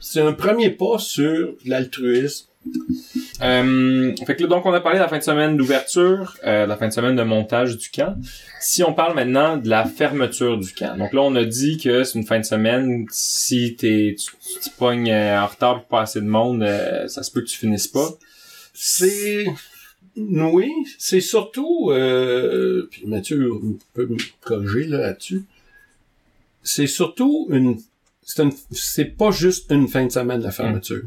c'est 0.00 0.20
un 0.20 0.32
premier 0.32 0.70
pas 0.70 0.98
sur 0.98 1.54
l'altruisme. 1.66 2.46
Euh, 3.42 4.14
fait 4.26 4.36
que 4.36 4.44
donc 4.44 4.64
on 4.64 4.72
a 4.72 4.80
parlé 4.80 4.98
de 4.98 5.02
la 5.02 5.08
fin 5.08 5.18
de 5.18 5.22
semaine 5.22 5.56
d'ouverture, 5.56 6.36
euh, 6.44 6.66
la 6.66 6.76
fin 6.76 6.88
de 6.88 6.92
semaine 6.92 7.16
de 7.16 7.22
montage 7.22 7.76
du 7.76 7.90
camp. 7.90 8.16
Si 8.60 8.82
on 8.82 8.94
parle 8.94 9.14
maintenant 9.14 9.56
de 9.56 9.68
la 9.68 9.84
fermeture 9.84 10.58
du 10.58 10.72
camp. 10.72 10.96
Donc 10.96 11.12
là, 11.12 11.22
on 11.22 11.34
a 11.34 11.44
dit 11.44 11.78
que 11.78 12.04
c'est 12.04 12.18
une 12.18 12.24
fin 12.24 12.38
de 12.38 12.44
semaine. 12.44 13.06
Si 13.10 13.76
t'es, 13.76 14.16
tu, 14.18 14.30
tu 14.62 14.70
pognes 14.78 15.10
euh, 15.10 15.42
en 15.42 15.46
retard 15.46 15.82
pis 15.82 15.86
pas 15.90 16.02
assez 16.02 16.20
de 16.20 16.26
monde, 16.26 16.62
euh, 16.62 17.08
ça 17.08 17.22
se 17.22 17.30
peut 17.30 17.40
que 17.40 17.46
tu 17.46 17.58
finisses 17.58 17.88
pas. 17.88 18.08
C'est, 18.72 19.46
oui, 20.16 20.72
c'est 20.98 21.20
surtout, 21.20 21.90
euh, 21.90 22.88
puis 22.90 23.06
Mathieu 23.06 23.52
peut 23.94 24.06
me 24.06 24.16
corriger 24.40 24.84
là, 24.84 24.98
là-dessus. 24.98 25.44
C'est 26.62 26.86
surtout 26.86 27.46
une, 27.50 27.78
c'est 28.22 28.42
une, 28.42 28.52
c'est 28.70 29.16
pas 29.16 29.30
juste 29.30 29.70
une 29.70 29.86
fin 29.88 30.06
de 30.06 30.10
semaine 30.12 30.40
la 30.40 30.50
fermeture. 30.50 31.02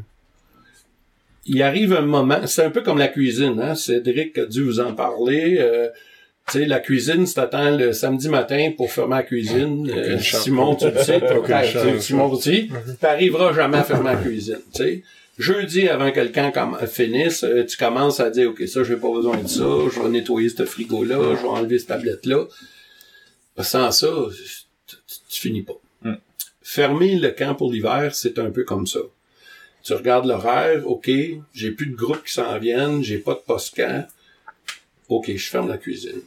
Il 1.48 1.62
arrive 1.62 1.94
un 1.94 2.02
moment, 2.02 2.46
c'est 2.46 2.62
un 2.64 2.70
peu 2.70 2.82
comme 2.82 2.98
la 2.98 3.08
cuisine, 3.08 3.58
hein. 3.60 3.74
Cédric 3.74 4.36
a 4.38 4.44
dû 4.46 4.62
vous 4.62 4.80
en 4.80 4.94
parler. 4.94 5.56
euh, 5.58 5.88
tu 6.50 6.58
sais, 6.60 6.64
la 6.66 6.80
cuisine, 6.80 7.26
c'est 7.26 7.34
t'attends 7.34 7.76
le 7.76 7.92
samedi 7.92 8.28
matin 8.28 8.70
pour 8.76 8.90
fermer 8.92 9.16
la 9.16 9.22
cuisine. 9.22 9.90
Euh. 9.90 10.18
Simon, 10.42 10.76
tu 10.76 10.90
le 10.90 11.02
sais, 11.02 11.20
tu-. 11.20 12.00
Simon 12.00 12.30
aussi. 12.32 12.70
T'arriveras 13.00 13.52
jamais 13.54 13.78
à 13.78 13.82
fermer 13.84 14.10
la 14.12 14.16
cuisine, 14.16 14.60
tu 14.74 14.82
sais. 14.82 15.02
Jeudi, 15.38 15.88
avant 15.88 16.10
que 16.10 16.20
le 16.20 16.28
camp 16.30 16.50
finisse, 16.86 17.44
euh, 17.44 17.64
tu 17.64 17.76
commences 17.76 18.18
à 18.18 18.28
dire, 18.30 18.50
OK, 18.50 18.66
ça, 18.66 18.82
j'ai 18.82 18.96
pas 18.96 19.10
besoin 19.12 19.36
de 19.38 19.46
ça, 19.46 19.64
je 19.94 20.00
vais 20.02 20.08
nettoyer 20.08 20.48
ce 20.48 20.64
frigo-là, 20.64 21.16
je 21.36 21.42
vais 21.42 21.48
enlever 21.48 21.78
cette 21.78 21.88
tablette-là. 21.88 22.44
Sans 23.60 23.90
ça, 23.90 24.08
tu, 24.86 24.96
tu- 25.06 25.16
tu 25.28 25.40
finis 25.40 25.62
pas. 25.62 25.78
Mm. 26.02 26.14
Fermer 26.62 27.16
le 27.16 27.30
camp 27.30 27.54
pour 27.54 27.72
l'hiver, 27.72 28.14
c'est 28.14 28.38
un 28.38 28.50
peu 28.50 28.64
comme 28.64 28.86
ça. 28.86 29.00
Tu 29.82 29.94
regardes 29.94 30.26
l'horaire, 30.26 30.86
OK, 30.86 31.10
j'ai 31.54 31.70
plus 31.70 31.86
de 31.86 31.96
groupes 31.96 32.24
qui 32.24 32.32
s'en 32.32 32.58
viennent, 32.58 33.02
j'ai 33.02 33.18
pas 33.18 33.34
de 33.34 33.40
post-camp. 33.46 34.06
OK, 35.08 35.30
je 35.34 35.48
ferme 35.48 35.68
la 35.68 35.78
cuisine. 35.78 36.20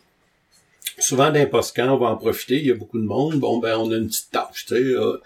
Souvent, 0.98 1.32
d'un 1.32 1.46
post-camp, 1.46 1.96
on 1.96 1.98
va 1.98 2.08
en 2.08 2.18
profiter, 2.18 2.58
il 2.58 2.68
y 2.68 2.72
a 2.72 2.76
beaucoup 2.76 3.00
de 3.00 3.06
monde. 3.06 3.40
Bon, 3.40 3.60
ben, 3.60 3.78
on 3.78 3.92
a 3.92 3.98
une 3.98 4.08
petite 4.08 4.32
tâche, 4.32 4.66
tu 4.68 4.76
sais. 4.76 4.82
euh, 4.82 5.18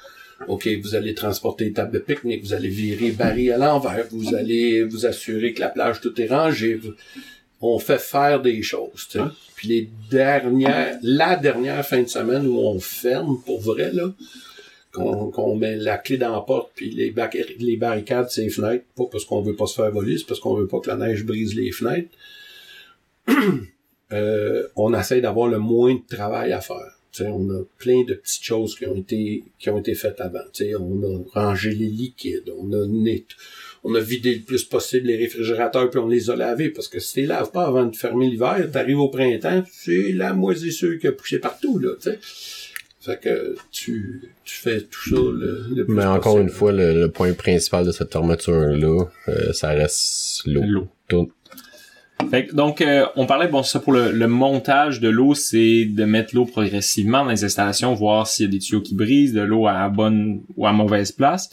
OK, 0.47 0.67
vous 0.83 0.95
allez 0.95 1.13
transporter 1.13 1.65
les 1.65 1.73
tables 1.73 1.93
de 1.93 1.99
pique-nique, 1.99 2.43
vous 2.43 2.53
allez 2.53 2.67
virer 2.69 3.11
Barry 3.11 3.51
à 3.51 3.57
l'envers, 3.57 4.05
vous 4.11 4.35
allez 4.35 4.83
vous 4.83 5.05
assurer 5.05 5.53
que 5.53 5.61
la 5.61 5.69
plage, 5.69 6.01
tout 6.01 6.19
est 6.21 6.27
rangé. 6.27 6.79
On 7.61 7.79
fait 7.79 7.99
faire 7.99 8.41
des 8.41 8.61
choses, 8.61 9.07
tu 9.09 9.17
sais. 9.17 9.25
Puis 9.55 9.67
les 9.69 9.89
dernières, 10.11 10.99
la 11.01 11.37
dernière 11.37 11.85
fin 11.85 12.01
de 12.01 12.09
semaine 12.09 12.45
où 12.47 12.57
on 12.57 12.79
ferme, 12.79 13.41
pour 13.45 13.61
vrai, 13.61 13.91
là, 13.93 14.11
qu'on 14.95 15.55
met 15.55 15.75
la 15.75 15.97
clé 15.97 16.17
dans 16.17 16.31
la 16.31 16.41
porte, 16.41 16.71
puis 16.75 16.89
les, 16.89 17.13
les 17.59 17.77
barricades, 17.77 18.29
ces 18.29 18.49
fenêtres, 18.49 18.85
pas 18.95 19.05
parce 19.11 19.25
qu'on 19.25 19.41
veut 19.41 19.55
pas 19.55 19.67
se 19.67 19.75
faire 19.75 19.91
voler, 19.91 20.17
c'est 20.17 20.25
parce 20.25 20.39
qu'on 20.39 20.55
veut 20.55 20.67
pas 20.67 20.79
que 20.79 20.89
la 20.89 20.97
neige 20.97 21.25
brise 21.25 21.55
les 21.55 21.71
fenêtres. 21.71 22.09
Euh, 24.13 24.67
on 24.75 24.93
essaie 24.93 25.19
d'avoir 25.19 25.47
le 25.47 25.57
moins 25.57 25.95
de 25.95 26.15
travail 26.15 26.53
à 26.53 26.61
faire. 26.61 26.95
Tu 27.11 27.23
sais, 27.23 27.29
on 27.29 27.49
a 27.49 27.63
plein 27.79 28.03
de 28.03 28.13
petites 28.13 28.43
choses 28.43 28.75
qui 28.75 28.85
ont 28.85 28.95
été 28.95 29.43
qui 29.57 29.69
ont 29.71 29.79
été 29.79 29.95
faites 29.95 30.21
avant. 30.21 30.43
Tu 30.53 30.65
sais, 30.65 30.75
on 30.75 31.01
a 31.01 31.23
rangé 31.33 31.71
les 31.71 31.87
liquides, 31.87 32.53
on 32.55 32.71
a 32.73 32.85
net, 32.85 33.25
on 33.83 33.95
a 33.95 33.99
vidé 33.99 34.35
le 34.35 34.41
plus 34.41 34.63
possible 34.63 35.07
les 35.07 35.17
réfrigérateurs 35.17 35.89
puis 35.89 35.99
on 35.99 36.07
les 36.07 36.29
a 36.29 36.35
lavés 36.35 36.69
parce 36.69 36.87
que 36.87 36.99
si 36.99 37.13
tu 37.13 37.21
les 37.21 37.27
laves 37.27 37.51
pas 37.51 37.65
avant 37.65 37.85
de 37.85 37.95
fermer 37.95 38.29
l'hiver, 38.29 38.69
t'arrives 38.71 38.99
au 38.99 39.09
printemps, 39.09 39.63
c'est 39.71 40.11
la 40.11 40.33
moisissure 40.33 40.99
qui 40.99 41.07
a 41.07 41.11
poussé 41.11 41.39
partout 41.39 41.79
là. 41.79 41.91
Tu 42.01 42.09
fait 43.05 43.19
que 43.21 43.55
tu 43.71 44.21
tu 44.43 44.55
fais 44.57 44.81
tout 44.81 45.09
ça 45.09 45.15
le, 45.15 45.65
le 45.75 45.85
plus 45.85 45.93
Mais 45.93 46.05
encore 46.05 46.33
possible. 46.33 46.41
une 46.43 46.49
fois, 46.49 46.71
le, 46.71 46.99
le 46.99 47.09
point 47.09 47.33
principal 47.33 47.85
de 47.85 47.91
cette 47.91 48.11
fermeture-là, 48.11 49.05
euh, 49.27 49.53
ça 49.53 49.69
reste 49.69 50.41
l'eau. 50.45 50.63
L'eau. 50.65 50.87
Tout. 51.07 51.31
Fait 52.31 52.45
que, 52.47 52.55
donc, 52.55 52.81
euh, 52.81 53.05
on 53.17 53.25
parlait, 53.25 53.47
bon, 53.47 53.61
ça 53.61 53.79
pour 53.79 53.91
le, 53.93 54.11
le 54.11 54.27
montage 54.27 54.99
de 55.01 55.09
l'eau, 55.09 55.35
c'est 55.35 55.85
de 55.85 56.05
mettre 56.05 56.33
l'eau 56.33 56.45
progressivement 56.45 57.23
dans 57.25 57.31
les 57.31 57.43
installations, 57.43 57.93
voir 57.93 58.25
s'il 58.27 58.45
y 58.45 58.49
a 58.49 58.51
des 58.51 58.59
tuyaux 58.59 58.81
qui 58.81 58.95
brisent, 58.95 59.33
de 59.33 59.41
l'eau 59.41 59.67
à 59.67 59.87
bonne 59.89 60.41
ou 60.55 60.65
à 60.65 60.71
mauvaise 60.71 61.11
place. 61.11 61.49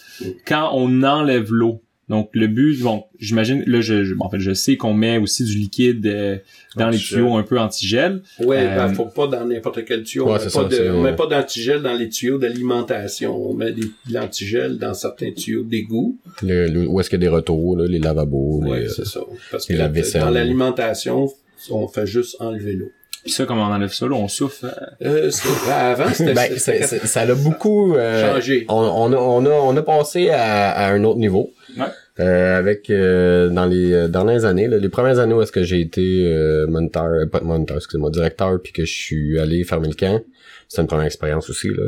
Quand 0.46 0.70
on 0.72 1.02
enlève 1.02 1.52
l'eau, 1.52 1.82
donc 2.08 2.30
le 2.34 2.46
but, 2.48 2.80
bon, 2.82 3.04
j'imagine, 3.18 3.62
là, 3.66 3.80
je, 3.80 4.04
je- 4.04 4.14
bon, 4.14 4.26
en 4.26 4.30
fait, 4.30 4.40
je 4.40 4.52
sais 4.52 4.76
qu'on 4.76 4.92
met 4.92 5.18
aussi 5.18 5.44
du 5.44 5.54
liquide 5.56 6.04
euh, 6.06 6.36
dans 6.76 6.88
les 6.90 6.98
tuyaux 6.98 7.36
un 7.36 7.42
peu 7.42 7.58
antigel. 7.58 8.22
Ouais, 8.40 8.58
Euh, 8.66 8.76
ben, 8.76 8.94
faut 8.94 9.06
pas 9.06 9.26
dans 9.28 9.44
n'importe 9.46 9.84
quel 9.84 10.02
tuyau. 10.02 10.26
Ouais, 10.26 10.32
on 10.40 10.42
met 10.44 10.48
ça, 10.50 10.64
de, 10.64 10.90
on 10.90 11.00
met 11.02 11.14
pas 11.16 11.26
d'antigel 11.26 11.80
dans 11.80 11.94
les 11.94 12.08
tuyaux 12.08 12.38
d'alimentation. 12.38 13.34
On 13.50 13.54
met 13.54 13.72
des, 13.72 13.82
de 13.82 14.14
l'antigel 14.14 14.78
dans 14.78 14.94
certains 14.94 15.32
tuyaux 15.32 15.62
d'égout. 15.62 16.18
Le, 16.42 16.66
le- 16.68 16.86
où 16.86 17.00
est-ce 17.00 17.08
qu'il 17.08 17.20
y 17.20 17.24
a 17.24 17.28
des 17.28 17.34
retours, 17.34 17.76
là, 17.76 17.86
les 17.86 17.98
lavabos, 17.98 18.60
Ouais, 18.64 18.80
les, 18.82 18.88
c'est 18.88 19.06
ça. 19.06 19.20
Parce 19.50 19.66
que 19.66 19.72
la 19.74 19.88
vaisselle. 19.88 20.22
dans 20.22 20.30
l'alimentation, 20.30 21.28
on 21.70 21.88
fait 21.88 22.06
juste 22.06 22.36
enlever 22.40 22.72
l'eau. 22.74 22.90
Puis 23.24 23.30
ça, 23.30 23.44
comment 23.46 23.68
on 23.68 23.72
enlève 23.72 23.92
ça, 23.92 24.06
là, 24.08 24.16
on 24.16 24.26
souffle. 24.26 24.66
euh, 24.66 25.28
Euh, 25.28 25.30
c'est- 25.30 25.70
avant, 25.70 26.12
c'était... 26.12 26.34
Ben, 26.34 26.48
c'était- 26.58 26.82
c'est- 26.82 26.98
c'est- 26.98 27.06
ça 27.06 27.24
l'a 27.24 27.36
beaucoup 27.36 27.94
euh, 27.94 28.34
Changé. 28.34 28.64
On, 28.68 28.74
on, 28.74 29.12
a, 29.12 29.16
on, 29.16 29.46
a, 29.46 29.50
on 29.50 29.76
a 29.76 29.82
passé 29.82 30.30
à, 30.30 30.70
à 30.72 30.92
un 30.92 31.04
autre 31.04 31.20
niveau. 31.20 31.52
Ouais. 31.76 31.84
Euh, 32.20 32.58
avec 32.58 32.90
euh, 32.90 33.48
dans 33.48 33.64
les 33.66 33.92
euh, 33.92 34.08
dernières 34.08 34.44
années, 34.44 34.68
là, 34.68 34.78
les 34.78 34.88
premières 34.88 35.18
années 35.18 35.32
où 35.34 35.40
est-ce 35.42 35.52
que 35.52 35.62
j'ai 35.62 35.80
été 35.80 36.24
euh, 36.26 36.66
moniteur, 36.66 37.04
euh, 37.04 37.26
pas 37.26 37.40
moniteur, 37.40 37.76
excusez-moi, 37.78 38.10
directeur, 38.10 38.60
puis 38.62 38.72
que 38.72 38.84
je 38.84 38.92
suis 38.92 39.38
allé 39.38 39.64
fermer 39.64 39.88
le 39.88 39.94
camp, 39.94 40.22
c'était 40.68 40.82
une 40.82 40.88
première 40.88 41.06
expérience 41.06 41.48
aussi. 41.48 41.68
Là. 41.68 41.84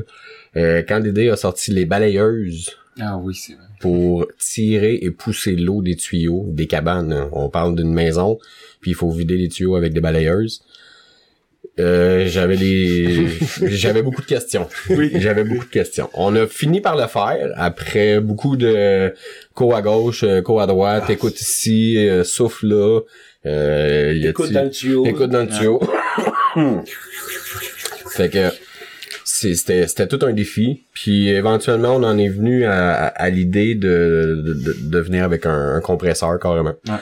Euh, 0.57 0.83
quand 0.89 1.01
Dédé 1.01 1.29
a 1.29 1.37
sorti 1.37 1.73
les 1.73 1.85
balayeuses 1.85 2.71
Ah 3.01 3.19
oui, 3.19 3.35
c'est 3.35 3.53
vrai. 3.55 3.65
pour 3.81 4.27
tirer 4.39 4.99
et 5.03 5.11
pousser 5.11 5.57
l'eau 5.57 5.83
des 5.83 5.97
tuyaux, 5.97 6.47
des 6.49 6.67
cabanes. 6.67 7.29
On 7.33 7.49
parle 7.51 7.75
d'une 7.77 7.93
maison, 7.93 8.39
puis 8.81 8.93
il 8.93 8.95
faut 8.95 9.11
vider 9.11 9.37
les 9.37 9.49
tuyaux 9.49 9.77
avec 9.77 9.93
des 9.93 10.01
balayeuses. 10.01 10.63
Euh, 11.81 12.27
j'avais 12.29 12.57
des 12.57 13.27
j'avais 13.63 14.03
beaucoup 14.03 14.23
de 14.23 14.27
questions. 14.27 14.69
Oui. 14.91 15.11
J'avais 15.17 15.43
beaucoup 15.43 15.65
de 15.65 15.71
questions. 15.71 16.09
On 16.15 16.35
a 16.37 16.47
fini 16.47 16.81
par 16.81 16.97
le 16.97 17.07
faire 17.09 17.53
après 17.57 18.21
beaucoup 18.21 18.57
de 18.57 19.13
co 19.55 19.75
à 19.75 19.83
gauche, 19.83 20.23
euh, 20.23 20.41
co 20.41 20.61
à 20.61 20.67
droite, 20.67 21.11
écoute 21.11 21.41
ici, 21.41 21.97
euh, 22.09 22.23
souffle 22.23 22.69
là. 22.69 23.01
Euh, 23.47 24.13
Écoute 24.29 24.53
dans 24.53 24.63
le 24.65 24.71
tuyau. 24.71 25.05
Écoute 25.05 25.31
dans 25.31 25.41
le 25.43 25.49
tuyau. 25.49 25.81
fait 28.11 28.29
que 28.31 28.49
c'était 29.25 29.87
c'était 29.89 30.07
tout 30.07 30.25
un 30.25 30.33
défi. 30.33 30.85
Puis 30.95 31.29
éventuellement, 31.29 31.97
on 31.97 32.05
en 32.05 32.17
est 32.19 32.29
venu 32.29 32.65
à, 32.65 32.93
à, 32.95 33.07
à 33.09 33.31
l'idée 33.31 33.75
de, 33.75 34.43
de, 34.47 34.55
de, 34.55 34.77
de 34.91 34.99
venir 35.01 35.25
avec 35.25 35.45
un, 35.45 35.75
un 35.75 35.81
compresseur 35.81 36.39
carrément. 36.39 36.75
Ouais. 36.89 36.95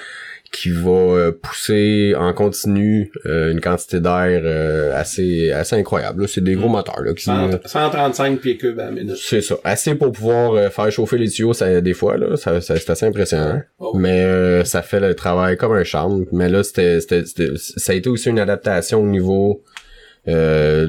Qui 0.53 0.68
va 0.70 0.90
euh, 0.90 1.32
pousser 1.32 2.14
en 2.16 2.32
continu 2.34 3.11
euh, 3.26 3.50
une 3.53 3.61
quantité 3.61 4.00
d'air 4.00 4.42
euh, 4.44 4.92
assez 4.94 5.50
assez 5.50 5.76
incroyable. 5.76 6.20
là. 6.22 6.28
C'est 6.28 6.44
des 6.44 6.55
gros 6.55 6.68
moteurs 6.68 7.00
là, 7.03 7.14
qui, 7.14 7.24
100 7.24 7.50
135 7.64 8.38
pieds 8.38 8.59
cubes 8.59 8.78
à 8.78 8.84
la 8.84 8.90
minute. 8.90 9.16
c'est 9.16 9.40
ça. 9.40 9.57
Assez 9.64 9.94
pour 9.94 10.12
pouvoir 10.12 10.70
faire 10.70 10.92
chauffer 10.92 11.16
les 11.16 11.30
tuyaux, 11.30 11.55
ça, 11.55 11.80
des 11.80 11.94
fois, 11.94 12.18
là. 12.18 12.36
Ça, 12.36 12.61
ça- 12.61 12.76
c'est 12.76 12.90
assez 12.90 13.07
impressionnant. 13.07 13.62
Oh. 13.78 13.96
Mais 13.96 14.22
euh, 14.24 14.62
ça 14.64 14.82
fait 14.82 15.00
le 15.00 15.14
travail 15.14 15.57
comme 15.57 15.72
un 15.72 15.84
charme. 15.84 16.26
Mais 16.32 16.48
là, 16.50 16.62
c'était, 16.62 17.00
c'était, 17.00 17.24
c'était- 17.24 17.53
ça 17.57 17.92
a 17.92 17.94
été 17.96 18.11
aussi 18.11 18.28
une 18.28 18.38
adaptation 18.38 19.00
au 19.03 19.07
niveau 19.07 19.64
euh, 20.28 20.88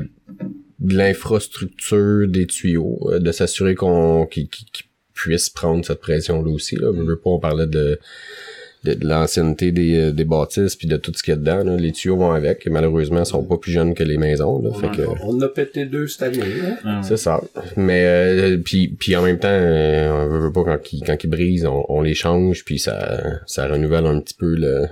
de 0.79 0.97
l'infrastructure 0.97 2.27
des 2.27 2.47
tuyaux, 2.47 2.99
de 3.17 3.31
s'assurer 3.31 3.75
qu'on 3.75 4.25
qu'ils- 4.25 4.49
qu'ils 4.49 4.67
puissent 5.13 5.49
prendre 5.49 5.85
cette 5.85 6.01
pression-là 6.01 6.51
aussi. 6.51 6.75
Là. 6.75 6.91
Je 6.95 7.01
veux 7.01 7.17
pas, 7.17 7.29
on 7.29 7.39
parlait 7.39 7.67
de 7.67 7.99
de, 8.83 8.93
de 8.93 9.07
l'ancienneté 9.07 9.71
des, 9.71 9.95
euh, 9.97 10.11
des 10.11 10.25
bâtisses 10.25 10.75
puis 10.75 10.87
de 10.87 10.97
tout 10.97 11.11
ce 11.15 11.23
qu'il 11.23 11.33
y 11.33 11.37
a 11.37 11.39
dedans. 11.39 11.63
là. 11.63 11.75
Les 11.77 11.91
tuyaux 11.91 12.17
vont 12.17 12.31
avec 12.31 12.67
et 12.67 12.69
malheureusement 12.69 13.19
ils 13.21 13.25
sont 13.25 13.43
pas 13.43 13.57
plus 13.57 13.71
jeunes 13.71 13.93
que 13.93 14.03
les 14.03 14.17
maisons. 14.17 14.61
Là, 14.61 14.71
fait 14.73 14.91
que, 14.95 15.01
On 15.23 15.35
en 15.37 15.41
a 15.41 15.47
pété 15.47 15.85
deux 15.85 16.07
cette 16.07 16.23
année. 16.23 16.41
Hein? 16.65 16.75
Ah, 16.85 17.01
c'est 17.03 17.17
ça. 17.17 17.41
Mais 17.77 18.03
euh, 18.05 18.57
puis 18.57 18.89
puis 18.89 19.15
en 19.15 19.21
même 19.21 19.39
temps, 19.39 19.47
euh, 19.49 20.11
on 20.11 20.27
veut, 20.29 20.39
veut 20.39 20.51
pas 20.51 20.63
quand 20.63 20.93
ils 20.93 21.01
quand 21.03 21.23
ils 21.23 21.29
brisent, 21.29 21.65
on, 21.65 21.85
on 21.89 22.01
les 22.01 22.13
change 22.13 22.65
puis 22.65 22.79
ça 22.79 23.21
ça 23.45 23.67
renouvelle 23.67 24.05
un 24.05 24.19
petit 24.19 24.33
peu 24.35 24.55
le 24.55 24.87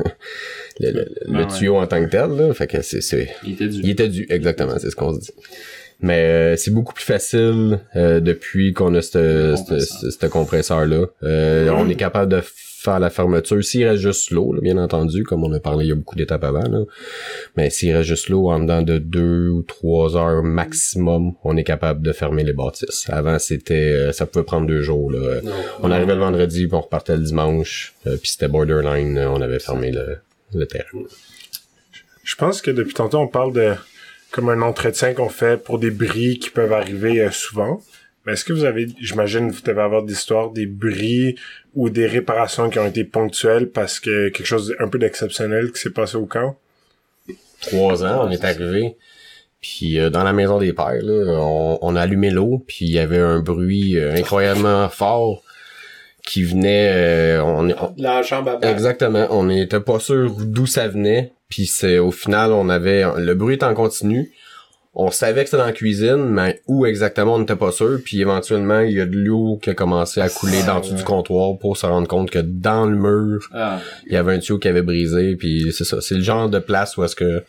le, 0.80 0.92
le, 0.92 0.92
le 0.92 1.06
Ah 1.36 1.39
ouais. 1.42 1.48
tuyau 1.48 1.76
en 1.78 1.88
tant 1.88 2.04
que 2.04 2.10
tel. 2.10 2.30
Là. 2.32 2.54
Fait 2.54 2.68
que 2.68 2.82
c'est 2.82 3.02
c'est 3.02 3.30
Il 3.46 3.54
était 3.54 3.66
il 3.66 3.82
dû. 3.82 3.89
était 3.92 4.08
dû 4.08 4.26
exactement, 4.30 4.74
c'est 4.80 4.89
ce 4.89 4.96
qu'on 4.96 5.14
se 5.14 5.20
dit. 5.20 5.32
Mais 6.04 6.24
euh, 6.24 6.56
c'est 6.56 6.72
beaucoup 6.72 6.94
plus 6.94 7.04
facile 7.06 7.80
euh, 7.96 8.20
depuis 8.22 8.74
qu'on 8.74 8.96
a 8.96 9.02
ce 9.04 9.54
compresseur. 9.54 10.30
compresseur 10.32 10.86
là. 10.88 11.06
on 11.76 11.88
est 11.89 11.96
capable 11.96 12.32
de 12.32 12.42
faire 12.82 12.99
la 12.99 13.11
fermeture. 13.11 13.63
S'il 13.63 13.86
reste 13.86 14.01
juste 14.01 14.32
l'eau, 14.32 14.55
bien 14.59 14.77
entendu, 14.77 15.23
comme 15.23 15.43
on 15.43 15.53
a 15.53 15.59
parlé 15.59 15.86
il 15.86 15.89
y 15.89 15.91
a 15.91 15.95
beaucoup 15.95 16.15
d'étapes 16.15 16.43
avant, 16.43 16.67
là. 16.67 16.79
mais 17.55 17.69
s'il 17.69 17.95
reste 17.95 18.09
juste 18.09 18.29
l'eau 18.29 18.49
en 18.49 18.59
dedans 18.59 18.82
de 18.82 18.97
deux 18.97 19.49
ou 19.49 19.61
trois 19.61 20.17
heures 20.17 20.41
maximum, 20.41 21.34
on 21.43 21.57
est 21.57 21.63
capable 21.63 22.01
de 22.01 22.11
fermer 22.11 22.43
les 22.43 22.53
bâtisses. 22.53 23.05
Avant, 23.09 23.38
c'était 23.38 23.75
euh, 23.75 24.11
ça 24.11 24.25
pouvait 24.25 24.45
prendre 24.45 24.65
deux 24.65 24.82
jours. 24.82 25.11
Là. 25.11 25.41
On 25.82 25.91
arrivait 25.91 26.15
le 26.15 26.21
vendredi, 26.21 26.65
puis 26.65 26.75
on 26.75 26.82
repartait 26.82 27.17
le 27.17 27.23
dimanche, 27.23 27.93
euh, 28.07 28.17
puis 28.17 28.32
c'était 28.32 28.47
borderline, 28.47 29.17
euh, 29.17 29.29
on 29.29 29.41
avait 29.41 29.59
fermé 29.59 29.91
le, 29.91 30.17
le 30.55 30.65
terrain. 30.65 30.86
Je 32.23 32.36
pense 32.36 32.61
que 32.61 32.71
depuis 32.71 32.95
tantôt, 32.95 33.19
on 33.19 33.27
parle 33.27 33.53
de 33.53 33.73
comme 34.32 34.49
un 34.49 34.61
entretien 34.61 35.13
qu'on 35.13 35.29
fait 35.29 35.61
pour 35.61 35.77
des 35.77 35.91
bris 35.91 36.39
qui 36.39 36.49
peuvent 36.49 36.73
arriver 36.73 37.27
souvent. 37.32 37.82
Mais 38.26 38.34
est-ce 38.34 38.45
que 38.45 38.53
vous 38.53 38.65
avez, 38.65 38.88
j'imagine, 38.99 39.49
vous 39.49 39.61
devez 39.61 39.82
avoir 39.82 40.03
des 40.03 40.13
histoires, 40.13 40.51
des 40.51 40.65
bris 40.67 41.36
ou 41.74 41.89
des 41.89 42.05
réparations 42.05 42.69
qui 42.69 42.78
ont 42.80 42.86
été 42.86 43.03
ponctuelles 43.03 43.69
parce 43.69 43.99
que 43.99 44.30
quelque 44.30 44.45
chose 44.45 44.76
un 44.80 44.88
peu 44.88 44.99
d'exceptionnel 44.99 45.72
qui 45.72 45.80
s'est 45.80 45.89
passé 45.89 46.17
au 46.17 46.26
camp? 46.26 46.55
trois 47.61 48.03
ans, 48.03 48.28
on 48.28 48.32
est 48.32 48.43
arrivé. 48.43 48.95
Puis 49.61 49.99
euh, 49.99 50.09
dans 50.09 50.24
la 50.24 50.34
maison 50.34 50.57
des 50.57 50.74
pères, 50.74 51.01
là, 51.03 51.36
on, 51.39 51.78
on 51.82 51.95
a 51.95 52.01
allumé 52.01 52.32
l'eau, 52.32 52.63
puis 52.67 52.86
il 52.86 52.91
y 52.91 52.99
avait 52.99 53.19
un 53.19 53.39
bruit 53.39 53.97
euh, 53.97 54.15
incroyablement 54.15 54.89
fort 54.89 55.43
qui 56.26 56.43
venait. 56.43 56.89
euh, 57.38 57.43
on, 57.43 57.69
on- 57.69 57.93
La 57.97 58.24
chambre 58.24 58.51
à 58.51 58.55
bain. 58.57 58.72
exactement, 58.72 59.28
on 59.30 59.43
n'était 59.45 59.80
pas 59.80 59.99
sûr 59.99 60.32
d'où 60.32 60.65
ça 60.65 60.88
venait. 60.88 61.32
Puis 61.49 61.65
c'est 61.67 61.99
au 61.99 62.11
final, 62.11 62.51
on 62.53 62.69
avait 62.69 63.03
le 63.17 63.34
bruit 63.36 63.55
était 63.55 63.65
en 63.65 63.74
continu. 63.76 64.32
On 64.94 65.10
savait 65.10 65.44
que 65.44 65.50
c'était 65.50 65.58
dans 65.62 65.66
la 65.68 65.72
cuisine, 65.72 66.18
mais 66.18 66.62
où 66.68 66.86
exactement 66.86 67.36
on 67.36 67.39
n'était 67.39 67.56
pas 67.56 67.72
sûr. 67.72 68.00
Puis 68.04 68.20
éventuellement, 68.20 68.82
il 68.82 68.92
y 68.92 69.00
a 69.00 69.06
de 69.06 69.16
l'eau 69.16 69.58
qui 69.62 69.70
a 69.70 69.74
commencé 69.74 70.20
à 70.20 70.28
couler 70.28 70.64
dans 70.64 70.76
le 70.76 70.82
dessous 70.82 70.96
du 70.96 71.04
comptoir 71.06 71.58
pour 71.58 71.78
se 71.78 71.86
rendre 71.86 72.10
compte 72.10 72.30
que 72.30 72.39
dans 72.39 72.86
le 72.86 72.98
mur, 72.98 73.48
Ah, 73.54 73.80
il 74.06 74.12
y 74.12 74.18
avait 74.18 74.34
un 74.34 74.39
tuyau 74.39 74.60
qui 74.60 74.68
avait 74.68 74.82
brisé. 74.82 75.38
Puis 75.38 75.72
c'est 75.72 75.86
ça. 75.86 76.02
C'est 76.02 76.16
le 76.16 76.24
genre 76.24 76.50
de 76.50 76.60
place 76.60 76.98
où 76.98 77.06
est-ce 77.06 77.16
que 77.16 77.44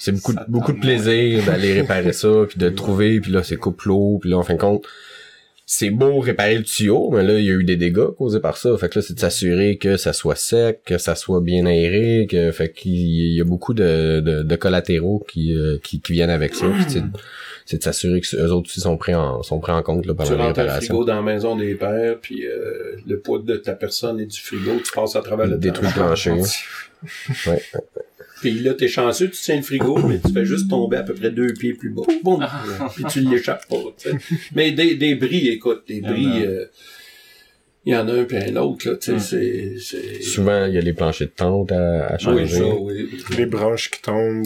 c'est 0.00 0.12
beaucoup 0.12 0.32
Ça 0.32 0.44
beaucoup 0.48 0.72
de 0.72 0.80
plaisir 0.80 1.44
d'aller 1.44 1.74
réparer 1.74 2.12
ça 2.12 2.28
puis 2.48 2.58
de 2.58 2.68
trouver 2.70 3.20
puis 3.20 3.30
là 3.30 3.42
c'est 3.44 3.56
coupe 3.56 3.82
l'eau 3.82 4.18
puis 4.20 4.30
là 4.30 4.38
en 4.38 4.42
fin 4.42 4.54
de 4.54 4.60
compte 4.60 4.84
c'est 5.72 5.90
beau 5.90 6.18
réparer 6.18 6.58
le 6.58 6.64
tuyau 6.64 7.10
mais 7.12 7.22
là 7.22 7.38
il 7.38 7.44
y 7.44 7.48
a 7.48 7.52
eu 7.52 7.62
des 7.62 7.76
dégâts 7.76 8.08
causés 8.18 8.40
par 8.40 8.56
ça. 8.56 8.76
Fait 8.76 8.88
que 8.88 8.98
là 8.98 9.04
c'est 9.06 9.14
de 9.14 9.20
s'assurer 9.20 9.76
que 9.76 9.96
ça 9.96 10.12
soit 10.12 10.34
sec 10.34 10.80
que 10.84 10.98
ça 10.98 11.14
soit 11.14 11.40
bien 11.40 11.64
aéré 11.64 12.26
que 12.28 12.50
fait 12.50 12.72
qu'il 12.72 13.34
y 13.36 13.40
a 13.40 13.44
beaucoup 13.44 13.72
de, 13.72 14.18
de, 14.18 14.42
de 14.42 14.56
collatéraux 14.56 15.24
qui, 15.28 15.54
euh, 15.54 15.78
qui 15.80 16.00
qui 16.00 16.12
viennent 16.12 16.28
avec 16.28 16.56
ça. 16.56 16.66
Puis 16.70 16.86
c'est 16.88 17.04
c'est 17.66 17.78
de 17.78 17.84
s'assurer 17.84 18.20
que 18.20 18.36
eux 18.36 18.50
autres 18.50 18.68
aussi 18.68 18.80
sont 18.80 18.96
pris 18.96 19.14
en 19.14 19.44
sont 19.44 19.60
pris 19.60 19.70
en 19.70 19.80
compte 19.84 20.06
là, 20.06 20.12
Tu 20.12 20.16
pendant 20.16 20.30
rentres 20.30 20.58
un 20.58 20.62
réparations 20.62 20.94
frigo 20.94 21.04
dans 21.04 21.14
la 21.14 21.22
maison 21.22 21.54
des 21.54 21.76
pères, 21.76 22.18
puis 22.20 22.44
euh, 22.44 22.96
le 23.06 23.20
poids 23.20 23.38
de 23.38 23.54
ta 23.54 23.74
personne 23.74 24.18
et 24.18 24.26
du 24.26 24.40
frigo, 24.40 24.72
tu 24.84 24.90
passes 24.92 25.14
à 25.14 25.20
travers 25.20 25.46
le 25.46 25.56
détruit 25.56 25.86
le 25.86 25.94
plancher 25.94 26.32
ouais. 26.32 27.62
Puis 28.40 28.58
là, 28.60 28.74
t'es 28.74 28.88
chanceux, 28.88 29.28
tu 29.30 29.38
tiens 29.40 29.56
le 29.56 29.62
frigo, 29.62 29.98
mais 29.98 30.18
tu 30.18 30.32
fais 30.32 30.44
juste 30.46 30.68
tomber 30.70 30.96
à 30.98 31.02
peu 31.02 31.14
près 31.14 31.30
deux 31.30 31.52
pieds 31.52 31.74
plus 31.74 31.90
bas. 31.90 32.02
Boum! 32.22 32.46
puis 32.94 33.04
tu 33.10 33.20
l'échappes 33.20 33.68
pas, 33.68 33.76
tu 33.98 34.10
sais. 34.10 34.16
Mais 34.54 34.72
des, 34.72 34.94
des 34.94 35.14
bris, 35.14 35.48
écoute, 35.48 35.82
des 35.88 36.00
bris, 36.00 36.42
euh, 36.44 36.64
il 37.86 37.94
y 37.94 37.96
en 37.96 38.06
a 38.08 38.12
un 38.12 38.24
puis 38.24 38.36
un 38.36 38.56
autre, 38.56 38.88
là, 38.90 38.96
tu 38.96 39.06
sais, 39.10 39.14
Mm. 39.16 39.18
c'est... 39.20 39.74
c'est... 39.80 40.22
souvent 40.22 40.66
il 40.66 40.74
y 40.74 40.78
a 40.78 40.82
les 40.82 40.92
planchers 40.92 41.28
de 41.28 41.32
tente 41.32 41.72
à, 41.72 42.08
à 42.08 42.18
changer 42.18 42.42
Oui, 42.42 42.48
ça, 42.50 42.64
oui. 42.66 43.10
Les 43.38 43.46
branches 43.46 43.90
qui 43.90 44.02
tombent. 44.02 44.44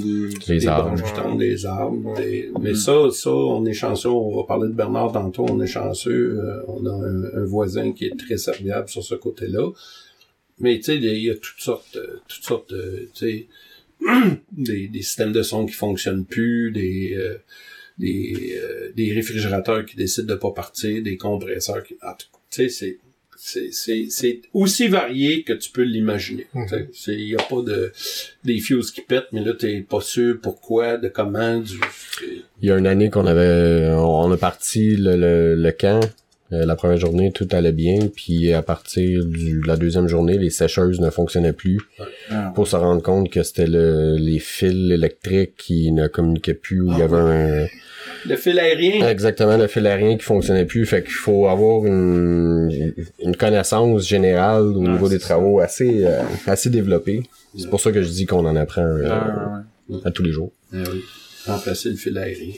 Les 0.49 0.59
des 0.59 0.67
arbres. 0.69 0.95
branches 0.97 1.13
qui 1.13 1.21
tombent, 1.21 1.39
des 1.39 1.67
arbres. 1.67 2.17
des- 2.17 2.51
Mais 2.61 2.73
Mm. 2.73 2.77
ça, 2.77 2.93
ça, 3.13 3.31
on 3.31 3.65
est 3.67 3.73
chanceux. 3.73 4.09
On 4.09 4.37
va 4.37 4.45
parler 4.45 4.69
de 4.69 4.75
Bernard 4.75 5.11
tantôt. 5.13 5.47
On 5.49 5.61
est 5.61 5.67
chanceux. 5.67 6.39
euh, 6.41 6.63
on 6.69 6.87
a 6.87 6.91
un, 6.93 7.43
un 7.43 7.45
voisin 7.45 7.93
qui 7.93 8.07
est 8.07 8.17
très 8.17 8.37
serviable 8.39 8.89
sur 8.89 9.03
ce 9.03 9.15
côté-là. 9.17 9.69
Mais 10.61 10.77
tu 10.77 10.85
sais, 10.85 10.97
il 10.97 11.05
y 11.25 11.31
a 11.31 11.35
toutes 11.35 11.59
sortes, 11.61 11.97
euh, 11.97 12.21
toutes 12.29 12.45
sortes, 12.45 12.73
de, 12.73 13.09
tu 13.13 13.27
sais, 13.27 13.47
des, 14.53 14.89
des 14.89 15.03
systèmes 15.03 15.33
de 15.33 15.43
son 15.43 15.67
qui 15.67 15.75
fonctionnent 15.75 16.25
plus, 16.25 16.71
des 16.73 17.15
euh, 17.17 17.37
des, 17.99 18.59
euh, 18.61 18.91
des 18.95 19.13
réfrigérateurs 19.13 19.85
qui 19.85 19.97
décident 19.97 20.27
de 20.27 20.39
pas 20.39 20.51
partir, 20.51 21.03
des 21.03 21.17
compresseurs 21.17 21.83
qui, 21.83 21.95
tu 21.95 21.99
sais, 22.51 22.69
c'est 22.69 22.99
c'est 23.37 23.73
c'est 23.73 24.07
c'est 24.09 24.41
aussi 24.55 24.89
varié 24.89 25.43
que 25.43 25.53
tu 25.53 25.71
peux 25.71 25.83
l'imaginer. 25.83 26.47
C'est 26.93 27.15
il 27.15 27.29
y 27.29 27.35
a 27.35 27.43
pas 27.43 27.63
de 27.63 27.93
des 28.43 28.59
fuses 28.59 28.91
qui 28.91 29.03
pètent, 29.03 29.33
mais 29.33 29.45
là 29.45 29.53
t'es 29.53 29.81
pas 29.83 30.01
sûr 30.01 30.39
pourquoi, 30.41 30.97
de 30.97 31.09
comment, 31.09 31.61
du 31.61 31.79
Il 32.63 32.69
y 32.69 32.71
a 32.71 32.79
une 32.79 32.87
année 32.87 33.11
qu'on 33.11 33.27
avait, 33.27 33.93
on 33.93 34.33
a 34.33 34.37
parti 34.37 34.97
le, 34.97 35.17
le, 35.17 35.55
le 35.57 35.73
camp. 35.73 36.01
Euh, 36.53 36.67
la 36.67 36.77
première 36.77 36.99
journée, 36.99 37.33
tout 37.33 37.49
allait 37.53 37.73
bien. 37.73 38.09
Puis 38.15 38.53
à 38.53 38.63
partir 38.63 39.25
de 39.25 39.67
la 39.67 39.77
deuxième 39.77 40.09
journée, 40.09 40.37
les 40.39 40.51
sécheuses 40.51 41.01
ne 41.01 41.11
fonctionnaient 41.11 41.53
plus. 41.55 41.81
ah, 42.31 42.53
Pour 42.55 42.69
se 42.69 42.77
rendre 42.77 43.03
compte 43.03 43.31
que 43.31 43.43
c'était 43.43 43.67
le, 43.67 44.17
les 44.17 44.39
fils 44.39 44.91
électriques 44.93 45.55
qui 45.57 45.91
ne 45.93 46.07
communiquaient 46.07 46.55
plus. 46.55 46.81
Où 46.83 46.93
il 46.93 46.99
y 46.99 47.03
avait 47.03 47.17
un, 47.17 47.67
le 48.27 48.37
fil 48.37 48.59
aérien. 48.59 49.09
exactement 49.09 49.57
le 49.57 49.67
fil 49.67 49.87
aérien 49.87 50.17
qui 50.17 50.25
fonctionnait 50.25 50.67
plus. 50.67 50.85
Fait 50.87 51.03
qu'il 51.03 51.13
faut 51.13 51.47
avoir 51.49 51.87
une, 51.87 52.93
une 53.23 53.37
connaissance 53.37 54.07
générale 54.07 54.63
au 54.65 54.81
niveau 54.87 55.09
des 55.09 55.19
travaux 55.19 55.61
assez, 55.61 56.05
euh, 56.05 56.23
assez 56.47 56.71
développée. 56.71 57.23
C'est 57.59 57.71
pour 57.71 57.81
ça 57.81 57.91
que 57.93 58.03
je 58.03 58.09
dis 58.09 58.27
qu'on 58.27 58.45
en 58.47 58.57
apprend 58.57 58.83
euh, 58.83 59.09
ah, 59.11 59.63
ouais, 59.89 59.99
à 60.05 60.11
tous 60.11 60.23
les 60.23 60.33
jours. 60.33 60.53
Ah 60.73 60.79
oui. 60.93 61.03
Remplacer 61.47 61.91
le 61.91 61.97
fil 61.97 62.17
aérien. 62.19 62.53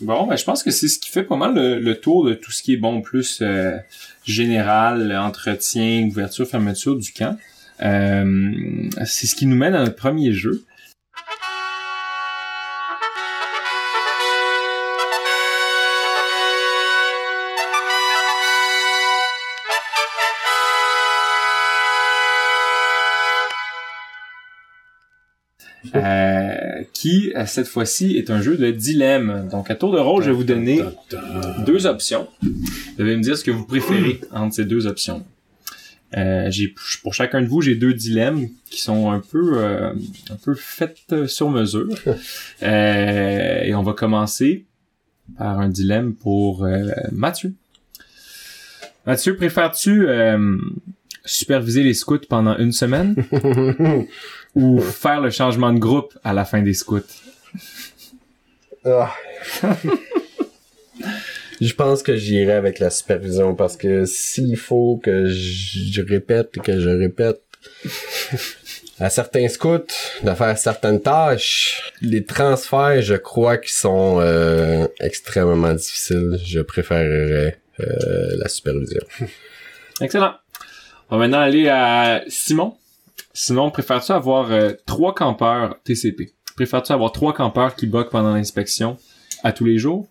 Bon, 0.00 0.26
ben, 0.26 0.36
je 0.36 0.44
pense 0.44 0.62
que 0.62 0.70
c'est 0.70 0.88
ce 0.88 0.98
qui 0.98 1.10
fait 1.10 1.24
pas 1.24 1.36
mal 1.36 1.54
le, 1.54 1.80
le 1.80 2.00
tour 2.00 2.24
de 2.24 2.34
tout 2.34 2.52
ce 2.52 2.62
qui 2.62 2.74
est 2.74 2.76
bon 2.76 3.00
plus 3.00 3.40
euh, 3.42 3.76
général, 4.24 5.16
entretien, 5.16 6.06
ouverture, 6.08 6.46
fermeture 6.46 6.96
du 6.96 7.12
camp. 7.12 7.36
Euh, 7.82 8.88
c'est 9.04 9.26
ce 9.26 9.34
qui 9.34 9.46
nous 9.46 9.56
mène 9.56 9.74
à 9.74 9.80
notre 9.80 9.96
premier 9.96 10.32
jeu. 10.32 10.64
Euh, 25.94 26.82
qui, 26.92 27.32
euh, 27.34 27.44
cette 27.46 27.68
fois-ci, 27.68 28.16
est 28.16 28.30
un 28.30 28.40
jeu 28.40 28.56
de 28.56 28.70
dilemme. 28.70 29.48
Donc, 29.50 29.70
à 29.70 29.74
tour 29.74 29.92
de 29.92 29.98
rôle, 29.98 30.22
je 30.22 30.30
vais 30.30 30.36
vous 30.36 30.44
donner 30.44 30.80
deux 31.66 31.86
options. 31.86 32.28
Vous 32.42 32.50
devez 32.98 33.16
me 33.16 33.22
dire 33.22 33.36
ce 33.36 33.44
que 33.44 33.50
vous 33.50 33.64
préférez 33.64 34.20
entre 34.32 34.54
ces 34.54 34.64
deux 34.64 34.86
options. 34.86 35.24
Euh, 36.16 36.50
j'ai 36.50 36.74
pour 37.02 37.12
chacun 37.12 37.42
de 37.42 37.46
vous, 37.46 37.60
j'ai 37.60 37.74
deux 37.74 37.92
dilemmes 37.92 38.48
qui 38.70 38.80
sont 38.80 39.10
un 39.10 39.20
peu 39.20 39.58
euh, 39.58 39.92
un 40.30 40.36
peu 40.42 40.54
faits 40.54 40.96
euh, 41.12 41.26
sur 41.26 41.50
mesure. 41.50 41.88
Euh, 42.62 43.62
et 43.62 43.74
on 43.74 43.82
va 43.84 43.92
commencer 43.92 44.64
par 45.36 45.60
un 45.60 45.68
dilemme 45.68 46.14
pour 46.14 46.66
Mathieu. 47.12 47.54
Mathieu, 49.06 49.36
préfères-tu 49.36 50.08
euh, 50.08 50.58
superviser 51.24 51.82
les 51.82 51.94
scouts 51.94 52.26
pendant 52.28 52.58
une 52.58 52.72
semaine? 52.72 53.14
ou 54.54 54.80
faire 54.80 55.20
le 55.20 55.30
changement 55.30 55.72
de 55.72 55.78
groupe 55.78 56.18
à 56.24 56.32
la 56.32 56.44
fin 56.44 56.62
des 56.62 56.74
scouts? 56.74 57.00
Ah. 58.84 59.12
je 61.60 61.74
pense 61.74 62.02
que 62.02 62.16
j'irai 62.16 62.52
avec 62.52 62.78
la 62.78 62.90
supervision 62.90 63.54
parce 63.54 63.76
que 63.76 64.04
s'il 64.04 64.56
faut 64.56 65.00
que 65.02 65.28
je, 65.28 66.02
répète 66.02 66.56
et 66.56 66.60
que 66.60 66.80
je 66.80 66.90
répète 66.90 67.40
à 69.00 69.10
certains 69.10 69.48
scouts 69.48 69.78
de 70.22 70.34
faire 70.34 70.56
certaines 70.58 71.00
tâches, 71.00 71.92
les 72.00 72.24
transferts, 72.24 73.02
je 73.02 73.14
crois 73.14 73.58
qu'ils 73.58 73.72
sont 73.72 74.18
euh, 74.20 74.86
extrêmement 75.00 75.74
difficiles. 75.74 76.38
Je 76.44 76.60
préférerais 76.60 77.58
euh, 77.80 78.36
la 78.36 78.48
supervision. 78.48 79.02
Excellent. 80.00 80.34
On 81.10 81.16
va 81.16 81.26
maintenant 81.26 81.40
aller 81.40 81.68
à 81.68 82.22
Simon. 82.28 82.76
Simon, 83.40 83.70
préfères-tu 83.70 84.10
avoir 84.10 84.50
euh, 84.50 84.72
trois 84.84 85.14
campeurs 85.14 85.80
TCP? 85.84 86.32
Préfères-tu 86.56 86.90
avoir 86.90 87.12
trois 87.12 87.32
campeurs 87.32 87.76
qui 87.76 87.86
boquent 87.86 88.10
pendant 88.10 88.34
l'inspection 88.34 88.96
à 89.44 89.52
tous 89.52 89.64
les 89.64 89.78
jours? 89.78 90.08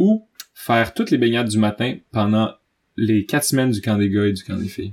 Ou 0.00 0.26
faire 0.54 0.92
toutes 0.92 1.12
les 1.12 1.18
baignades 1.18 1.46
du 1.46 1.56
matin 1.56 1.98
pendant 2.10 2.52
les 2.96 3.26
quatre 3.26 3.44
semaines 3.44 3.70
du 3.70 3.80
camp 3.80 3.96
des 3.96 4.10
gars 4.10 4.26
et 4.26 4.32
du 4.32 4.42
camp 4.42 4.56
des 4.56 4.66
filles? 4.66 4.92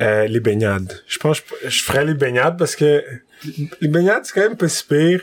Euh, 0.00 0.26
les 0.26 0.40
baignades. 0.40 1.04
Je 1.06 1.18
pense 1.18 1.42
que 1.42 1.54
je, 1.68 1.82
ferais 1.82 2.06
les 2.06 2.14
baignades 2.14 2.56
parce 2.56 2.74
que 2.74 3.04
les 3.82 3.88
baignades, 3.88 4.24
c'est 4.24 4.32
quand 4.32 4.48
même 4.48 4.56
pas 4.56 4.70
si 4.70 4.86
pire. 4.86 5.20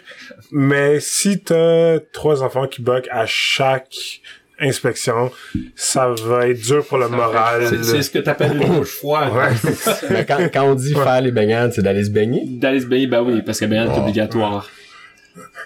Mais 0.51 0.99
si 0.99 1.39
t'as 1.39 1.99
trois 2.11 2.43
enfants 2.43 2.67
qui 2.67 2.83
bug 2.83 3.07
à 3.09 3.25
chaque 3.25 4.21
inspection, 4.63 5.31
ça 5.75 6.13
va 6.25 6.47
être 6.47 6.59
dur 6.61 6.85
pour 6.85 6.97
le 6.97 7.07
moral. 7.09 7.67
C'est 7.83 8.01
ce 8.01 8.09
que 8.09 8.19
t'appelles 8.19 8.57
une 8.61 8.75
douche 8.77 8.97
froide. 8.97 9.31
Ouais. 9.33 10.25
Quand, 10.27 10.49
quand 10.53 10.63
on 10.71 10.75
dit 10.75 10.93
faire 10.93 11.21
les 11.21 11.31
baignades, 11.31 11.73
c'est 11.73 11.81
d'aller 11.81 12.03
se 12.03 12.09
baigner? 12.09 12.43
D'aller 12.47 12.79
se 12.81 12.85
baigner, 12.87 13.07
ben 13.07 13.21
oui, 13.21 13.41
parce 13.41 13.59
que 13.59 13.65
la 13.65 13.69
baignade 13.69 13.95
est 13.95 13.99
obligatoire. 13.99 14.69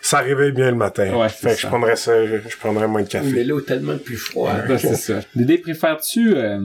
ça 0.01 0.19
réveille 0.19 0.51
bien 0.51 0.71
le 0.71 0.77
matin. 0.77 1.13
Ouais, 1.15 1.29
fait 1.29 1.35
c'est 1.39 1.47
que 1.49 1.55
je 1.57 1.61
ça. 1.63 1.67
prendrais 1.69 1.95
ça, 1.95 2.25
je, 2.25 2.35
je 2.47 2.57
prendrais 2.57 2.87
moins 2.87 3.01
de 3.03 3.07
café. 3.07 3.27
Mais 3.33 3.43
l'eau 3.43 3.59
est 3.59 3.63
tellement 3.63 3.97
plus 3.97 4.17
froide. 4.17 4.69
Ouais, 4.69 4.77
c'est 4.77 4.95
ça. 4.95 5.19
Dédé, 5.35 5.57
préfères-tu 5.57 6.35
euh, 6.35 6.59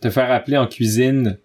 te 0.00 0.10
faire 0.10 0.30
appeler 0.30 0.56
en 0.56 0.66
cuisine 0.66 1.36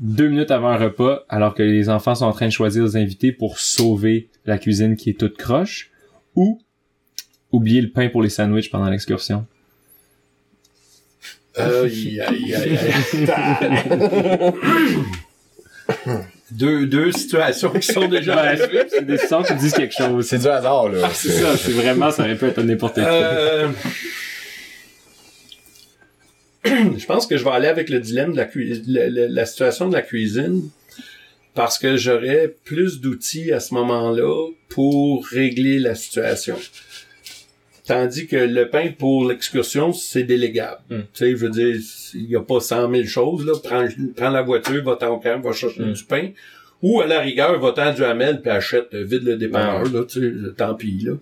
deux 0.00 0.26
minutes 0.28 0.50
avant 0.50 0.68
un 0.70 0.76
repas 0.76 1.24
alors 1.28 1.54
que 1.54 1.62
les 1.62 1.88
enfants 1.88 2.16
sont 2.16 2.24
en 2.26 2.32
train 2.32 2.46
de 2.46 2.52
choisir 2.52 2.84
des 2.84 2.96
invités 2.96 3.30
pour 3.30 3.58
sauver 3.60 4.28
la 4.44 4.58
cuisine 4.58 4.96
qui 4.96 5.10
est 5.10 5.18
toute 5.18 5.36
croche 5.36 5.90
ou 6.34 6.58
oublier 7.54 7.80
le 7.80 7.88
pain 7.90 8.08
pour 8.08 8.22
les 8.22 8.28
sandwichs 8.30 8.70
pendant 8.70 8.88
l'excursion? 8.90 9.46
Aïe, 11.56 12.20
aïe, 12.20 12.54
aïe, 12.54 12.78
aïe. 12.78 13.28
deux, 16.50 16.86
deux 16.86 17.12
situations 17.12 17.70
qui 17.70 17.86
sont 17.92 18.08
déjà 18.08 18.42
Ouais, 18.42 18.86
c'est 18.90 19.06
des 19.06 19.18
sons 19.18 19.42
qui 19.42 19.54
disent 19.54 19.72
quelque 19.74 19.94
chose. 19.94 20.26
C'est 20.26 20.38
du 20.38 20.48
hasard, 20.48 20.88
là. 20.88 21.08
C'est 21.12 21.30
ça, 21.30 21.56
c'est 21.56 21.72
vraiment, 21.72 22.10
ça 22.10 22.22
aurait 22.24 22.36
pu 22.36 22.46
être 22.46 22.62
n'importe 22.62 22.94
quoi. 22.96 23.04
Euh, 23.04 23.68
je 26.64 27.06
pense 27.06 27.26
que 27.26 27.36
je 27.36 27.44
vais 27.44 27.50
aller 27.50 27.68
avec 27.68 27.88
le 27.90 28.00
dilemme 28.00 28.32
de 28.32 28.38
la, 28.38 29.08
la- 29.08 29.28
la 29.28 29.46
situation 29.46 29.88
de 29.88 29.94
la 29.94 30.02
cuisine 30.02 30.68
parce 31.54 31.78
que 31.78 31.96
j'aurais 31.96 32.52
plus 32.64 33.00
d'outils 33.00 33.52
à 33.52 33.60
ce 33.60 33.74
moment-là 33.74 34.48
pour 34.70 35.24
régler 35.26 35.78
la 35.78 35.94
situation. 35.94 36.56
Tandis 37.86 38.26
que 38.26 38.36
le 38.36 38.70
pain 38.70 38.88
pour 38.98 39.28
l'excursion, 39.28 39.92
c'est 39.92 40.22
délégable. 40.22 40.80
Mm. 40.88 40.94
Tu 41.00 41.04
sais, 41.12 41.30
je 41.32 41.36
veux 41.36 41.50
dire, 41.50 41.76
il 42.14 42.28
n'y 42.28 42.36
a 42.36 42.40
pas 42.40 42.60
100 42.60 42.90
000 42.90 43.04
choses, 43.04 43.44
là. 43.44 43.52
Prends, 43.62 43.86
prends 44.16 44.30
la 44.30 44.42
voiture, 44.42 44.82
va 44.82 44.92
au 45.10 45.18
camp, 45.18 45.40
va 45.42 45.52
chercher 45.52 45.82
Mm. 45.82 45.92
du 45.92 46.04
pain. 46.04 46.28
Ou, 46.82 47.00
à 47.00 47.06
la 47.06 47.20
rigueur, 47.20 47.58
va-t'en 47.60 47.92
du 47.94 48.02
hamel 48.04 48.40
puis 48.42 48.50
achète, 48.50 48.88
euh, 48.94 49.04
vide 49.04 49.22
le 49.24 49.36
dépanneur, 49.36 49.82
Ouais. 49.84 49.90
là, 49.90 50.04
tu 50.04 50.20
sais, 50.20 50.32
tant 50.56 50.74
pis, 50.74 50.98
là. 51.02 51.12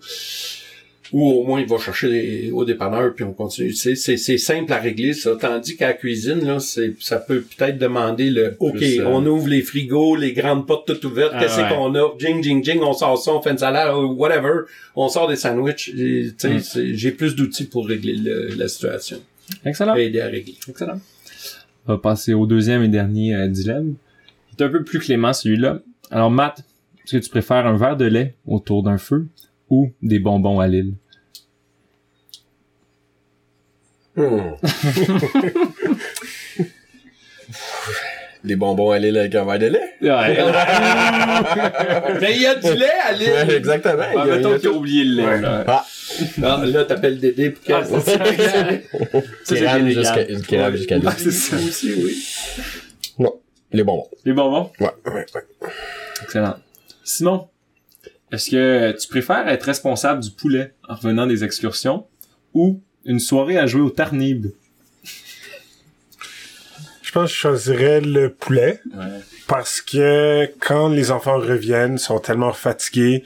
Ou 1.13 1.29
au 1.31 1.43
moins, 1.45 1.61
il 1.61 1.67
va 1.67 1.77
chercher 1.77 2.09
des- 2.09 2.51
au 2.51 2.65
dépanneur 2.65 3.13
puis 3.13 3.23
on 3.23 3.33
continue. 3.33 3.71
C'est, 3.73 3.93
c'est, 3.95 4.17
c'est 4.17 4.39
simple 4.39 4.73
à 4.73 4.79
régler, 4.79 5.13
ça. 5.13 5.35
Tandis 5.39 5.75
qu'à 5.77 5.87
la 5.89 5.93
cuisine, 5.93 6.43
là, 6.43 6.59
c'est, 6.59 6.95
ça 6.99 7.17
peut 7.17 7.41
peut-être 7.55 7.77
demander 7.77 8.31
le, 8.31 8.55
OK, 8.59 8.77
Plus, 8.77 8.99
euh, 8.99 9.05
on 9.07 9.23
ouvre 9.27 9.47
les 9.47 9.61
frigos, 9.61 10.15
les 10.15 10.33
grandes 10.33 10.65
portes 10.65 10.87
toutes 10.87 11.05
ouvertes, 11.05 11.33
Ah, 11.35 11.39
qu'est-ce 11.39 11.61
ouais. 11.61 11.69
qu'on 11.69 11.93
a? 11.93 12.13
Jing, 12.17 12.43
jing, 12.43 12.63
jing, 12.63 12.79
on 12.81 12.93
sort 12.93 13.17
ça, 13.21 13.31
on 13.31 13.41
fait 13.43 13.51
une 13.51 13.59
salade, 13.59 13.93
ou 13.95 14.13
whatever. 14.13 14.61
On 14.95 15.07
sort 15.07 15.27
des 15.27 15.35
sandwichs. 15.35 15.89
Et, 15.89 16.29
tu 16.29 16.33
sais, 16.37 16.49
Mm. 16.55 16.59
c'est- 16.61 16.93
j'ai 16.95 17.11
plus 17.11 17.35
d'outils 17.35 17.65
pour 17.65 17.87
régler 17.87 18.15
le- 18.15 18.47
la 18.57 18.67
situation. 18.67 19.17
Excellent. 19.63 19.93
Aider 19.95 20.19
à 20.21 20.27
régler. 20.27 20.55
Excellent. 20.67 20.99
On 21.85 21.91
va 21.93 21.97
passer 21.99 22.33
au 22.33 22.47
deuxième 22.47 22.81
et 22.83 22.87
dernier 22.87 23.35
euh, 23.35 23.47
dilemme. 23.47 23.95
C'est 24.57 24.63
un 24.65 24.69
peu 24.69 24.83
plus 24.83 24.97
clément 24.99 25.33
celui-là. 25.33 25.79
Alors 26.09 26.31
Matt, 26.31 26.63
est-ce 27.05 27.17
que 27.17 27.23
tu 27.23 27.29
préfères 27.29 27.67
un 27.67 27.77
verre 27.77 27.97
de 27.97 28.05
lait 28.05 28.33
autour 28.47 28.81
d'un 28.83 28.97
feu 28.97 29.27
ou 29.69 29.91
des 30.01 30.17
bonbons 30.19 30.59
à 30.59 30.67
l'île? 30.67 30.93
Hmm. 34.15 34.51
Les 38.45 38.57
bonbons 38.57 38.91
à 38.91 38.99
l'île 38.99 39.17
avec 39.17 39.33
un 39.35 39.45
verre 39.45 39.57
de 39.59 39.67
lait. 39.67 39.93
Ouais. 40.01 40.37
Mais 42.19 42.31
il 42.35 42.41
y 42.41 42.45
a 42.45 42.55
du 42.55 42.73
lait 42.73 42.89
à 43.01 43.13
Ouais, 43.13 43.17
l'île! 43.47 43.55
exactement. 43.55 44.03
Il 44.11 44.17
y 44.17 44.19
a- 44.19 44.25
il 44.25 44.27
y 44.27 44.31
a 44.31 44.35
mettons 44.35 44.49
t'as 44.51 44.59
tout. 44.59 44.67
oublié 44.75 45.05
le 45.05 45.15
lait. 45.15 45.25
Ouais. 45.25 45.39
là. 45.41 45.63
Ah, 45.65 45.85
Ah, 46.43 46.61
là, 46.65 46.83
t'appelles 46.83 47.19
Dédé 47.19 47.51
pour 47.51 47.63
qu'elle... 47.63 47.75
Ah, 47.77 47.83
c'est 47.85 47.99
ça. 48.01 48.19
Qui 48.19 48.81
c'est 49.45 49.65
rame 49.67 49.87
jusqu'à 49.89 50.25
qui 50.25 50.57
rame 50.57 50.75
jusqu'à 50.75 50.97
l'île. 50.97 51.07
Ah, 51.09 51.13
c'est 51.17 51.31
ça. 51.31 51.55
aussi, 51.55 51.93
oui. 51.93 52.27
Non, 53.19 53.33
les 53.71 53.83
bonbons. 53.83 54.09
Les 54.25 54.33
bonbons? 54.33 54.71
Ouais, 54.81 54.89
ouais. 55.13 55.25
Excellent. 56.23 56.55
Simon, 57.05 57.47
est-ce 58.33 58.49
que 58.51 58.91
tu 58.99 59.07
préfères 59.07 59.47
être 59.47 59.63
responsable 59.63 60.21
du 60.21 60.31
poulet 60.31 60.73
en 60.89 60.95
revenant 60.95 61.27
des 61.27 61.45
excursions 61.45 62.05
ou 62.53 62.81
une 63.05 63.19
soirée 63.19 63.57
à 63.57 63.65
jouer 63.65 63.81
au 63.81 63.89
Tarnib? 63.89 64.47
Je 67.01 67.11
pense 67.11 67.29
que 67.29 67.35
je 67.35 67.39
choisirais 67.41 68.01
le 68.01 68.29
poulet. 68.29 68.81
Ouais. 68.93 69.19
Parce 69.47 69.81
que 69.81 70.49
quand 70.59 70.89
les 70.89 71.11
enfants 71.11 71.37
reviennent, 71.37 71.95
ils 71.95 71.99
sont 71.99 72.17
tellement 72.17 72.53
fatigués, 72.53 73.23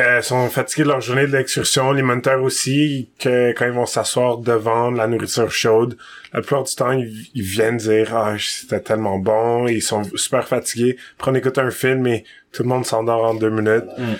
euh, 0.00 0.22
sont 0.22 0.48
fatigués 0.48 0.84
de 0.84 0.88
leur 0.88 1.00
journée 1.00 1.26
de 1.26 1.36
l'excursion, 1.36 1.92
les 1.92 2.02
moniteurs 2.02 2.42
aussi, 2.42 3.08
que 3.18 3.52
quand 3.52 3.66
ils 3.66 3.72
vont 3.72 3.86
s'asseoir 3.86 4.38
devant 4.38 4.90
la 4.90 5.06
nourriture 5.06 5.52
chaude, 5.52 5.96
la 6.32 6.40
plupart 6.40 6.64
du 6.64 6.74
temps, 6.74 6.92
ils, 6.92 7.30
ils 7.34 7.42
viennent 7.42 7.76
dire 7.76 8.16
«Ah, 8.16 8.34
c'était 8.38 8.80
tellement 8.80 9.18
bon», 9.18 9.66
ils 9.68 9.82
sont 9.82 10.02
super 10.16 10.48
fatigués. 10.48 10.96
Après, 11.18 11.30
on 11.30 11.34
écoute 11.34 11.58
un 11.58 11.70
film 11.70 12.06
et 12.06 12.24
tout 12.52 12.62
le 12.62 12.70
monde 12.70 12.86
s'endort 12.86 13.24
en 13.24 13.34
deux 13.34 13.50
minutes. 13.50 13.84
Mm. 13.96 14.14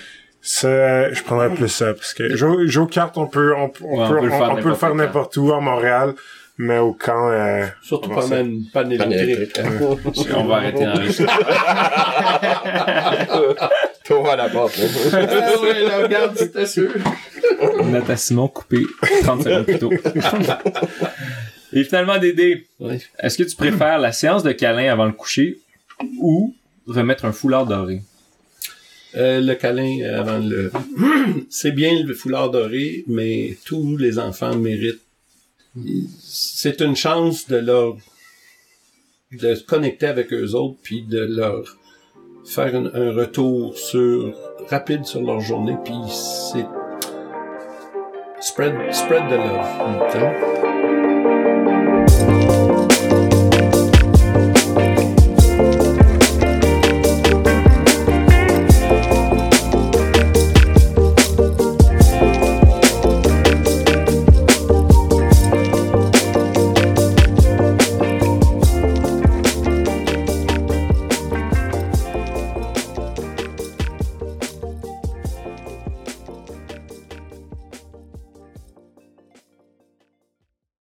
Ça, 0.45 1.13
je 1.13 1.23
prendrais 1.23 1.55
plus 1.55 1.69
ça, 1.69 1.95
parce 1.95 2.15
que 2.15 2.35
jouer, 2.37 2.67
jouer 2.67 2.83
aux 2.83 2.87
cartes, 2.89 3.17
on 3.17 3.29
peut, 3.29 3.55
on, 3.57 3.71
on 3.83 4.01
Ouais, 4.01 4.05
on 4.05 4.09
peut, 4.09 4.17
peut 4.17 4.27
le 4.27 4.33
on- 4.33 4.39
faire 4.39 4.51
on 4.51 4.57
peut 4.63 4.69
le 4.71 4.75
faire 4.75 4.95
n'importe 4.97 5.37
où, 5.37 5.53
à 5.53 5.61
Montréal, 5.61 6.15
mais 6.59 6.79
au 6.79 6.93
camp, 6.93 7.31
euh, 7.31 7.65
Surtout 7.81 8.09
pendant 8.11 8.23
ça? 8.27 8.41
une 8.41 8.65
panne 8.73 8.91
électrique. 8.91 9.57
électrique. 9.57 10.29
On 10.37 10.45
va 10.45 10.57
arrêter 10.57 10.85
d'enregistrer. 10.85 11.27
Toi 14.05 14.33
à 14.33 14.37
la 14.37 14.49
porte. 14.49 14.77
Ouais, 15.13 15.83
là, 15.85 15.99
regarde, 16.03 16.37
c'était 16.37 16.67
sûr. 16.67 16.91
À 18.09 18.17
Simon 18.17 18.49
coupé 18.49 18.83
30 19.23 19.43
secondes 19.45 19.65
plus 19.65 19.79
tôt. 19.79 19.93
Et 21.73 21.85
finalement, 21.85 22.19
Dédé, 22.19 22.67
Ouais. 22.81 22.99
est-ce 23.21 23.39
que 23.39 23.45
tu 23.45 23.57
préfères 23.57 23.99
la 23.99 24.13
séance 24.13 24.43
de 24.43 24.53
câlin 24.53 24.93
avant 24.93 25.07
le 25.07 25.13
coucher 25.13 25.59
ou 26.21 26.55
remettre 26.87 27.25
un 27.25 27.33
foulard 27.33 27.67
doré? 27.67 28.03
Euh, 29.15 29.41
le 29.41 29.55
câlin 29.55 30.01
euh, 30.01 30.21
avant 30.21 30.39
le... 30.39 30.73
C'est 31.51 31.73
bien 31.73 32.03
le 32.03 32.15
foulard 32.15 32.51
doré, 32.51 33.05
mais 33.07 33.57
tous 33.65 33.97
les 33.97 34.19
enfants 34.19 34.57
méritent. 34.57 35.03
C'est 36.21 36.81
une 36.81 36.97
chance 36.97 37.49
de 37.49 37.57
leur... 37.57 37.97
de 39.33 39.55
se 39.55 39.65
connecter 39.65 40.07
avec 40.07 40.33
eux 40.33 40.55
autres, 40.55 40.79
puis 40.83 41.03
de 41.03 41.21
leur 41.21 41.77
faire 42.45 42.75
un, 42.75 43.13
retour 43.13 43.77
sur 43.79 44.35
rapide 44.69 45.05
sur 45.05 45.23
leur 45.23 45.41
journée, 45.41 45.77
puis 45.85 45.95
c'est... 46.09 46.67
Spread, 48.41 48.75
spread 48.93 49.29
the 49.29 49.37
love. 49.37 50.11
sais. 50.13 51.72